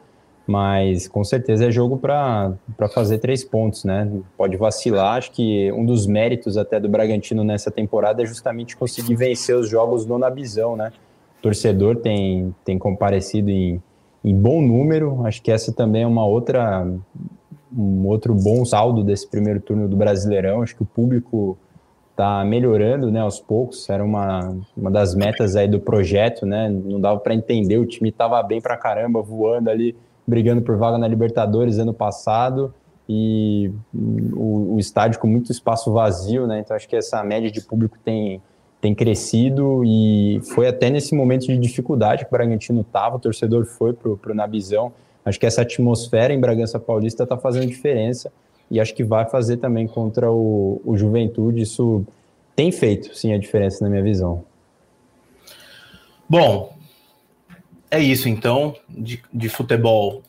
mas 0.46 1.08
com 1.08 1.24
certeza 1.24 1.66
é 1.66 1.72
jogo 1.72 1.98
para 1.98 2.54
fazer 2.94 3.18
três 3.18 3.44
pontos, 3.44 3.84
né? 3.84 4.08
Pode 4.38 4.56
vacilar. 4.58 5.18
Acho 5.18 5.32
que 5.32 5.72
um 5.72 5.84
dos 5.84 6.06
méritos 6.06 6.56
até 6.56 6.80
do 6.80 6.88
Bragantino 6.88 7.44
nessa 7.44 7.72
temporada 7.72 8.22
é 8.22 8.28
justamente 8.28 8.78
conseguir 8.78 9.16
vencer 9.16 9.56
os 9.56 9.68
jogos 9.68 10.06
no 10.06 10.20
Nabizão, 10.20 10.76
né? 10.76 10.92
O 11.40 11.42
torcedor 11.42 11.96
tem, 11.96 12.54
tem 12.64 12.78
comparecido 12.78 13.50
em, 13.50 13.82
em 14.24 14.36
bom 14.36 14.62
número. 14.62 15.26
Acho 15.26 15.42
que 15.42 15.52
essa 15.52 15.74
também 15.74 16.04
é 16.04 16.08
uma 16.08 16.28
outra 16.28 16.86
um 17.76 18.06
outro 18.08 18.34
bom 18.34 18.64
saldo 18.66 19.04
desse 19.04 19.28
primeiro 19.28 19.60
turno 19.60 19.88
do 19.88 19.96
Brasileirão. 19.96 20.62
Acho 20.62 20.76
que 20.76 20.84
o 20.84 20.86
público 20.86 21.58
está 22.12 22.44
melhorando, 22.44 23.12
né, 23.12 23.20
aos 23.20 23.40
poucos. 23.40 23.90
Era 23.90 24.04
uma, 24.04 24.58
uma 24.76 24.90
das 24.90 25.14
metas 25.14 25.56
aí 25.56 25.68
do 25.68 25.80
projeto, 25.80 26.46
né? 26.46 26.70
Não 26.70 27.00
dava 27.00 27.20
para 27.20 27.36
entender, 27.36 27.78
o 27.78 27.86
time 27.86 28.10
estava 28.10 28.42
bem 28.42 28.60
para 28.60 28.76
caramba, 28.76 29.22
voando 29.22 29.70
ali, 29.70 29.96
brigando 30.26 30.62
por 30.62 30.78
vaga 30.78 30.98
na 30.98 31.08
Libertadores 31.08 31.78
ano 31.78 31.94
passado 31.94 32.74
e 33.08 33.72
o, 33.94 34.74
o, 34.76 34.80
estádio 34.80 35.20
com 35.20 35.28
muito 35.28 35.52
espaço 35.52 35.94
vazio, 35.94 36.46
né? 36.46 36.60
Então 36.60 36.76
acho 36.76 36.90
que 36.90 36.96
essa 36.96 37.24
média 37.24 37.50
de 37.50 37.62
público 37.62 37.98
tem 38.04 38.42
tem 38.80 38.94
crescido 38.94 39.82
e 39.84 40.40
foi 40.54 40.68
até 40.68 40.90
nesse 40.92 41.16
momento 41.16 41.48
de 41.48 41.58
dificuldade 41.58 42.24
que 42.24 42.30
o 42.30 42.38
Bragantino 42.38 42.82
estava, 42.82 43.16
o 43.16 43.20
torcedor 43.20 43.66
foi 43.66 43.92
para 43.92 44.32
o 44.32 44.36
Nabizão. 44.36 44.92
Acho 45.28 45.38
que 45.38 45.46
essa 45.46 45.62
atmosfera 45.62 46.34
em 46.34 46.40
Bragança 46.40 46.80
Paulista 46.80 47.24
está 47.24 47.38
fazendo 47.38 47.68
diferença 47.68 48.32
e 48.72 48.80
acho 48.80 48.96
que 48.96 49.04
vai 49.04 49.30
fazer 49.30 49.58
também 49.58 49.86
contra 49.86 50.32
o, 50.32 50.82
o 50.86 50.96
Juventude. 50.96 51.64
Isso 51.64 52.06
tem 52.56 52.72
feito, 52.72 53.14
sim, 53.14 53.34
a 53.34 53.38
diferença 53.38 53.84
na 53.84 53.90
minha 53.90 54.02
visão. 54.02 54.46
Bom, 56.30 56.74
é 57.92 58.00
isso 58.00 58.30
então, 58.30 58.74
de, 58.88 59.22
de 59.34 59.50
futebol. 59.50 60.24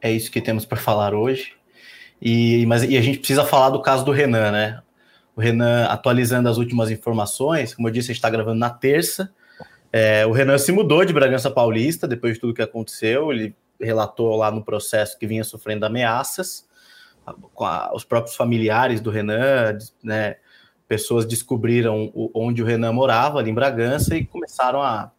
É 0.00 0.10
isso 0.10 0.30
que 0.30 0.40
temos 0.40 0.64
para 0.64 0.78
falar 0.78 1.12
hoje. 1.12 1.52
E, 2.20 2.64
mas, 2.64 2.84
e 2.84 2.96
a 2.96 3.02
gente 3.02 3.18
precisa 3.18 3.44
falar 3.44 3.68
do 3.68 3.82
caso 3.82 4.02
do 4.02 4.12
Renan, 4.12 4.50
né? 4.50 4.80
O 5.36 5.42
Renan 5.42 5.84
atualizando 5.88 6.48
as 6.48 6.56
últimas 6.56 6.90
informações, 6.90 7.74
como 7.74 7.86
eu 7.86 7.92
disse, 7.92 8.06
a 8.06 8.14
gente 8.14 8.16
está 8.16 8.30
gravando 8.30 8.58
na 8.58 8.70
terça. 8.70 9.30
É, 9.92 10.24
o 10.24 10.32
Renan 10.32 10.56
se 10.56 10.72
mudou 10.72 11.04
de 11.04 11.12
Bragança 11.12 11.50
Paulista 11.50 12.08
depois 12.08 12.32
de 12.34 12.40
tudo 12.40 12.54
que 12.54 12.62
aconteceu. 12.62 13.30
Ele 13.30 13.54
relatou 13.82 14.36
lá 14.36 14.50
no 14.50 14.64
processo 14.64 15.18
que 15.18 15.26
vinha 15.26 15.44
sofrendo 15.44 15.84
ameaças 15.84 16.66
com 17.54 17.64
a, 17.64 17.92
os 17.94 18.04
próprios 18.04 18.36
familiares 18.36 19.00
do 19.00 19.10
Renan, 19.10 19.78
né, 20.02 20.36
pessoas 20.88 21.24
descobriram 21.24 22.10
o, 22.14 22.30
onde 22.34 22.62
o 22.62 22.66
Renan 22.66 22.92
morava, 22.92 23.38
ali 23.38 23.50
em 23.50 23.54
Bragança, 23.54 24.16
e 24.16 24.24
começaram 24.24 24.82
a, 24.82 25.10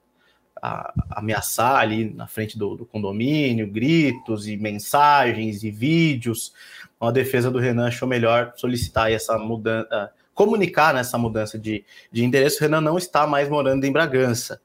a, 0.62 0.94
a 1.10 1.20
ameaçar 1.20 1.78
ali 1.78 2.14
na 2.14 2.28
frente 2.28 2.58
do, 2.58 2.76
do, 2.76 2.86
condomínio, 2.86 3.68
gritos 3.68 4.48
e 4.48 4.58
mensagens 4.58 5.64
e 5.64 5.72
vídeos. 5.72 6.54
Então, 6.96 7.08
a 7.08 7.12
defesa 7.12 7.50
do 7.50 7.60
Renan 7.60 7.88
achou 7.88 8.08
melhor 8.08 8.54
solicitar 8.56 9.12
essa 9.12 9.38
mudança, 9.38 10.12
comunicar 10.34 10.94
nessa 10.94 11.18
mudança 11.18 11.58
de, 11.58 11.86
de 12.12 12.24
endereço. 12.24 12.58
O 12.58 12.62
Renan 12.62 12.82
não 12.82 12.98
está 12.98 13.26
mais 13.26 13.50
morando 13.50 13.86
em 13.86 13.92
Bragança. 13.92 14.62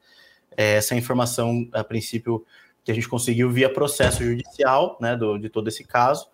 É, 0.57 0.75
essa 0.75 0.95
informação, 0.95 1.67
a 1.71 1.83
princípio, 1.83 2.45
que 2.89 2.91
a 2.91 2.95
gente 2.95 3.07
conseguiu 3.07 3.51
via 3.51 3.71
processo 3.71 4.23
judicial, 4.23 4.97
né, 4.99 5.15
do, 5.15 5.37
de 5.37 5.47
todo 5.47 5.67
esse 5.67 5.83
caso. 5.83 6.27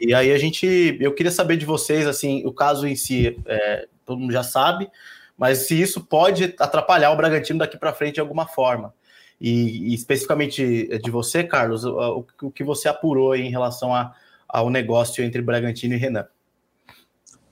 E 0.00 0.14
aí 0.14 0.30
a 0.30 0.38
gente, 0.38 0.96
eu 1.00 1.12
queria 1.12 1.32
saber 1.32 1.56
de 1.56 1.66
vocês, 1.66 2.06
assim, 2.06 2.46
o 2.46 2.52
caso 2.52 2.86
em 2.86 2.94
si, 2.94 3.36
é, 3.44 3.88
todo 4.06 4.20
mundo 4.20 4.32
já 4.32 4.44
sabe, 4.44 4.88
mas 5.36 5.66
se 5.66 5.80
isso 5.80 6.00
pode 6.00 6.54
atrapalhar 6.60 7.10
o 7.10 7.16
Bragantino 7.16 7.58
daqui 7.58 7.76
para 7.76 7.92
frente 7.92 8.14
de 8.14 8.20
alguma 8.20 8.46
forma. 8.46 8.94
E, 9.40 9.90
e, 9.90 9.94
especificamente 9.94 10.86
de 11.02 11.10
você, 11.10 11.42
Carlos, 11.42 11.84
o, 11.84 12.24
o 12.40 12.50
que 12.52 12.62
você 12.62 12.88
apurou 12.88 13.34
em 13.34 13.50
relação 13.50 13.92
a, 13.92 14.14
ao 14.48 14.70
negócio 14.70 15.24
entre 15.24 15.42
Bragantino 15.42 15.94
e 15.94 15.98
Renan? 15.98 16.26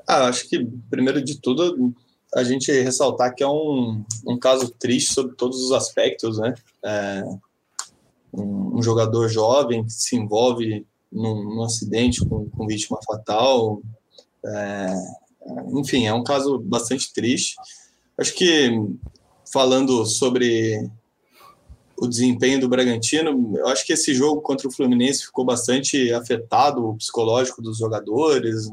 Ah, 0.06 0.28
acho 0.28 0.48
que, 0.48 0.64
primeiro 0.88 1.20
de 1.20 1.40
tudo, 1.40 1.92
a 2.36 2.44
gente 2.44 2.70
ressaltar 2.70 3.34
que 3.34 3.42
é 3.42 3.48
um, 3.48 4.04
um 4.24 4.38
caso 4.38 4.70
triste 4.70 5.12
sobre 5.12 5.34
todos 5.34 5.60
os 5.60 5.72
aspectos, 5.72 6.38
né? 6.38 6.54
É, 6.84 7.24
um, 8.38 8.78
um, 8.78 8.82
jogador 8.82 9.28
jovem 9.28 9.84
que 9.84 9.92
se 9.92 10.16
envolve 10.16 10.86
num, 11.10 11.56
num 11.56 11.62
acidente 11.62 12.24
com, 12.24 12.48
com, 12.50 12.66
vítima 12.66 12.98
fatal. 13.06 13.80
É, 14.44 14.94
enfim, 15.74 16.06
é 16.06 16.12
um 16.12 16.22
caso 16.22 16.58
bastante 16.58 17.12
triste. 17.12 17.56
Acho 18.16 18.34
que 18.34 18.70
falando 19.52 20.04
sobre 20.04 20.90
o 21.96 22.06
desempenho 22.06 22.60
do 22.60 22.68
Bragantino, 22.68 23.56
eu 23.56 23.66
acho 23.68 23.84
que 23.84 23.92
esse 23.92 24.14
jogo 24.14 24.40
contra 24.40 24.68
o 24.68 24.72
Fluminense 24.72 25.26
ficou 25.26 25.44
bastante 25.44 26.12
afetado 26.12 26.88
o 26.88 26.96
psicológico 26.96 27.60
dos 27.60 27.78
jogadores. 27.78 28.70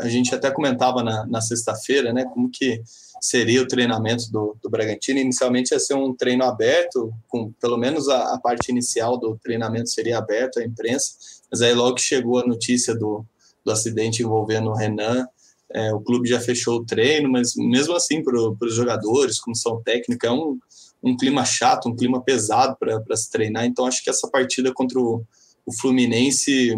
A 0.00 0.08
gente 0.08 0.34
até 0.34 0.50
comentava 0.50 1.02
na, 1.02 1.26
na 1.26 1.40
sexta-feira, 1.40 2.12
né, 2.12 2.24
como 2.24 2.50
que 2.50 2.82
seria 3.20 3.62
o 3.62 3.68
treinamento 3.68 4.30
do, 4.30 4.56
do 4.62 4.70
Bragantino. 4.70 5.18
Inicialmente 5.18 5.72
ia 5.72 5.80
ser 5.80 5.94
um 5.94 6.14
treino 6.14 6.44
aberto, 6.44 7.12
com 7.28 7.52
pelo 7.52 7.76
menos 7.76 8.08
a, 8.08 8.34
a 8.34 8.40
parte 8.40 8.70
inicial 8.70 9.18
do 9.18 9.38
treinamento 9.42 9.90
seria 9.90 10.18
aberto 10.18 10.58
à 10.58 10.64
imprensa, 10.64 11.12
mas 11.50 11.62
aí 11.62 11.74
logo 11.74 11.96
que 11.96 12.02
chegou 12.02 12.38
a 12.40 12.46
notícia 12.46 12.94
do, 12.94 13.24
do 13.64 13.72
acidente 13.72 14.22
envolvendo 14.22 14.70
o 14.70 14.74
Renan, 14.74 15.26
é, 15.72 15.92
o 15.92 16.00
clube 16.00 16.28
já 16.28 16.40
fechou 16.40 16.76
o 16.76 16.84
treino, 16.84 17.30
mas 17.30 17.54
mesmo 17.56 17.94
assim 17.94 18.22
para 18.22 18.38
os 18.38 18.74
jogadores, 18.74 19.40
comissão 19.40 19.82
técnica, 19.82 20.28
é 20.28 20.30
um, 20.30 20.58
um 21.02 21.16
clima 21.16 21.44
chato, 21.44 21.88
um 21.88 21.96
clima 21.96 22.22
pesado 22.22 22.76
para 22.78 23.16
se 23.16 23.30
treinar. 23.30 23.66
Então 23.66 23.86
acho 23.86 24.02
que 24.02 24.10
essa 24.10 24.28
partida 24.28 24.72
contra 24.72 24.98
o, 24.98 25.24
o 25.64 25.72
Fluminense 25.72 26.72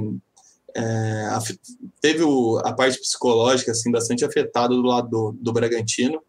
é, 0.77 1.39
teve 2.01 2.23
o, 2.23 2.59
a 2.59 2.73
parte 2.73 2.99
psicológica 3.01 3.73
assim 3.73 3.91
bastante 3.91 4.25
afetada 4.25 4.69
do 4.69 4.83
lado 4.83 5.09
do, 5.09 5.37
do 5.41 5.53
Bragantino. 5.53 6.23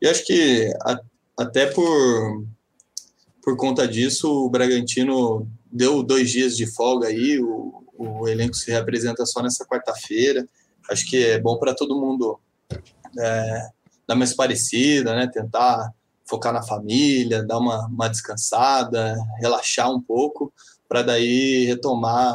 E 0.00 0.08
acho 0.08 0.24
que 0.24 0.72
a, 0.82 1.00
até 1.38 1.66
por 1.66 2.44
por 3.44 3.56
conta 3.56 3.88
disso 3.88 4.30
o 4.30 4.48
Bragantino 4.48 5.48
deu 5.70 6.02
dois 6.02 6.30
dias 6.30 6.56
de 6.56 6.66
folga 6.72 7.08
aí 7.08 7.40
o, 7.40 7.84
o 7.98 8.28
elenco 8.28 8.54
se 8.54 8.70
representa 8.70 9.26
só 9.26 9.42
nessa 9.42 9.66
quarta-feira. 9.66 10.46
Acho 10.90 11.08
que 11.08 11.24
é 11.24 11.40
bom 11.40 11.58
para 11.58 11.74
todo 11.74 12.00
mundo 12.00 12.38
é, 13.18 13.68
dar 14.06 14.14
mais 14.14 14.34
parecida 14.34 15.14
né 15.14 15.26
tentar 15.26 15.92
focar 16.24 16.52
na 16.52 16.62
família 16.62 17.44
dar 17.44 17.58
uma, 17.58 17.86
uma 17.86 18.08
descansada 18.08 19.16
relaxar 19.38 19.90
um 19.90 20.00
pouco 20.00 20.52
para 20.88 21.02
daí 21.02 21.64
retomar 21.66 22.34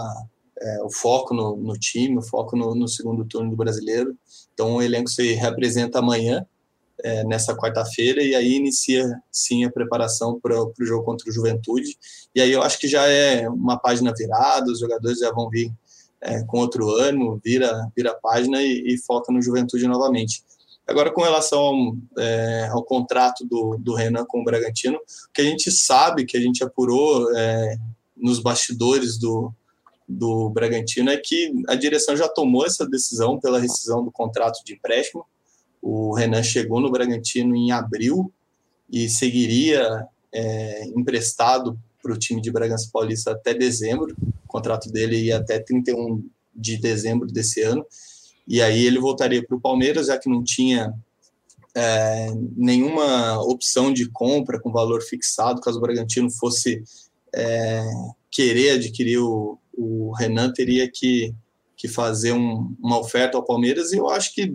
é, 0.62 0.84
o 0.84 0.90
foco 0.90 1.34
no, 1.34 1.56
no, 1.56 1.74
time, 1.78 2.18
o 2.18 2.22
foco 2.22 2.56
no, 2.56 2.74
no, 2.74 2.88
segundo 2.88 3.26
turno 3.26 3.50
do 3.50 3.56
brasileiro. 3.56 4.16
Então 4.54 4.76
o 4.76 4.82
elenco 4.82 5.10
se 5.10 5.34
representa 5.34 6.00
amanhã, 6.00 6.46
é, 7.04 7.24
nessa 7.26 7.56
quarta-feira, 7.56 8.24
e 8.24 8.34
aí 8.34 8.54
inicia 8.54 9.06
sim 9.32 9.64
a 9.64 9.72
preparação 9.72 10.40
para 10.40 10.60
o 10.60 10.74
jogo 10.80 11.06
contra 11.06 11.30
o 11.30 11.32
Juventude. 11.32 11.96
E 12.34 12.42
aí 12.42 12.52
eu 12.52 12.64
acho 12.64 12.80
que 12.80 12.88
já 12.88 13.06
é 13.08 13.48
uma 13.48 13.78
página 13.78 14.12
virada, 14.18 14.72
os 14.72 14.80
jogadores 14.80 15.20
já 15.20 15.32
vão 15.32 15.50
vir 15.50 15.72
é, 16.22 16.44
com 16.44 16.60
outro 16.60 16.90
ânimo, 16.90 17.40
vira, 17.44 17.88
vira 17.96 18.12
a 18.12 18.16
página 18.16 18.62
e, 18.62 18.84
e, 18.88 18.98
foca 18.98 19.32
no 19.32 19.42
Juventude 19.42 19.88
novamente. 19.88 20.44
Agora, 20.88 21.12
com 21.12 21.22
relação 21.22 21.60
ao, 21.60 21.96
é, 22.18 22.68
ao 22.72 22.84
contrato 22.84 23.46
do, 23.46 23.78
do 23.78 23.94
Renan 23.94 24.26
com 24.26 24.42
o 24.42 24.44
Bragantino, 24.44 24.98
que 25.34 25.42
a 25.42 25.46
gente 25.46 25.70
sabe, 25.70 26.26
que 26.26 26.38
a 26.38 26.42
gente 26.42 26.64
apurou 26.64 27.30
é, 27.38 27.78
nos 28.16 28.40
bastidores 28.40 29.20
do, 29.20 29.54
do 30.08 30.50
Bragantino 30.50 31.10
é 31.10 31.18
que 31.18 31.52
a 31.68 31.76
direção 31.76 32.16
já 32.16 32.30
tomou 32.30 32.66
essa 32.66 32.88
decisão 32.88 33.40
pela 33.40 33.60
rescisão 33.60 34.04
do 34.04 34.12
contrato 34.12 34.64
de 34.64 34.74
empréstimo. 34.74 35.26
O 35.82 36.14
Renan 36.14 36.44
chegou 36.44 36.80
no 36.80 36.92
Bragantino 36.92 37.56
em 37.56 37.72
abril 37.72 38.32
e 38.90 39.10
seguiria 39.10 40.08
é, 40.34 40.86
emprestado 40.96 41.78
para 42.02 42.14
o 42.14 42.18
time 42.18 42.42
de 42.42 42.52
Bragança 42.52 42.90
Paulista 42.92 43.32
até 43.32 43.54
dezembro. 43.54 44.16
O 44.46 44.48
contrato 44.48 44.90
dele 44.90 45.18
ia 45.18 45.38
até 45.38 45.60
31 45.60 46.24
de 46.56 46.78
dezembro 46.78 47.28
desse 47.28 47.62
ano. 47.62 47.86
E 48.48 48.62
aí 48.62 48.86
ele 48.86 49.00
voltaria 49.00 49.46
para 49.46 49.58
o 49.58 49.62
Palmeiras, 49.62 50.08
já 50.08 50.18
que 50.18 50.30
não 50.30 50.42
tinha 50.42 50.94
é, 51.76 52.32
nenhuma 52.56 53.42
opção 53.42 53.92
de 53.92 54.10
compra 54.10 54.60
com 54.60 54.72
valor 54.72 55.02
fixado, 55.02 55.60
caso 55.60 55.78
o 55.78 55.82
Bragantino 55.82 56.32
fosse 56.32 56.82
é, 57.36 57.84
querer 58.32 58.72
adquirir 58.72 59.20
o, 59.20 59.60
o 59.78 60.12
Renan 60.14 60.52
teria 60.52 60.90
que, 60.92 61.34
que 61.76 61.88
fazer 61.88 62.34
um, 62.34 62.76
uma 62.82 63.00
oferta 63.00 63.38
ao 63.38 63.46
Palmeiras 63.46 63.94
e 63.94 63.98
eu 63.98 64.10
acho 64.10 64.34
que 64.34 64.54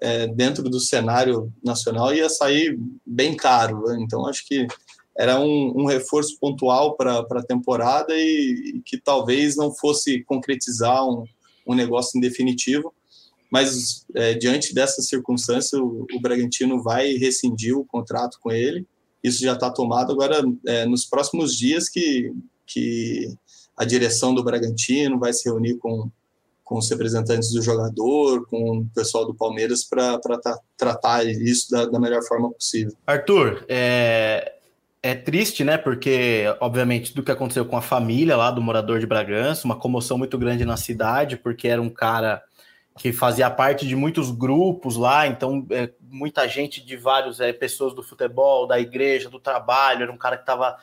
é, 0.00 0.26
dentro 0.28 0.62
do 0.70 0.80
cenário 0.80 1.52
nacional 1.62 2.14
ia 2.14 2.28
sair 2.30 2.78
bem 3.04 3.36
caro. 3.36 3.82
Né? 3.82 3.98
Então 4.00 4.26
acho 4.26 4.46
que 4.46 4.66
era 5.18 5.38
um, 5.38 5.74
um 5.76 5.84
reforço 5.84 6.38
pontual 6.40 6.96
para 6.96 7.18
a 7.18 7.42
temporada 7.42 8.14
e, 8.16 8.76
e, 8.76 8.82
que 8.82 8.96
talvez 8.96 9.56
não 9.56 9.74
fosse 9.74 10.24
concretizar 10.24 11.06
um, 11.06 11.24
um 11.66 11.74
negócio 11.74 12.16
em 12.16 12.20
definitivo. 12.20 12.94
mas 13.50 14.06
é, 14.14 14.34
diante 14.34 14.72
dessa 14.72 15.02
circunstância, 15.02 15.78
o, 15.78 16.06
o, 16.14 16.20
Bragantino 16.20 16.82
vai 16.82 17.14
rescindir 17.14 17.76
o 17.76 17.84
contrato 17.84 18.38
com 18.40 18.50
ele. 18.50 18.86
Isso 19.22 19.42
já 19.42 19.52
está 19.52 19.70
tomado. 19.70 20.12
Agora, 20.12 20.42
é, 20.66 20.86
nos 20.86 21.04
próximos 21.04 21.54
dias, 21.54 21.88
que, 21.88 22.32
que 22.66 23.34
a 23.80 23.84
direção 23.86 24.34
do 24.34 24.44
Bragantino 24.44 25.18
vai 25.18 25.32
se 25.32 25.48
reunir 25.48 25.78
com, 25.78 26.10
com 26.62 26.76
os 26.76 26.90
representantes 26.90 27.50
do 27.50 27.62
jogador, 27.62 28.46
com 28.46 28.80
o 28.80 28.86
pessoal 28.94 29.24
do 29.24 29.34
Palmeiras, 29.34 29.84
para 29.84 30.18
tra 30.18 30.38
tratar 30.76 31.24
isso 31.24 31.70
da, 31.70 31.86
da, 31.86 31.98
melhor 31.98 32.22
forma 32.22 32.52
possível. 32.52 32.92
Arthur, 33.06 33.64
é, 33.70 34.52
é 35.02 35.14
triste, 35.14 35.64
né? 35.64 35.78
Porque, 35.78 36.44
obviamente, 36.60 37.14
do 37.14 37.22
que 37.22 37.32
aconteceu 37.32 37.64
com 37.64 37.74
a 37.74 37.80
família 37.80 38.36
lá 38.36 38.50
do 38.50 38.60
morador 38.60 39.00
de 39.00 39.06
Bragança, 39.06 39.64
uma 39.64 39.80
comoção 39.80 40.18
muito 40.18 40.36
grande 40.36 40.66
na 40.66 40.76
cidade, 40.76 41.38
porque 41.38 41.66
era 41.66 41.80
um 41.80 41.88
cara 41.88 42.42
que 42.98 43.14
fazia 43.14 43.48
parte 43.48 43.88
de 43.88 43.96
muitos 43.96 44.30
grupos 44.30 44.94
lá, 44.94 45.26
então 45.26 45.66
é, 45.70 45.88
muita 46.02 46.46
gente 46.46 46.84
de 46.84 46.98
vários 46.98 47.40
é, 47.40 47.50
pessoas 47.50 47.94
do 47.94 48.02
futebol, 48.02 48.66
da 48.66 48.78
igreja, 48.78 49.30
do 49.30 49.40
trabalho, 49.40 50.02
era 50.02 50.12
um 50.12 50.18
cara 50.18 50.36
que 50.36 50.42
estava 50.42 50.76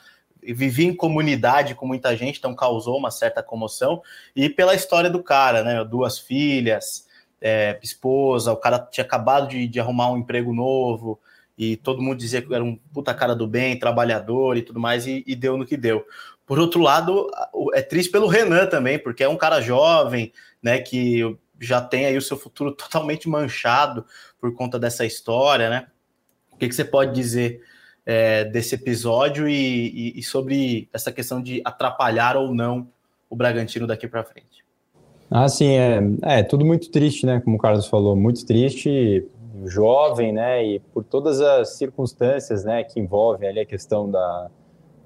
vivia 0.44 0.88
em 0.88 0.96
comunidade 0.96 1.76
com 1.76 1.86
muita 1.86 2.16
gente, 2.16 2.38
então 2.38 2.56
causou 2.56 2.98
uma 2.98 3.12
certa 3.12 3.44
comoção 3.44 4.02
e 4.36 4.50
pela 4.50 4.76
história 4.76 5.10
do 5.10 5.22
cara, 5.22 5.64
né? 5.64 5.84
Duas 5.84 6.20
filhas, 6.20 7.08
é, 7.42 7.80
esposa, 7.84 8.52
o 8.52 8.58
cara 8.58 8.80
tinha 8.80 9.04
acabado 9.04 9.50
de, 9.50 9.68
de, 9.68 9.80
arrumar 9.80 10.12
um 10.12 10.18
emprego 10.18 10.54
novo 10.54 11.20
e 11.58 11.76
todo 11.76 12.02
mundo 12.02 12.18
dizia 12.18 12.42
que 12.42 12.54
era 12.54 12.64
um 12.64 12.76
puta 12.94 13.14
cara 13.14 13.36
do 13.36 13.48
bem, 13.48 13.78
trabalhador 13.78 14.58
e 14.58 14.62
tudo 14.62 14.80
mais 14.80 15.06
e, 15.08 15.24
e 15.26 15.36
deu 15.36 15.58
no 15.58 15.66
que 15.66 15.78
deu. 15.78 16.06
Por 16.46 16.60
outro 16.60 16.82
lado, 16.82 17.30
é 17.74 17.82
triste 17.82 18.12
pelo 18.12 18.28
Renan 18.28 18.68
também, 18.68 18.98
porque 18.98 19.24
é 19.24 19.30
um 19.30 19.36
cara 19.36 19.60
jovem, 19.60 20.32
né? 20.62 20.80
Que 20.80 21.38
já 21.60 21.82
tem 21.82 22.06
aí 22.06 22.18
o 22.18 22.22
seu 22.22 22.38
futuro 22.38 22.72
totalmente 22.76 23.28
manchado 23.28 24.06
por 24.40 24.54
conta 24.54 24.80
dessa 24.80 25.06
história, 25.06 25.70
né? 25.70 25.88
O 26.52 26.58
que, 26.58 26.68
que 26.68 26.76
você 26.76 26.86
pode 26.86 27.14
dizer 27.14 27.62
é, 28.08 28.46
desse 28.46 28.74
episódio 28.74 29.50
e, 29.50 30.14
e, 30.16 30.20
e, 30.20 30.24
sobre 30.24 30.88
essa 30.94 31.12
questão 31.12 31.42
de 31.42 31.62
atrapalhar 31.66 32.38
ou 32.38 32.56
não 32.56 32.88
o 33.30 33.36
Bragantino 33.36 33.86
daqui 33.86 34.08
para 34.08 34.24
frente? 34.24 34.64
Ah, 35.30 35.50
sim, 35.50 35.72
é, 35.72 36.00
é 36.22 36.42
tudo 36.42 36.66
muito 36.66 36.90
triste, 36.90 37.26
né? 37.26 37.42
Como 37.42 37.58
o 37.58 37.60
Carlos 37.60 37.86
falou, 37.86 38.16
muito 38.16 38.46
triste, 38.46 39.26
jovem, 39.66 40.32
né? 40.32 40.66
E 40.66 40.80
por 40.80 41.04
todas 41.04 41.42
as 41.42 41.76
circunstâncias, 41.76 42.64
né, 42.64 42.82
que 42.86 42.98
envolvem 42.98 43.50
ali 43.50 43.60
a 43.60 43.66
questão 43.66 44.10
da, 44.10 44.50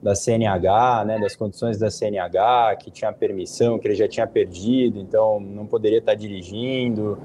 da 0.02 0.16
CNH, 0.16 1.06
né, 1.06 1.20
das 1.20 1.36
condições 1.36 1.78
da 1.78 1.91
CNH, 1.91 2.76
que 2.78 2.89
tinha 2.89 3.14
permissão, 3.14 3.78
que 3.78 3.88
ele 3.88 3.95
já 3.95 4.08
tinha 4.08 4.26
perdido, 4.26 4.99
então 4.99 5.39
não 5.39 5.68
poderia 5.68 5.99
estar 5.99 6.16
dirigindo. 6.16 7.20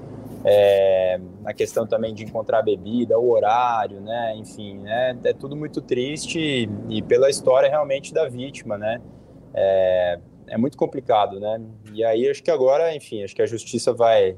É, 0.45 1.19
a 1.45 1.53
questão 1.53 1.87
também 1.87 2.15
de 2.15 2.25
encontrar 2.25 2.63
bebida, 2.63 3.19
o 3.19 3.31
horário, 3.31 4.01
né, 4.01 4.37
enfim, 4.37 4.79
né, 4.79 5.19
é 5.25 5.33
tudo 5.33 5.57
muito 5.57 5.81
triste 5.81 6.39
e, 6.39 6.69
e 6.99 7.03
pela 7.03 7.31
história 7.31 7.69
realmente 7.69 8.13
da 8.13 8.29
vítima, 8.29 8.77
né. 8.77 9.01
É, 9.55 10.19
é 10.49 10.59
muito 10.59 10.77
complicado, 10.77 11.41
né. 11.41 11.61
E 11.95 12.05
aí 12.05 12.29
acho 12.29 12.43
que 12.43 12.51
agora, 12.51 12.95
enfim, 12.95 13.25
acho 13.25 13.35
que 13.35 13.43
a 13.43 13.47
justiça 13.47 13.93
vai 13.93 14.37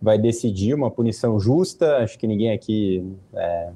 vai 0.00 0.18
decidir 0.18 0.74
uma 0.74 0.90
punição 0.90 1.38
justa. 1.38 1.98
Acho 1.98 2.18
que 2.18 2.26
ninguém 2.26 2.50
aqui 2.50 3.06
é, 3.34 3.70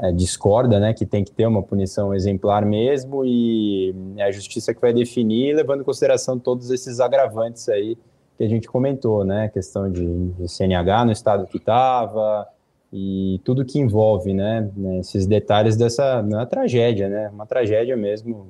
é, 0.00 0.12
discorda, 0.12 0.78
né, 0.78 0.94
que 0.94 1.04
tem 1.04 1.24
que 1.24 1.32
ter 1.32 1.46
uma 1.46 1.62
punição 1.62 2.14
exemplar 2.14 2.64
mesmo, 2.64 3.24
e 3.24 3.94
é 4.16 4.24
a 4.24 4.30
justiça 4.30 4.72
que 4.72 4.80
vai 4.80 4.92
definir, 4.92 5.54
levando 5.54 5.80
em 5.80 5.84
consideração 5.84 6.38
todos 6.38 6.70
esses 6.70 7.00
agravantes 7.00 7.68
aí 7.68 7.96
que 8.36 8.44
a 8.44 8.48
gente 8.48 8.68
comentou, 8.68 9.24
né, 9.24 9.48
questão 9.48 9.90
de, 9.90 10.06
de 10.30 10.48
CNH 10.48 11.04
no 11.04 11.12
estado 11.12 11.46
que 11.46 11.56
estava, 11.56 12.46
e 12.92 13.40
tudo 13.44 13.64
que 13.64 13.78
envolve, 13.78 14.32
né, 14.32 14.70
né 14.76 15.00
esses 15.00 15.26
detalhes 15.26 15.76
dessa 15.76 16.20
uma 16.20 16.46
tragédia, 16.46 17.08
né, 17.08 17.28
uma 17.32 17.44
tragédia 17.44 17.96
mesmo, 17.96 18.46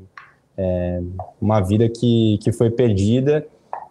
é, 0.56 1.00
uma 1.40 1.60
vida 1.60 1.88
que, 1.88 2.38
que 2.42 2.52
foi 2.52 2.70
perdida, 2.70 3.46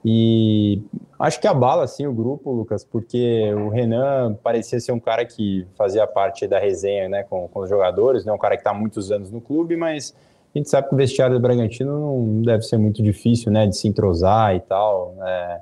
e 0.05 0.84
acho 1.20 1.39
que 1.39 1.47
abala 1.47 1.84
assim 1.84 2.05
o 2.05 2.13
grupo, 2.13 2.51
Lucas, 2.51 2.84
porque 2.84 3.51
o 3.53 3.70
Renan 3.70 4.36
parecia 4.43 4.80
ser 4.80 4.91
um 4.91 4.99
cara 4.99 5.26
que 5.26 5.65
fazia 5.76 6.05
parte 6.05 6.47
da 6.47 6.59
resenha 6.59 7.09
né, 7.09 7.24
com, 7.24 7.47
com 7.47 7.59
os 7.61 7.70
jogadores, 7.70 8.26
né, 8.26 8.32
um 8.32 8.38
cara 8.38 8.55
que 8.55 8.61
está 8.61 8.72
há 8.72 8.74
muitos 8.74 9.11
anos 9.11 9.32
no 9.32 9.41
clube, 9.41 9.76
mas 9.76 10.15
a 10.53 10.57
gente 10.57 10.70
sabe 10.70 10.89
que 10.89 10.95
o 10.95 10.97
vestiário 10.97 11.36
do 11.36 11.41
Bragantino 11.41 11.99
não 11.99 12.41
deve 12.41 12.63
ser 12.63 12.78
muito 12.78 13.03
difícil 13.03 13.51
né, 13.51 13.68
de 13.68 13.78
se 13.78 13.88
entrosar 13.88 14.55
e 14.55 14.59
tal. 14.59 15.15
É, 15.22 15.61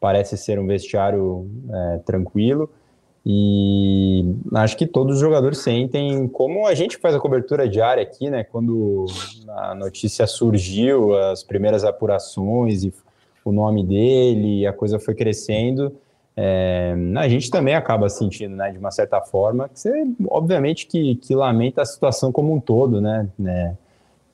parece 0.00 0.36
ser 0.36 0.58
um 0.58 0.66
vestiário 0.66 1.50
é, 1.72 1.98
tranquilo. 2.04 2.70
E 3.28 4.36
acho 4.54 4.76
que 4.76 4.86
todos 4.86 5.16
os 5.16 5.20
jogadores 5.20 5.58
sentem, 5.58 6.28
como 6.28 6.64
a 6.64 6.74
gente 6.74 6.96
faz 6.96 7.12
a 7.12 7.18
cobertura 7.18 7.68
diária 7.68 8.00
aqui, 8.00 8.30
né? 8.30 8.44
Quando 8.44 9.06
a 9.48 9.74
notícia 9.74 10.28
surgiu, 10.28 11.18
as 11.18 11.42
primeiras 11.42 11.84
apurações 11.84 12.84
e 12.84 12.94
o 13.50 13.52
nome 13.52 13.84
dele, 13.84 14.66
a 14.66 14.72
coisa 14.72 14.98
foi 14.98 15.14
crescendo. 15.14 15.92
É, 16.36 16.94
a 17.16 17.28
gente 17.28 17.50
também 17.50 17.74
acaba 17.74 18.08
sentindo, 18.10 18.54
né, 18.54 18.70
de 18.70 18.78
uma 18.78 18.90
certa 18.90 19.20
forma, 19.22 19.68
que 19.70 19.80
você, 19.80 20.04
obviamente, 20.28 20.86
que, 20.86 21.14
que 21.16 21.34
lamenta 21.34 21.80
a 21.80 21.86
situação 21.86 22.30
como 22.30 22.54
um 22.54 22.60
todo, 22.60 23.00
né, 23.00 23.28
né 23.38 23.76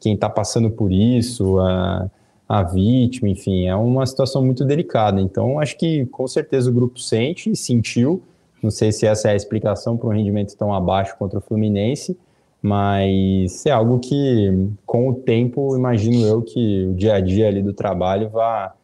quem 0.00 0.14
está 0.14 0.28
passando 0.28 0.68
por 0.68 0.90
isso, 0.90 1.60
a, 1.60 2.10
a 2.48 2.62
vítima, 2.64 3.28
enfim, 3.28 3.68
é 3.68 3.76
uma 3.76 4.04
situação 4.04 4.44
muito 4.44 4.64
delicada. 4.64 5.20
Então, 5.20 5.60
acho 5.60 5.78
que 5.78 6.04
com 6.06 6.26
certeza 6.26 6.70
o 6.70 6.72
grupo 6.74 6.98
sente, 6.98 7.54
sentiu. 7.54 8.20
Não 8.60 8.70
sei 8.70 8.90
se 8.90 9.06
essa 9.06 9.28
é 9.28 9.32
a 9.32 9.36
explicação 9.36 9.96
para 9.96 10.08
um 10.08 10.12
rendimento 10.12 10.56
tão 10.56 10.74
abaixo 10.74 11.16
contra 11.16 11.38
o 11.38 11.42
Fluminense, 11.42 12.18
mas 12.60 13.64
é 13.64 13.70
algo 13.70 14.00
que, 14.00 14.68
com 14.84 15.08
o 15.08 15.14
tempo, 15.14 15.76
imagino 15.76 16.26
eu 16.26 16.42
que 16.42 16.86
o 16.86 16.94
dia 16.94 17.14
a 17.14 17.20
dia 17.20 17.46
ali 17.46 17.62
do 17.62 17.72
trabalho 17.72 18.28
vá 18.28 18.74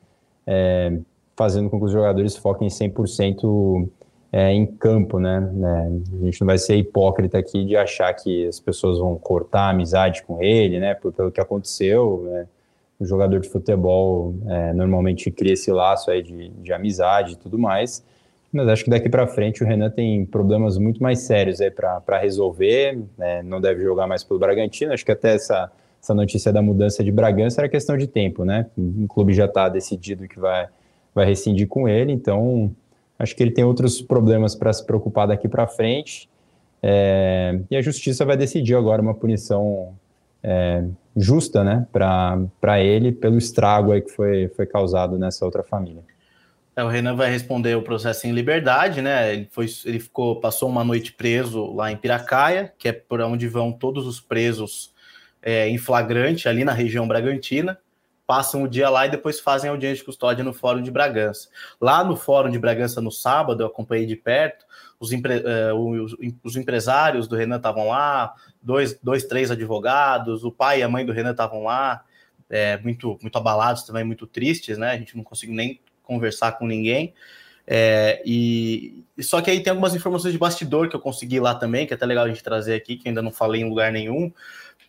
é, 0.51 0.99
fazendo 1.37 1.69
com 1.69 1.79
que 1.79 1.85
os 1.85 1.93
jogadores 1.93 2.35
foquem 2.35 2.69
100% 2.69 3.87
é, 4.33 4.51
em 4.51 4.65
campo, 4.65 5.21
né? 5.21 5.41
né? 5.53 6.01
A 6.21 6.25
gente 6.25 6.41
não 6.41 6.47
vai 6.47 6.57
ser 6.57 6.77
hipócrita 6.77 7.37
aqui 7.37 7.67
de 7.67 7.77
achar 7.77 8.13
que 8.15 8.47
as 8.47 8.59
pessoas 8.59 8.99
vão 8.99 9.17
cortar 9.19 9.65
a 9.65 9.71
amizade 9.71 10.23
com 10.23 10.43
ele, 10.43 10.81
né? 10.81 10.95
Por, 10.95 11.13
pelo 11.13 11.31
que 11.31 11.41
aconteceu, 11.41 12.23
né? 12.25 12.47
O 12.99 13.05
jogador 13.05 13.39
de 13.39 13.49
futebol 13.49 14.35
é, 14.49 14.73
normalmente 14.73 15.31
cria 15.31 15.53
esse 15.53 15.71
laço 15.71 16.11
aí 16.11 16.23
de, 16.23 16.49
de 16.49 16.73
amizade 16.73 17.35
e 17.35 17.37
tudo 17.37 17.57
mais, 17.57 18.03
mas 18.51 18.67
acho 18.67 18.85
que 18.85 18.91
daqui 18.91 19.09
para 19.09 19.27
frente 19.27 19.63
o 19.63 19.67
Renan 19.67 19.91
tem 19.91 20.25
problemas 20.25 20.79
muito 20.79 21.01
mais 21.01 21.21
sérios 21.21 21.61
aí 21.61 21.71
para 21.71 22.19
resolver, 22.19 22.99
né? 23.17 23.43
não 23.45 23.61
deve 23.61 23.85
jogar 23.85 24.09
mais 24.09 24.25
pelo 24.25 24.41
Bragantino, 24.41 24.93
acho 24.93 25.05
que 25.05 25.13
até 25.13 25.35
essa 25.35 25.71
essa 26.09 26.15
notícia 26.15 26.51
da 26.51 26.63
mudança 26.63 27.05
de 27.05 27.13
Bragança 27.13 27.61
era 27.61 27.69
questão 27.69 27.95
de 27.95 28.07
tempo, 28.07 28.43
né? 28.43 28.67
O 28.79 29.07
clube 29.07 29.35
já 29.35 29.45
está 29.45 29.69
decidido 29.69 30.27
que 30.27 30.41
vai, 30.41 30.67
vai 31.15 31.27
rescindir 31.27 31.69
com 31.69 31.87
ele, 31.87 32.13
então 32.13 32.75
acho 33.19 33.37
que 33.37 33.43
ele 33.43 33.51
tem 33.51 33.63
outros 33.63 34.01
problemas 34.01 34.55
para 34.55 34.73
se 34.73 34.85
preocupar 34.87 35.29
daqui 35.29 35.47
para 35.47 35.67
frente. 35.67 36.27
É, 36.83 37.61
e 37.71 37.77
a 37.77 37.83
justiça 37.83 38.25
vai 38.25 38.39
decidir 38.39 38.75
agora 38.75 39.03
uma 39.03 39.13
punição 39.13 39.95
é, 40.43 40.85
justa, 41.15 41.63
né, 41.63 41.87
para 41.93 42.81
ele 42.81 43.13
pelo 43.13 43.37
estrago 43.37 43.93
aí 43.93 44.01
que 44.01 44.11
foi, 44.11 44.49
foi 44.49 44.65
causado 44.65 45.19
nessa 45.19 45.45
outra 45.45 45.63
família. 45.63 46.03
É, 46.75 46.83
o 46.83 46.89
Renan 46.89 47.17
vai 47.17 47.31
responder 47.31 47.77
o 47.77 47.83
processo 47.83 48.27
em 48.27 48.33
liberdade, 48.33 49.03
né? 49.03 49.35
Ele, 49.35 49.49
foi, 49.51 49.67
ele 49.85 49.99
ficou, 49.99 50.41
passou 50.41 50.71
uma 50.71 50.85
noite 50.85 51.13
preso 51.13 51.75
lá 51.75 51.93
em 51.93 51.97
Piracaia, 51.97 52.73
que 52.79 52.89
é 52.89 52.93
por 52.93 53.21
onde 53.21 53.47
vão 53.47 53.73
todos 53.73 54.07
os 54.07 54.21
presos 54.21 54.97
é, 55.43 55.69
em 55.69 55.79
flagrante 55.79 56.49
ali 56.49 56.65
na 56.65 56.73
região 56.73 57.07
Bragantina, 57.07 57.79
passam 58.27 58.63
o 58.63 58.69
dia 58.69 58.91
lá 58.91 59.07
e 59.07 59.11
depois 59.11 59.41
fazem 59.41 59.71
audiência 59.71 59.97
de 59.97 60.05
custódia 60.05 60.45
no 60.45 60.53
Fórum 60.53 60.83
de 60.83 60.91
Bragança. 60.91 61.49
Lá 61.81 62.05
no 62.05 62.15
Fórum 62.15 62.51
de 62.51 62.59
Bragança, 62.59 63.01
no 63.01 63.11
sábado, 63.11 63.63
eu 63.63 63.67
acompanhei 63.67 64.05
de 64.05 64.17
perto, 64.17 64.67
os, 65.01 65.13
empre 65.13 65.39
uh, 65.39 65.75
os, 65.75 66.15
os 66.45 66.57
empresários 66.57 67.27
do 67.27 67.37
Renan 67.37 67.57
estavam 67.57 67.89
lá, 67.89 68.35
dois, 68.61 68.99
dois, 69.03 69.25
três 69.25 69.51
advogados, 69.51 70.45
o 70.45 70.53
pai 70.53 70.81
e 70.81 70.83
a 70.83 70.89
mãe 70.89 71.07
do 71.07 71.13
Renan 71.13 71.31
estavam 71.31 71.65
lá, 71.65 72.05
é, 72.51 72.77
muito, 72.79 73.19
muito 73.23 73.39
abalados 73.39 73.85
também, 73.85 74.05
muito 74.05 74.27
tristes, 74.27 74.77
né? 74.77 74.91
A 74.91 74.99
gente 74.99 75.17
não 75.17 75.25
conseguiu 75.25 75.55
nem 75.55 75.81
conversar 76.03 76.53
com 76.53 76.67
ninguém. 76.67 77.15
É, 77.67 78.23
e 78.25 79.05
só 79.21 79.43
que 79.43 79.51
aí 79.51 79.63
tem 79.63 79.71
algumas 79.71 79.95
informações 79.95 80.33
de 80.33 80.39
bastidor 80.39 80.89
que 80.89 80.97
eu 80.97 81.01
consegui 81.01 81.39
lá 81.39 81.55
também, 81.55 81.87
que 81.87 81.93
é 81.93 81.97
até 81.97 82.07
legal 82.07 82.25
a 82.25 82.29
gente 82.29 82.43
trazer 82.43 82.75
aqui, 82.75 82.97
que 82.97 83.09
ainda 83.09 83.21
não 83.21 83.31
falei 83.31 83.61
em 83.61 83.69
lugar 83.69 83.93
nenhum. 83.93 84.33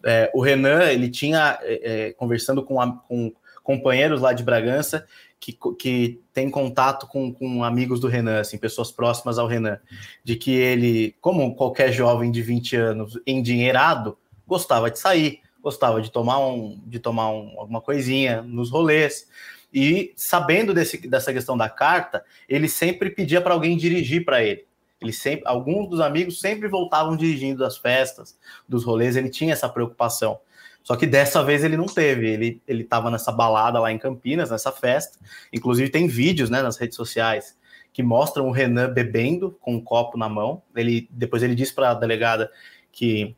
É, 0.04 0.32
o 0.34 0.42
Renan, 0.42 0.84
ele 0.86 1.10
tinha, 1.10 1.60
é, 1.62 2.08
é, 2.08 2.14
conversando 2.14 2.64
com, 2.64 2.80
a, 2.80 2.92
com, 2.92 3.34
companheiros 3.64 4.22
lá 4.22 4.34
de 4.34 4.44
Bragança, 4.44 5.06
que, 5.40 5.58
que 5.78 6.22
tem 6.34 6.50
contato 6.50 7.08
com, 7.08 7.34
com, 7.34 7.64
amigos 7.64 8.00
do 8.00 8.08
Renan, 8.08 8.40
assim, 8.40 8.58
pessoas 8.58 8.92
próximas 8.92 9.38
ao 9.38 9.48
Renan, 9.48 9.80
de 10.24 10.36
que 10.36 10.52
ele, 10.52 11.16
como 11.22 11.56
qualquer 11.56 11.92
jovem 11.92 12.32
de 12.32 12.42
20 12.42 12.76
anos 12.76 13.20
endinheirado, 13.26 14.18
gostava 14.48 14.90
de 14.90 15.00
sair, 15.00 15.42
gostava 15.62 16.02
de 16.02 16.12
tomar, 16.12 16.40
um, 16.40 16.82
de 16.86 17.00
tomar 17.00 17.32
um, 17.32 17.54
alguma 17.58 17.82
coisinha 17.82 18.42
nos 18.42 18.70
rolês. 18.70 19.28
E 19.72 20.14
sabendo 20.16 20.74
desse, 20.74 21.08
dessa 21.08 21.32
questão 21.32 21.56
da 21.56 21.70
carta, 21.70 22.24
ele 22.48 22.68
sempre 22.68 23.10
pedia 23.10 23.40
para 23.40 23.54
alguém 23.54 23.78
dirigir 23.78 24.26
para 24.26 24.44
ele. 24.44 24.66
Ele 25.02 25.14
sempre, 25.14 25.44
alguns 25.48 25.90
dos 25.90 26.00
amigos 26.00 26.40
sempre 26.40 26.68
voltavam 26.68 27.16
dirigindo 27.16 27.60
das 27.60 27.78
festas, 27.78 28.38
dos 28.68 28.84
rolês, 28.84 29.16
ele 29.16 29.30
tinha 29.30 29.54
essa 29.54 29.70
preocupação. 29.70 30.40
Só 30.84 30.96
que 30.96 31.06
dessa 31.06 31.44
vez 31.44 31.64
ele 31.64 31.78
não 31.78 31.86
teve. 31.86 32.28
Ele 32.30 32.62
ele 32.68 32.84
estava 32.84 33.12
nessa 33.12 33.32
balada 33.32 33.80
lá 33.80 33.92
em 33.92 33.98
Campinas, 33.98 34.50
nessa 34.50 34.72
festa. 34.72 35.20
Inclusive 35.54 35.90
tem 35.90 36.08
vídeos, 36.08 36.50
né, 36.50 36.62
nas 36.62 36.78
redes 36.78 36.96
sociais 36.96 37.58
que 37.92 38.04
mostram 38.04 38.48
o 38.48 38.52
Renan 38.52 38.92
bebendo 38.92 39.58
com 39.60 39.76
um 39.76 39.82
copo 39.82 40.18
na 40.18 40.30
mão. 40.30 40.62
Ele 40.76 41.08
depois 41.12 41.44
ele 41.44 41.56
disse 41.56 41.74
para 41.74 41.92
a 41.92 41.94
delegada 41.94 42.52
que 42.92 43.36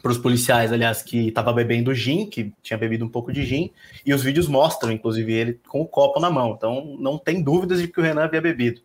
para 0.00 0.12
os 0.12 0.18
policiais, 0.18 0.72
aliás, 0.72 1.02
que 1.02 1.28
estava 1.28 1.52
bebendo 1.52 1.92
gin, 1.92 2.26
que 2.26 2.52
tinha 2.62 2.78
bebido 2.78 3.04
um 3.04 3.08
pouco 3.08 3.32
de 3.32 3.44
gin, 3.44 3.72
e 4.06 4.14
os 4.14 4.22
vídeos 4.22 4.46
mostram, 4.46 4.92
inclusive, 4.92 5.32
ele 5.32 5.60
com 5.66 5.80
o 5.80 5.86
copo 5.86 6.20
na 6.20 6.30
mão. 6.30 6.54
Então, 6.56 6.96
não 7.00 7.18
tem 7.18 7.42
dúvidas 7.42 7.82
de 7.82 7.88
que 7.88 7.98
o 7.98 8.02
Renan 8.02 8.22
havia 8.22 8.40
bebido. 8.40 8.80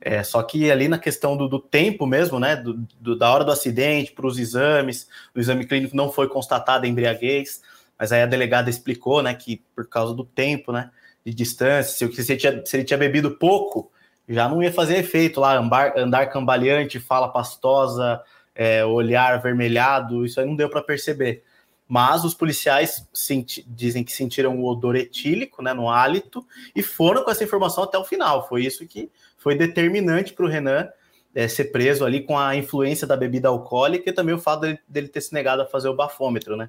É, 0.00 0.22
só 0.22 0.42
que 0.42 0.70
ali 0.70 0.88
na 0.88 0.98
questão 0.98 1.36
do, 1.36 1.46
do 1.46 1.58
tempo 1.58 2.06
mesmo, 2.06 2.40
né, 2.40 2.56
do, 2.56 2.74
do, 2.98 3.14
da 3.14 3.30
hora 3.30 3.44
do 3.44 3.52
acidente 3.52 4.12
para 4.12 4.26
os 4.26 4.38
exames, 4.38 5.06
o 5.34 5.40
exame 5.40 5.66
clínico 5.66 5.94
não 5.94 6.10
foi 6.10 6.26
constatada 6.26 6.86
embriaguez, 6.86 7.60
mas 7.98 8.10
aí 8.10 8.22
a 8.22 8.26
delegada 8.26 8.70
explicou, 8.70 9.22
né, 9.22 9.34
que 9.34 9.62
por 9.74 9.86
causa 9.86 10.14
do 10.14 10.24
tempo, 10.24 10.72
né, 10.72 10.90
de 11.24 11.34
distância, 11.34 12.08
se, 12.08 12.22
se, 12.24 12.32
ele, 12.32 12.40
tinha, 12.40 12.62
se 12.64 12.76
ele 12.76 12.84
tinha 12.84 12.96
bebido 12.96 13.32
pouco, 13.32 13.92
já 14.26 14.48
não 14.48 14.62
ia 14.62 14.72
fazer 14.72 14.96
efeito 14.96 15.38
lá, 15.40 15.58
andar, 15.58 15.98
andar 15.98 16.26
cambaleante, 16.26 16.98
fala 16.98 17.28
pastosa, 17.28 18.22
é, 18.54 18.84
olhar 18.84 19.34
avermelhado, 19.34 20.24
isso 20.24 20.40
aí 20.40 20.46
não 20.46 20.56
deu 20.56 20.70
para 20.70 20.82
perceber. 20.82 21.42
Mas 21.86 22.24
os 22.24 22.34
policiais 22.34 23.04
senti, 23.12 23.66
dizem 23.68 24.04
que 24.04 24.12
sentiram 24.12 24.56
o 24.56 24.64
odor 24.64 24.94
etílico 24.94 25.60
né, 25.60 25.74
no 25.74 25.90
hálito 25.90 26.46
e 26.74 26.84
foram 26.84 27.24
com 27.24 27.30
essa 27.32 27.42
informação 27.42 27.82
até 27.82 27.98
o 27.98 28.04
final. 28.04 28.48
Foi 28.48 28.64
isso 28.64 28.86
que 28.86 29.10
foi 29.40 29.56
determinante 29.56 30.34
para 30.34 30.44
o 30.44 30.48
Renan 30.48 30.86
é, 31.34 31.48
ser 31.48 31.64
preso 31.66 32.04
ali 32.04 32.20
com 32.20 32.38
a 32.38 32.54
influência 32.54 33.06
da 33.06 33.16
bebida 33.16 33.48
alcoólica 33.48 34.10
e 34.10 34.12
também 34.12 34.34
o 34.34 34.38
fato 34.38 34.60
dele, 34.60 34.78
dele 34.86 35.08
ter 35.08 35.22
se 35.22 35.32
negado 35.32 35.62
a 35.62 35.66
fazer 35.66 35.88
o 35.88 35.96
bafômetro, 35.96 36.56
né? 36.56 36.68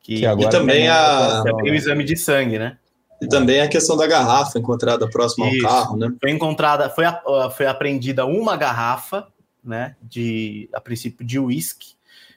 Que, 0.00 0.16
que 0.16 0.26
agora 0.26 0.48
e 0.48 0.50
também 0.50 0.88
a... 0.88 1.44
o 1.44 1.68
exame 1.68 2.02
de 2.04 2.16
sangue, 2.16 2.58
né? 2.58 2.76
E 3.22 3.28
também 3.28 3.60
a 3.60 3.68
questão 3.68 3.96
da 3.96 4.06
garrafa 4.06 4.58
encontrada 4.58 5.08
próxima 5.08 5.46
ao 5.46 5.58
carro, 5.58 5.96
né? 5.96 6.12
Foi 6.20 6.30
encontrada, 6.30 6.90
foi, 6.90 7.04
foi 7.56 7.66
apreendida 7.66 8.26
uma 8.26 8.56
garrafa 8.56 9.26
né, 9.62 9.94
de, 10.02 10.68
a 10.72 10.80
princípio, 10.80 11.24
de 11.24 11.38
uísque. 11.38 11.94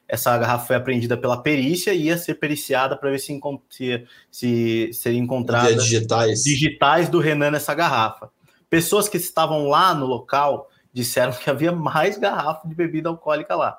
Essa 0.08 0.38
garrafa 0.38 0.68
foi 0.68 0.76
apreendida 0.76 1.16
pela 1.16 1.42
perícia 1.42 1.94
e 1.94 2.04
ia 2.04 2.18
ser 2.18 2.36
periciada 2.36 2.98
para 2.98 3.10
ver 3.10 3.20
se, 3.20 3.40
se, 3.70 4.06
se 4.30 4.90
seria 4.94 5.20
encontrada 5.20 5.74
digitais. 5.74 6.44
digitais 6.44 7.10
do 7.10 7.20
Renan 7.20 7.52
nessa 7.52 7.74
garrafa. 7.74 8.30
Pessoas 8.72 9.10
que 9.10 9.18
estavam 9.18 9.68
lá 9.68 9.94
no 9.94 10.06
local 10.06 10.70
disseram 10.94 11.34
que 11.34 11.50
havia 11.50 11.74
mais 11.74 12.18
garrafa 12.18 12.66
de 12.66 12.74
bebida 12.74 13.10
alcoólica 13.10 13.54
lá. 13.54 13.78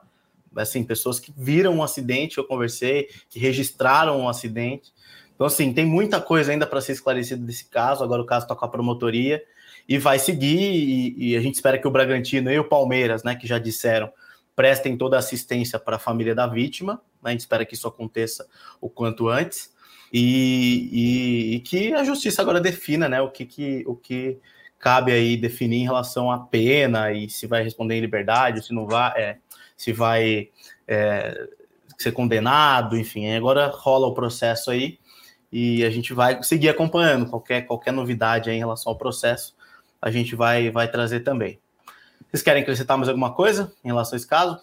Assim, 0.55 0.84
pessoas 0.84 1.18
que 1.18 1.32
viram 1.34 1.76
um 1.76 1.82
acidente, 1.82 2.36
eu 2.36 2.45
conversei, 2.45 3.09
que 3.30 3.38
registraram 3.38 4.20
um 4.20 4.28
acidente. 4.28 4.93
Então, 5.34 5.47
assim, 5.47 5.72
tem 5.72 5.86
muita 5.86 6.20
coisa 6.20 6.53
ainda 6.53 6.66
para 6.66 6.78
ser 6.82 6.93
esclarecida 6.93 7.43
desse 7.43 7.64
caso. 7.70 8.05
Agora 8.05 8.20
o 8.20 8.26
caso 8.26 8.45
está 8.45 8.55
com 8.55 8.66
a 8.66 8.68
promotoria 8.68 9.43
e 9.88 9.97
vai 9.97 10.18
seguir. 10.18 10.61
E, 10.61 11.30
e, 11.30 11.36
a 11.38 11.40
gente 11.40 11.55
espera 11.55 11.78
que 11.78 11.88
o 11.88 11.90
Bragantino 11.90 12.53
e 12.53 12.59
o 12.59 12.68
Palmeiras, 12.68 13.22
né, 13.22 13.34
que 13.34 13.47
já 13.47 13.59
disseram, 13.59 14.12
prestem 14.55 14.95
toda 14.95 15.16
a 15.16 15.20
assistência 15.20 15.78
para 15.78 15.97
a 15.97 15.99
família 15.99 16.34
da 16.34 16.47
vítima. 16.47 17.01
Né, 17.22 17.30
a 17.30 17.30
gente 17.30 17.40
espera 17.40 17.64
que 17.64 17.72
isso 17.72 17.88
aconteça 17.88 18.47
o 18.78 18.90
quanto 18.90 19.30
antes. 19.30 19.72
E, 20.12 20.90
e, 20.93 21.57
e 21.57 21.61
que 21.61 21.95
a 21.95 22.05
justiça 22.05 22.43
agora 22.43 22.61
defina 22.61 23.09
né, 23.09 23.22
o, 23.22 23.30
que, 23.30 23.47
que, 23.47 23.82
o 23.86 23.97
que 23.97 24.38
cabe 24.83 25.12
aí 25.12 25.37
definir 25.37 25.76
em 25.76 25.85
relação 25.85 26.28
à 26.28 26.41
pena 26.41 27.12
e 27.12 27.30
se 27.30 27.47
vai 27.47 27.62
responder 27.62 27.95
em 27.95 28.01
liberdade, 28.01 28.66
se 28.66 28.74
não 28.74 28.85
vai, 28.85 29.12
é, 29.16 29.37
se 29.76 29.93
vai 29.93 30.49
é, 30.89 31.49
ser 31.97 32.11
condenado, 32.11 32.99
enfim. 32.99 33.33
Agora 33.33 33.68
rola 33.68 34.09
o 34.09 34.12
processo 34.12 34.72
aí 34.72 34.99
e 35.53 35.85
a 35.85 35.91
gente 35.91 36.12
vai 36.12 36.43
seguir 36.43 36.68
acompanhando 36.68 37.30
qualquer, 37.30 37.62
qualquer 37.62 37.93
novidade 37.93 38.51
em 38.51 38.59
relação 38.59 38.91
ao 38.91 38.99
processo 38.99 39.55
a 40.01 40.11
gente 40.11 40.35
vai, 40.35 40.68
vai 40.68 40.91
trazer 40.91 41.20
também. 41.20 41.61
Vocês 42.28 42.43
querem 42.43 42.62
acrescentar 42.62 42.97
mais 42.97 43.09
alguma 43.09 43.33
coisa 43.33 43.72
em 43.85 43.89
relação 43.89 44.14
a 44.14 44.16
esse 44.16 44.26
caso? 44.26 44.59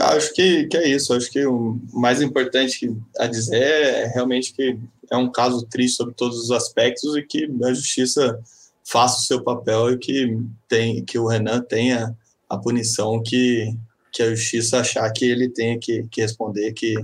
Acho 0.00 0.32
que, 0.32 0.64
que 0.64 0.78
é 0.78 0.88
isso. 0.88 1.12
Acho 1.12 1.30
que 1.30 1.44
o 1.44 1.78
mais 1.92 2.22
importante 2.22 2.90
a 3.18 3.26
dizer 3.26 3.60
é 3.60 4.06
realmente 4.06 4.54
que 4.54 4.78
é 5.10 5.16
um 5.16 5.30
caso 5.30 5.66
triste 5.66 5.98
sobre 5.98 6.14
todos 6.14 6.38
os 6.38 6.50
aspectos 6.50 7.14
e 7.16 7.22
que 7.22 7.50
a 7.62 7.74
justiça 7.74 8.42
faça 8.90 9.18
o 9.18 9.22
seu 9.22 9.42
papel 9.42 9.92
e 9.92 9.98
que, 9.98 10.38
tem, 10.66 11.04
que 11.04 11.18
o 11.18 11.26
Renan 11.26 11.60
tenha 11.60 12.16
a 12.48 12.56
punição 12.56 13.22
que, 13.22 13.76
que 14.10 14.22
a 14.22 14.34
justiça 14.34 14.80
achar 14.80 15.10
que 15.12 15.26
ele 15.26 15.50
tenha 15.50 15.78
que, 15.78 16.06
que 16.10 16.22
responder, 16.22 16.72
que, 16.72 16.94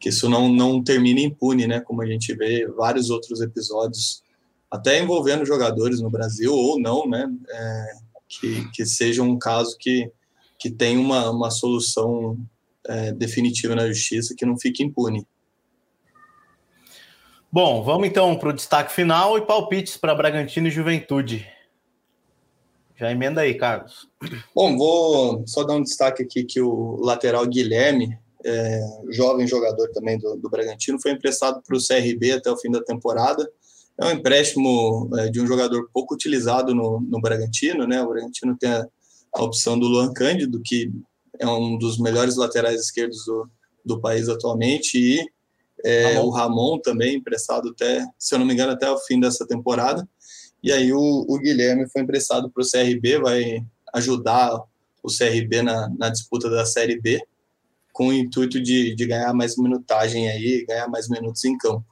que 0.00 0.08
isso 0.08 0.26
não, 0.28 0.48
não 0.48 0.82
termine 0.82 1.22
impune, 1.22 1.66
né? 1.66 1.80
Como 1.80 2.00
a 2.00 2.06
gente 2.06 2.34
vê 2.34 2.66
vários 2.66 3.10
outros 3.10 3.42
episódios 3.42 4.22
até 4.70 5.02
envolvendo 5.02 5.44
jogadores 5.44 6.00
no 6.00 6.10
Brasil 6.10 6.52
ou 6.54 6.80
não, 6.80 7.06
né? 7.06 7.30
É, 7.50 7.86
que, 8.26 8.70
que 8.70 8.86
seja 8.86 9.22
um 9.22 9.38
caso 9.38 9.76
que, 9.78 10.10
que 10.58 10.70
tenha 10.70 10.98
uma, 10.98 11.30
uma 11.30 11.50
solução 11.50 12.38
é, 12.86 13.12
definitiva 13.12 13.74
na 13.74 13.86
justiça, 13.86 14.34
que 14.34 14.46
não 14.46 14.58
fique 14.58 14.82
impune. 14.82 15.26
Bom, 17.56 17.82
vamos 17.82 18.06
então 18.06 18.36
para 18.36 18.50
o 18.50 18.52
destaque 18.52 18.92
final 18.92 19.38
e 19.38 19.46
palpites 19.46 19.96
para 19.96 20.14
Bragantino 20.14 20.68
e 20.68 20.70
Juventude. 20.70 21.46
Já 22.94 23.10
emenda 23.10 23.40
aí, 23.40 23.54
Carlos. 23.54 24.06
Bom, 24.54 24.76
vou 24.76 25.42
só 25.46 25.64
dar 25.64 25.72
um 25.72 25.82
destaque 25.82 26.22
aqui 26.22 26.44
que 26.44 26.60
o 26.60 27.00
lateral 27.00 27.46
Guilherme, 27.46 28.18
é, 28.44 28.80
jovem 29.08 29.46
jogador 29.46 29.88
também 29.92 30.18
do, 30.18 30.36
do 30.36 30.50
Bragantino, 30.50 31.00
foi 31.00 31.12
emprestado 31.12 31.62
para 31.66 31.74
o 31.74 31.80
CRB 31.80 32.32
até 32.32 32.50
o 32.50 32.58
fim 32.58 32.70
da 32.70 32.84
temporada 32.84 33.50
é 33.98 34.04
um 34.04 34.10
empréstimo 34.10 35.08
é, 35.16 35.30
de 35.30 35.40
um 35.40 35.46
jogador 35.46 35.88
pouco 35.94 36.14
utilizado 36.14 36.74
no, 36.74 37.00
no 37.00 37.22
Bragantino, 37.22 37.86
né? 37.86 38.02
O 38.02 38.08
Bragantino 38.10 38.54
tem 38.54 38.70
a, 38.70 38.86
a, 39.32 39.42
opção 39.42 39.78
do 39.78 39.86
Luan 39.86 40.12
Cândido, 40.12 40.60
que 40.62 40.92
é 41.38 41.46
um 41.46 41.78
dos 41.78 41.98
melhores 41.98 42.36
laterais 42.36 42.82
esquerdos 42.82 43.24
do, 43.24 43.48
do 43.82 43.98
país 43.98 44.28
atualmente, 44.28 44.98
e 44.98 45.35
é, 45.84 46.14
Ramon. 46.14 46.26
o 46.26 46.30
Ramon 46.30 46.78
também, 46.78 47.16
emprestado 47.16 47.70
até, 47.70 48.06
se 48.18 48.34
eu 48.34 48.38
não 48.38 48.46
me 48.46 48.54
engano, 48.54 48.72
até 48.72 48.90
o 48.90 48.98
fim 48.98 49.20
dessa 49.20 49.46
temporada. 49.46 50.06
E 50.62 50.72
aí 50.72 50.92
o, 50.92 51.26
o 51.28 51.38
Guilherme 51.38 51.88
foi 51.88 52.02
emprestado 52.02 52.50
para 52.50 52.62
o 52.62 52.68
CRB, 52.68 53.18
vai 53.20 53.64
ajudar 53.94 54.60
o 55.02 55.08
CRB 55.08 55.62
na, 55.62 55.88
na 55.96 56.08
disputa 56.08 56.50
da 56.50 56.66
Série 56.66 57.00
B, 57.00 57.20
com 57.92 58.08
o 58.08 58.12
intuito 58.12 58.60
de, 58.60 58.94
de 58.94 59.06
ganhar 59.06 59.32
mais 59.32 59.56
minutagem 59.56 60.28
aí, 60.28 60.64
ganhar 60.66 60.88
mais 60.88 61.08
minutos 61.08 61.44
em 61.44 61.56
campo. 61.56 61.84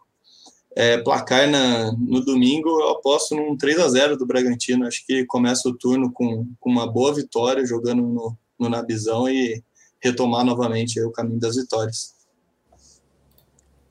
É, 0.76 0.98
placar 0.98 1.48
na, 1.48 1.92
no 1.92 2.24
domingo, 2.24 2.68
eu 2.68 2.90
aposto 2.90 3.36
num 3.36 3.56
3 3.56 3.78
a 3.78 3.88
0 3.88 4.16
do 4.16 4.26
Bragantino. 4.26 4.86
Acho 4.86 5.06
que 5.06 5.24
começa 5.24 5.68
o 5.68 5.74
turno 5.74 6.12
com, 6.12 6.48
com 6.58 6.70
uma 6.70 6.90
boa 6.90 7.14
vitória, 7.14 7.64
jogando 7.64 8.02
no, 8.02 8.36
no 8.58 8.68
Nabizão 8.68 9.28
e 9.28 9.62
retomar 10.02 10.44
novamente 10.44 11.00
o 11.00 11.12
caminho 11.12 11.38
das 11.38 11.54
vitórias. 11.54 12.12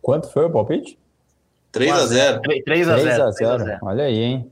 Quanto 0.04 0.30
foi 0.30 0.46
o 0.46 0.50
palpite? 0.50 1.00
3 1.72 1.92
a 1.92 2.06
0 2.06 2.42
3 2.42 2.90
a 2.90 2.98
0, 2.98 3.34
3 3.34 3.52
a 3.52 3.58
0. 3.58 3.80
Olha 3.82 4.04
aí, 4.04 4.20
hein? 4.20 4.52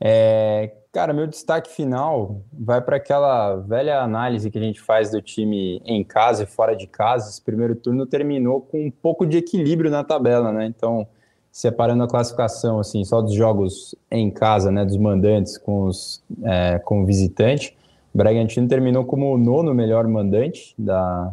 É, 0.00 0.72
cara, 0.92 1.12
meu 1.12 1.28
destaque 1.28 1.70
final 1.70 2.42
vai 2.52 2.80
para 2.80 2.96
aquela 2.96 3.54
velha 3.54 4.00
análise 4.00 4.50
que 4.50 4.58
a 4.58 4.60
gente 4.60 4.80
faz 4.80 5.12
do 5.12 5.22
time 5.22 5.80
em 5.86 6.02
casa 6.02 6.42
e 6.42 6.46
fora 6.46 6.74
de 6.74 6.88
casa. 6.88 7.30
Esse 7.30 7.40
primeiro 7.40 7.76
turno 7.76 8.04
terminou 8.06 8.60
com 8.60 8.84
um 8.84 8.90
pouco 8.90 9.24
de 9.24 9.38
equilíbrio 9.38 9.88
na 9.88 10.02
tabela, 10.02 10.50
né? 10.50 10.66
Então, 10.66 11.06
separando 11.52 12.02
a 12.02 12.08
classificação 12.08 12.80
assim 12.80 13.04
só 13.04 13.22
dos 13.22 13.34
jogos 13.34 13.94
em 14.10 14.32
casa, 14.32 14.72
né, 14.72 14.84
dos 14.84 14.96
mandantes 14.96 15.56
com 15.56 15.84
os 15.84 16.20
é, 16.42 16.80
com 16.80 17.02
o 17.02 17.06
visitante, 17.06 17.76
o 18.12 18.18
Bragantino 18.18 18.66
terminou 18.66 19.04
como 19.04 19.32
o 19.32 19.38
nono 19.38 19.72
melhor 19.72 20.08
mandante 20.08 20.74
da 20.76 21.32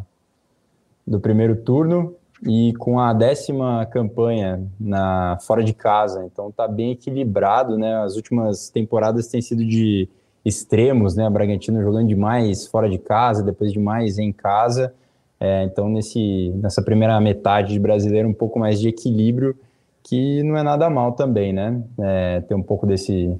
do 1.04 1.18
primeiro 1.18 1.56
turno 1.56 2.14
e 2.42 2.72
com 2.78 2.98
a 2.98 3.12
décima 3.12 3.86
campanha 3.86 4.62
na 4.78 5.38
fora 5.42 5.62
de 5.62 5.74
casa, 5.74 6.24
então 6.24 6.50
tá 6.50 6.66
bem 6.66 6.92
equilibrado, 6.92 7.76
né? 7.76 7.96
As 8.02 8.16
últimas 8.16 8.70
temporadas 8.70 9.26
têm 9.26 9.42
sido 9.42 9.64
de 9.64 10.08
extremos, 10.44 11.14
né? 11.14 11.28
Bragantino 11.28 11.82
jogando 11.82 12.08
demais 12.08 12.66
fora 12.66 12.88
de 12.88 12.98
casa, 12.98 13.42
depois 13.42 13.72
demais 13.72 14.18
em 14.18 14.32
casa. 14.32 14.94
É, 15.38 15.64
então 15.64 15.88
nesse 15.88 16.52
nessa 16.56 16.82
primeira 16.82 17.18
metade 17.20 17.72
de 17.72 17.78
brasileiro 17.78 18.28
um 18.28 18.34
pouco 18.34 18.58
mais 18.58 18.78
de 18.78 18.88
equilíbrio 18.88 19.56
que 20.02 20.42
não 20.42 20.56
é 20.56 20.62
nada 20.62 20.88
mal 20.88 21.12
também, 21.12 21.52
né? 21.52 21.82
É, 21.98 22.40
ter 22.40 22.54
um 22.54 22.62
pouco 22.62 22.86
desse, 22.86 23.34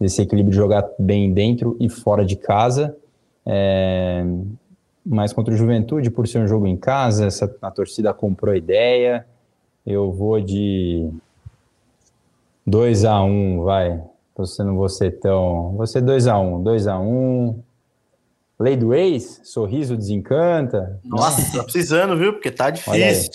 desse 0.00 0.22
equilíbrio 0.22 0.50
de 0.50 0.56
jogar 0.56 0.88
bem 0.98 1.32
dentro 1.32 1.76
e 1.78 1.88
fora 1.88 2.24
de 2.24 2.36
casa. 2.36 2.96
É, 3.44 4.24
mas 5.08 5.32
contra 5.32 5.54
o 5.54 5.56
Juventude, 5.56 6.10
por 6.10 6.28
ser 6.28 6.40
um 6.40 6.46
jogo 6.46 6.66
em 6.66 6.76
casa, 6.76 7.26
essa, 7.26 7.56
a 7.62 7.70
torcida 7.70 8.12
comprou 8.12 8.52
a 8.52 8.56
ideia. 8.56 9.26
Eu 9.86 10.12
vou 10.12 10.38
de 10.40 11.08
2x1, 12.68 13.24
um, 13.24 13.62
vai. 13.62 14.02
Você 14.36 14.62
não 14.62 14.76
vou 14.76 14.88
ser 14.88 15.18
tão. 15.18 15.74
Você 15.76 16.00
2x1, 16.00 16.62
2x1. 16.62 17.00
Um. 17.00 17.58
Lei 18.60 18.76
do 18.76 18.92
ex, 18.92 19.40
sorriso 19.44 19.96
desencanta. 19.96 21.00
Nossa, 21.04 21.56
tá 21.56 21.62
precisando, 21.62 22.16
viu? 22.16 22.32
Porque 22.32 22.50
tá 22.50 22.70
difícil. 22.70 23.30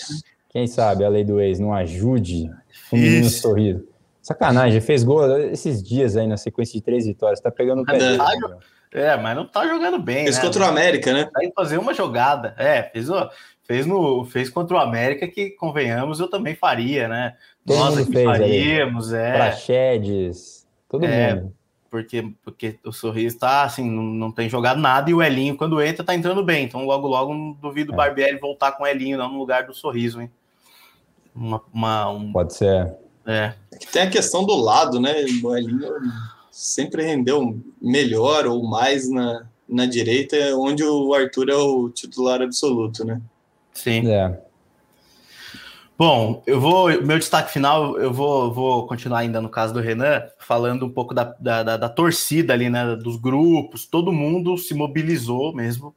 Quem 0.49 0.67
sabe 0.67 1.03
a 1.03 1.09
lei 1.09 1.23
do 1.23 1.39
ex 1.39 1.59
não 1.59 1.73
ajude 1.73 2.51
o 2.91 2.95
menino 2.95 3.29
sorriso. 3.29 3.87
Sacanagem, 4.21 4.79
fez 4.79 5.03
gol 5.03 5.37
esses 5.37 5.81
dias 5.81 6.15
aí 6.15 6.27
na 6.27 6.37
sequência 6.37 6.73
de 6.73 6.81
três 6.81 7.05
vitórias. 7.05 7.39
Tá 7.39 7.49
pegando 7.49 7.81
o 7.81 7.85
pé 7.85 7.97
dele. 7.97 8.21
É, 8.93 9.17
mas 9.17 9.35
não 9.35 9.45
tá 9.45 9.67
jogando 9.67 9.97
bem. 9.97 10.23
Fez 10.25 10.35
né? 10.35 10.41
contra 10.43 10.61
o 10.61 10.67
América, 10.67 11.11
né? 11.11 11.25
Tá 11.25 11.43
indo 11.43 11.53
fazer 11.53 11.79
uma 11.79 11.95
jogada. 11.95 12.53
É, 12.59 12.83
fez, 12.83 13.07
fez, 13.63 13.85
no, 13.87 14.23
fez 14.23 14.51
contra 14.51 14.77
o 14.77 14.79
América, 14.79 15.27
que 15.27 15.49
convenhamos, 15.51 16.19
eu 16.19 16.29
também 16.29 16.53
faria, 16.53 17.07
né? 17.07 17.35
Todo 17.65 18.05
fez 18.05 18.23
faríamos, 18.23 19.11
ali. 19.11 19.23
é. 19.23 19.33
Praxedes, 19.33 20.67
todo 20.87 21.05
é, 21.05 21.33
mundo. 21.33 21.53
Porque, 21.89 22.33
porque 22.43 22.79
o 22.85 22.91
Sorriso 22.91 23.39
tá 23.39 23.63
assim, 23.63 23.89
não, 23.89 24.03
não 24.03 24.31
tem 24.31 24.47
jogado 24.47 24.79
nada 24.79 25.09
e 25.09 25.13
o 25.13 25.23
Elinho, 25.23 25.57
quando 25.57 25.81
entra, 25.81 26.03
tá 26.03 26.13
entrando 26.13 26.43
bem. 26.43 26.65
Então, 26.65 26.85
logo, 26.85 27.07
logo, 27.07 27.33
não 27.33 27.53
duvido 27.53 27.91
o 27.91 27.95
é. 27.95 27.97
Barbieri 27.97 28.37
voltar 28.37 28.73
com 28.73 28.83
o 28.83 28.87
Elinho, 28.87 29.17
não 29.17 29.31
no 29.31 29.39
lugar 29.39 29.65
do 29.65 29.73
Sorriso, 29.73 30.21
hein? 30.21 30.31
Uma, 31.35 31.61
uma 31.73 32.09
um... 32.09 32.31
Pode 32.31 32.53
ser. 32.53 32.93
É. 33.25 33.53
Tem 33.91 34.03
a 34.03 34.09
questão 34.09 34.45
do 34.45 34.55
lado, 34.55 34.99
né? 34.99 35.13
O 35.43 35.55
Elinho 35.55 35.89
sempre 36.53 37.03
rendeu 37.03 37.59
melhor 37.81 38.45
ou 38.45 38.63
mais 38.63 39.09
na, 39.09 39.47
na 39.67 39.87
direita, 39.87 40.37
onde 40.55 40.83
o 40.83 41.11
Arthur 41.11 41.49
é 41.49 41.55
o 41.55 41.89
titular 41.89 42.43
absoluto, 42.43 43.03
né? 43.03 43.19
Sim. 43.73 44.07
É. 44.07 44.39
Bom, 45.97 46.43
eu 46.45 46.61
vou. 46.61 46.89
Meu 47.01 47.17
destaque 47.17 47.51
final, 47.51 47.97
eu 47.97 48.13
vou, 48.13 48.53
vou 48.53 48.85
continuar 48.85 49.19
ainda 49.19 49.41
no 49.41 49.49
caso 49.49 49.73
do 49.73 49.79
Renan, 49.79 50.23
falando 50.37 50.85
um 50.85 50.91
pouco 50.91 51.11
da, 51.13 51.23
da, 51.39 51.63
da, 51.63 51.77
da 51.77 51.89
torcida 51.89 52.53
ali, 52.53 52.69
né? 52.69 52.95
Dos 52.97 53.15
grupos, 53.15 53.87
todo 53.87 54.11
mundo 54.11 54.55
se 54.55 54.75
mobilizou 54.75 55.55
mesmo 55.55 55.95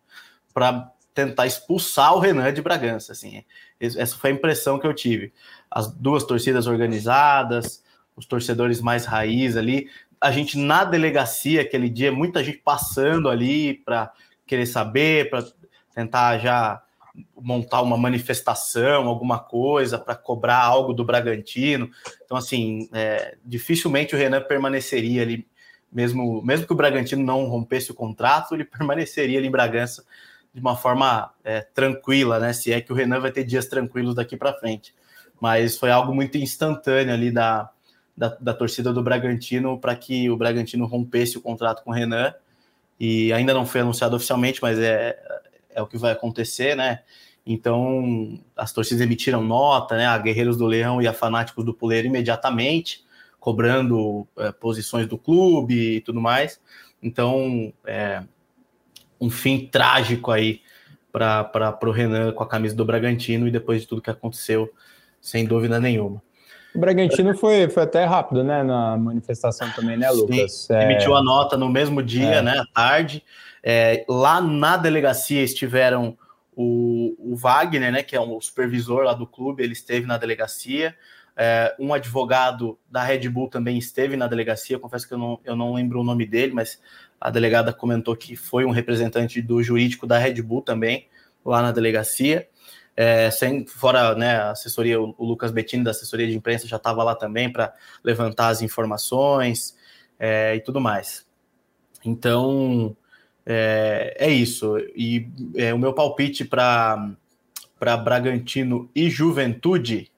para 0.55 0.91
tentar 1.13 1.47
expulsar 1.47 2.15
o 2.15 2.19
Renan 2.19 2.51
de 2.51 2.63
Bragança. 2.63 3.13
Assim, 3.13 3.45
essa 3.79 4.17
foi 4.17 4.31
a 4.31 4.35
impressão 4.35 4.79
que 4.79 4.87
eu 4.87 4.95
tive. 4.95 5.35
As 5.71 5.93
duas 5.93 6.25
torcidas 6.25 6.67
organizadas, 6.67 7.83
os 8.17 8.25
torcedores 8.25 8.81
mais 8.81 9.05
raiz 9.05 9.57
ali, 9.57 9.91
a 10.27 10.33
gente 10.33 10.59
na 10.59 10.83
delegacia 10.83 11.63
aquele 11.63 11.89
dia, 11.89 12.11
muita 12.11 12.43
gente 12.43 12.59
passando 12.59 13.29
ali 13.29 13.75
para 13.75 14.13
querer 14.45 14.67
saber, 14.67 15.31
para 15.31 15.45
tentar 15.95 16.39
já 16.39 16.83
montar 17.41 17.81
uma 17.81 17.97
manifestação, 17.97 19.07
alguma 19.07 19.39
coisa 19.39 19.99
para 19.99 20.17
cobrar 20.17 20.61
algo 20.63 20.93
do 20.93 21.05
Bragantino. 21.05 21.89
Então, 22.25 22.37
assim, 22.37 22.89
é, 22.93 23.37
dificilmente 23.45 24.17
o 24.17 24.19
Renan 24.19 24.43
permaneceria 24.43 25.23
ali, 25.23 25.47
mesmo, 25.93 26.43
mesmo 26.43 26.67
que 26.67 26.73
o 26.73 26.77
Bragantino 26.77 27.23
não 27.23 27.47
rompesse 27.47 27.93
o 27.93 27.95
contrato, 27.95 28.55
ele 28.55 28.65
permaneceria 28.67 29.39
ali 29.39 29.47
em 29.47 29.51
Bragança 29.51 30.05
de 30.53 30.61
uma 30.61 30.77
forma 30.77 31.33
é, 31.45 31.61
tranquila, 31.61 32.41
né? 32.41 32.53
Se 32.53 32.73
é 32.73 32.81
que 32.81 32.93
o 32.93 32.97
Renan 32.97 33.21
vai 33.21 33.31
ter 33.31 33.45
dias 33.45 33.67
tranquilos 33.67 34.17
daqui 34.17 34.37
para 34.37 34.55
frente. 34.55 34.93
Mas 35.41 35.79
foi 35.79 35.91
algo 35.91 36.13
muito 36.13 36.37
instantâneo 36.37 37.15
ali 37.15 37.31
da, 37.31 37.71
da, 38.17 38.37
da 38.41 38.55
torcida 38.55 38.93
do 38.93 39.03
Bragantino 39.03 39.79
para 39.79 39.95
que 39.95 40.31
o 40.31 40.37
Bragantino 40.37 40.87
rompesse 40.87 41.37
o 41.37 41.41
contrato 41.41 41.83
com 41.85 41.91
o 41.91 41.95
Renan. 41.95 42.35
E 42.99 43.33
ainda 43.33 43.53
não 43.53 43.67
foi 43.67 43.83
anunciado 43.83 44.17
oficialmente, 44.17 44.61
mas 44.63 44.79
é, 44.79 45.19
é 45.71 45.83
o 45.83 45.87
que 45.87 45.99
vai 45.99 46.13
acontecer, 46.13 46.75
né? 46.75 47.01
Então, 47.45 48.41
as 48.57 48.73
torcidas 48.73 49.03
emitiram 49.03 49.45
nota, 49.45 49.97
né? 49.97 50.07
A 50.07 50.19
Guerreiros 50.19 50.57
do 50.57 50.67
Leão 50.67 51.01
e 51.01 51.07
a 51.07 51.13
Fanáticos 51.13 51.65
do 51.65 51.75
Puleiro 51.75 52.09
imediatamente, 52.09 53.05
cobrando 53.39 54.27
é, 54.39 54.51
posições 54.51 55.07
do 55.07 55.19
clube 55.19 55.97
e 55.97 56.01
tudo 56.01 56.21
mais. 56.21 56.61
Então, 57.03 57.73
é, 57.87 58.25
um 59.21 59.31
fim 59.31 59.67
trágico 59.67 60.31
aí 60.31 60.63
para 61.13 61.79
o 61.83 61.91
Renan 61.91 62.33
com 62.33 62.43
a 62.43 62.49
camisa 62.49 62.75
do 62.75 62.85
Bragantino 62.85 63.47
e 63.47 63.51
depois 63.51 63.83
de 63.83 63.87
tudo 63.87 64.03
que 64.03 64.11
aconteceu, 64.11 64.73
sem 65.21 65.45
dúvida 65.45 65.79
nenhuma. 65.79 66.23
O 66.77 66.81
Bragantino 66.81 67.37
foi, 67.37 67.69
foi 67.69 67.83
até 67.85 68.05
rápido, 68.05 68.45
né, 68.45 68.63
na 68.63 68.97
manifestação 68.97 69.71
também, 69.71 69.97
né, 69.97 70.11
Lucas? 70.11 70.69
É... 70.71 70.85
Emitiu 70.85 71.17
a 71.17 71.23
nota 71.23 71.57
no 71.57 71.69
mesmo 71.69 72.03
dia, 72.03 72.37
é. 72.37 72.43
né, 72.43 72.59
à 72.59 72.67
tarde. 72.67 73.25
É, 73.63 74.05
lá 74.09 74.41
na 74.41 74.77
delegacia 74.77 75.43
estiveram 75.43 76.17
o, 76.55 77.17
o, 77.19 77.35
Wagner, 77.35 77.91
né, 77.91 78.03
que 78.03 78.15
é 78.15 78.21
um 78.21 78.41
supervisor 78.41 79.05
lá 79.05 79.15
do 79.15 79.27
clube, 79.27 79.63
ele 79.63 79.73
esteve 79.73 80.07
na 80.07 80.17
delegacia. 80.19 80.95
É, 81.37 81.75
um 81.79 81.93
advogado 81.93 82.79
da 82.91 83.03
Red 83.03 83.29
Bull 83.29 83.49
também 83.49 83.77
esteve 83.77 84.17
na 84.17 84.27
delegacia. 84.27 84.79
Confesso 84.79 85.09
que 85.09 85.15
eu 85.15 85.19
não, 85.19 85.41
eu 85.45 85.57
não 85.57 85.75
lembro 85.75 86.01
o 86.01 86.05
nome 86.05 86.25
dele, 86.25 86.53
mas 86.53 86.81
a 87.21 87.31
delegada 87.31 87.73
comentou 87.73 88.15
que 88.15 88.37
foi 88.37 88.65
um 88.65 88.71
representante 88.71 89.43
do 89.43 89.63
jurídico 89.63 90.07
da 90.07 90.17
Red 90.19 90.41
Bull 90.43 90.63
também 90.63 91.09
lá 91.45 91.61
na 91.61 91.73
delegacia. 91.73 92.49
É, 92.97 93.31
sem, 93.31 93.67
fora 93.67 94.15
né, 94.15 94.37
a 94.37 94.51
assessoria, 94.53 94.99
o, 95.01 95.15
Lucas 95.19 95.51
Bettini 95.51 95.85
da 95.85 95.91
assessoria 95.91 96.27
de 96.27 96.35
imprensa 96.35 96.67
já 96.67 96.77
estava 96.77 97.05
lá 97.05 97.15
também 97.15 97.53
para 97.53 97.75
levantar 98.03 98.49
as 98.49 98.63
informações 98.63 99.77
é, 100.19 100.57
e 100.57 100.61
tudo 100.61 100.81
mais. 100.81 101.27
Então 102.05 102.97
é, 103.45 104.17
é 104.19 104.31
isso. 104.31 104.77
E 104.95 105.29
é, 105.55 105.73
o 105.73 105.79
meu 105.79 105.93
palpite 105.93 106.45
para 106.45 107.17
Bragantino 108.03 108.91
e 108.95 109.09
Juventude, 109.09 110.11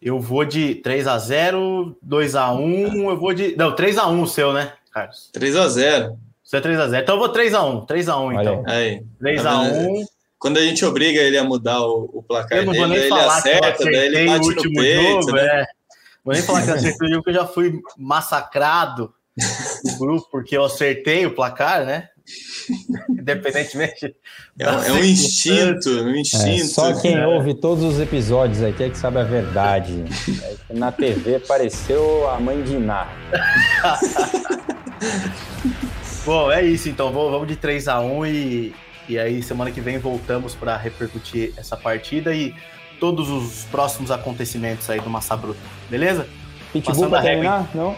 eu 0.00 0.20
vou 0.20 0.44
de 0.44 0.76
3 0.76 1.06
a 1.06 1.18
0 1.18 1.96
2 2.00 2.34
a 2.34 2.52
1 2.52 3.10
eu 3.10 3.18
vou 3.18 3.34
de. 3.34 3.56
Não, 3.56 3.74
3 3.74 3.98
a 3.98 4.06
1 4.08 4.22
o 4.22 4.26
seu, 4.26 4.52
né, 4.52 4.72
Carlos? 4.90 5.30
3 5.32 5.56
a 5.56 5.68
0 5.68 6.18
Você 6.42 6.56
é 6.56 6.60
3 6.60 6.78
a 6.78 6.88
0 6.88 7.02
Então 7.02 7.14
eu 7.16 7.18
vou 7.18 7.28
3 7.28 7.54
a 7.54 7.64
1 7.64 7.86
3 7.86 8.08
a 8.08 8.18
1 8.18 8.40
então. 8.40 8.62
Aí. 8.66 9.04
3 9.18 9.46
a 9.46 9.60
1 9.60 10.04
quando 10.38 10.58
a 10.58 10.62
gente 10.62 10.84
obriga 10.84 11.20
ele 11.20 11.38
a 11.38 11.44
mudar 11.44 11.80
o, 11.80 12.10
o 12.12 12.22
placar 12.22 12.58
eu 12.58 12.66
não 12.66 12.74
vou 12.74 12.86
nem 12.86 12.98
dele, 12.98 13.08
falar 13.08 13.22
ele 13.22 13.56
acerta, 13.56 13.84
que 13.84 13.84
daí 13.84 14.06
ele 14.06 14.26
bate 14.26 14.44
o 14.44 14.48
último 14.48 14.74
no 14.74 14.80
peito, 14.80 15.22
jogo, 15.22 15.32
né? 15.32 15.46
é. 15.46 15.64
Vou 16.24 16.34
nem 16.34 16.42
falar 16.42 16.62
que 16.62 16.70
eu 16.70 16.74
acertei 16.74 17.08
o 17.08 17.10
jogo, 17.10 17.22
porque 17.22 17.38
eu 17.38 17.42
já 17.42 17.46
fui 17.46 17.80
massacrado 17.98 19.12
no 19.84 19.98
grupo, 19.98 20.28
porque 20.30 20.56
eu 20.56 20.64
acertei 20.64 21.26
o 21.26 21.34
placar, 21.34 21.84
né? 21.84 22.08
Independentemente. 23.10 24.16
É, 24.58 24.64
é 24.64 24.92
um 24.92 25.04
instinto, 25.04 25.90
um 25.90 26.14
instinto. 26.14 26.46
É, 26.46 26.64
só 26.64 26.98
quem 26.98 27.16
é. 27.16 27.26
ouve 27.26 27.54
todos 27.54 27.84
os 27.84 28.00
episódios 28.00 28.62
aqui 28.62 28.84
é 28.84 28.90
que 28.90 28.96
sabe 28.96 29.18
a 29.18 29.24
verdade. 29.24 30.04
É 30.70 30.74
na 30.74 30.90
TV 30.90 31.36
apareceu 31.36 32.30
a 32.30 32.40
mãe 32.40 32.62
de 32.62 32.76
Iná. 32.76 33.06
Bom, 36.24 36.50
é 36.50 36.64
isso 36.64 36.88
então. 36.88 37.12
Vamos 37.12 37.46
de 37.46 37.56
3 37.56 37.88
a 37.88 38.00
1 38.00 38.26
e, 38.26 38.74
e 39.08 39.18
aí, 39.18 39.42
semana 39.42 39.70
que 39.70 39.80
vem, 39.80 39.98
voltamos 39.98 40.54
para 40.54 40.76
repercutir 40.76 41.52
essa 41.56 41.76
partida 41.76 42.34
e 42.34 42.54
todos 42.98 43.28
os 43.28 43.64
próximos 43.64 44.10
acontecimentos 44.10 44.88
aí 44.88 45.00
do 45.00 45.10
Massa 45.10 45.36
Bruta, 45.36 45.60
beleza? 45.90 46.26
Pitbull 46.72 47.08
para 47.08 47.22
terminar? 47.22 47.68
Não? 47.74 47.96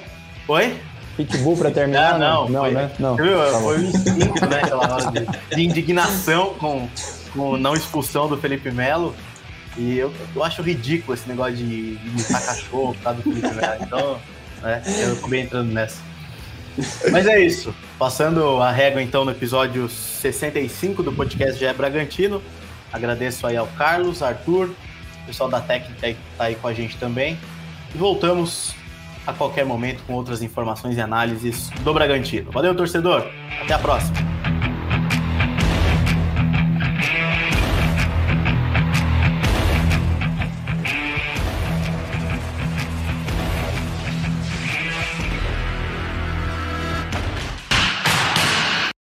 Oi? 0.48 0.76
Pitbull 1.16 1.56
para 1.56 1.70
terminar? 1.70 2.14
Ah, 2.14 2.18
não, 2.18 2.48
não, 2.48 2.60
foi, 2.60 2.70
né? 2.72 2.90
Não. 2.98 3.16
Viu? 3.16 3.38
Tá 3.38 3.60
foi 3.60 3.78
um 3.78 3.82
instinto, 3.84 4.46
né? 4.46 4.60
Aquela 4.62 4.92
hora 4.92 5.10
de, 5.10 5.56
de 5.56 5.64
indignação 5.64 6.54
com, 6.54 6.88
com 7.32 7.56
não 7.56 7.74
expulsão 7.74 8.28
do 8.28 8.36
Felipe 8.36 8.70
Melo. 8.70 9.14
E 9.78 9.96
eu, 9.96 10.12
eu 10.34 10.44
acho 10.44 10.62
ridículo 10.62 11.14
esse 11.14 11.28
negócio 11.28 11.54
de 11.56 11.98
imitar 12.04 12.44
cachorro 12.44 12.94
por 12.94 13.02
causa 13.02 13.22
do 13.22 13.22
Felipe 13.22 13.54
Melo. 13.54 13.82
Então, 13.82 14.20
é, 14.62 14.82
eu 15.04 15.12
acabei 15.14 15.40
entrando 15.40 15.72
nessa. 15.72 16.00
Mas 17.10 17.26
é 17.26 17.40
isso. 17.40 17.74
Passando 17.98 18.60
a 18.60 18.70
régua, 18.70 19.02
então, 19.02 19.24
no 19.24 19.30
episódio 19.30 19.88
65 19.88 21.02
do 21.02 21.10
podcast 21.10 21.58
GE 21.58 21.72
Bragantino. 21.72 22.42
Agradeço 22.92 23.46
aí 23.46 23.56
ao 23.56 23.66
Carlos, 23.68 24.22
Arthur, 24.22 24.68
o 25.22 25.26
pessoal 25.26 25.48
da 25.48 25.60
técnica 25.60 26.08
que 26.08 26.16
tá 26.36 26.44
aí 26.44 26.54
com 26.56 26.68
a 26.68 26.74
gente 26.74 26.98
também. 26.98 27.38
E 27.94 27.98
voltamos 27.98 28.74
a 29.26 29.32
qualquer 29.32 29.64
momento 29.64 30.02
com 30.06 30.12
outras 30.12 30.42
informações 30.42 30.98
e 30.98 31.00
análises 31.00 31.70
do 31.82 31.94
Bragantino. 31.94 32.52
Valeu, 32.52 32.74
torcedor. 32.74 33.26
Até 33.62 33.72
a 33.72 33.78
próxima. 33.78 34.35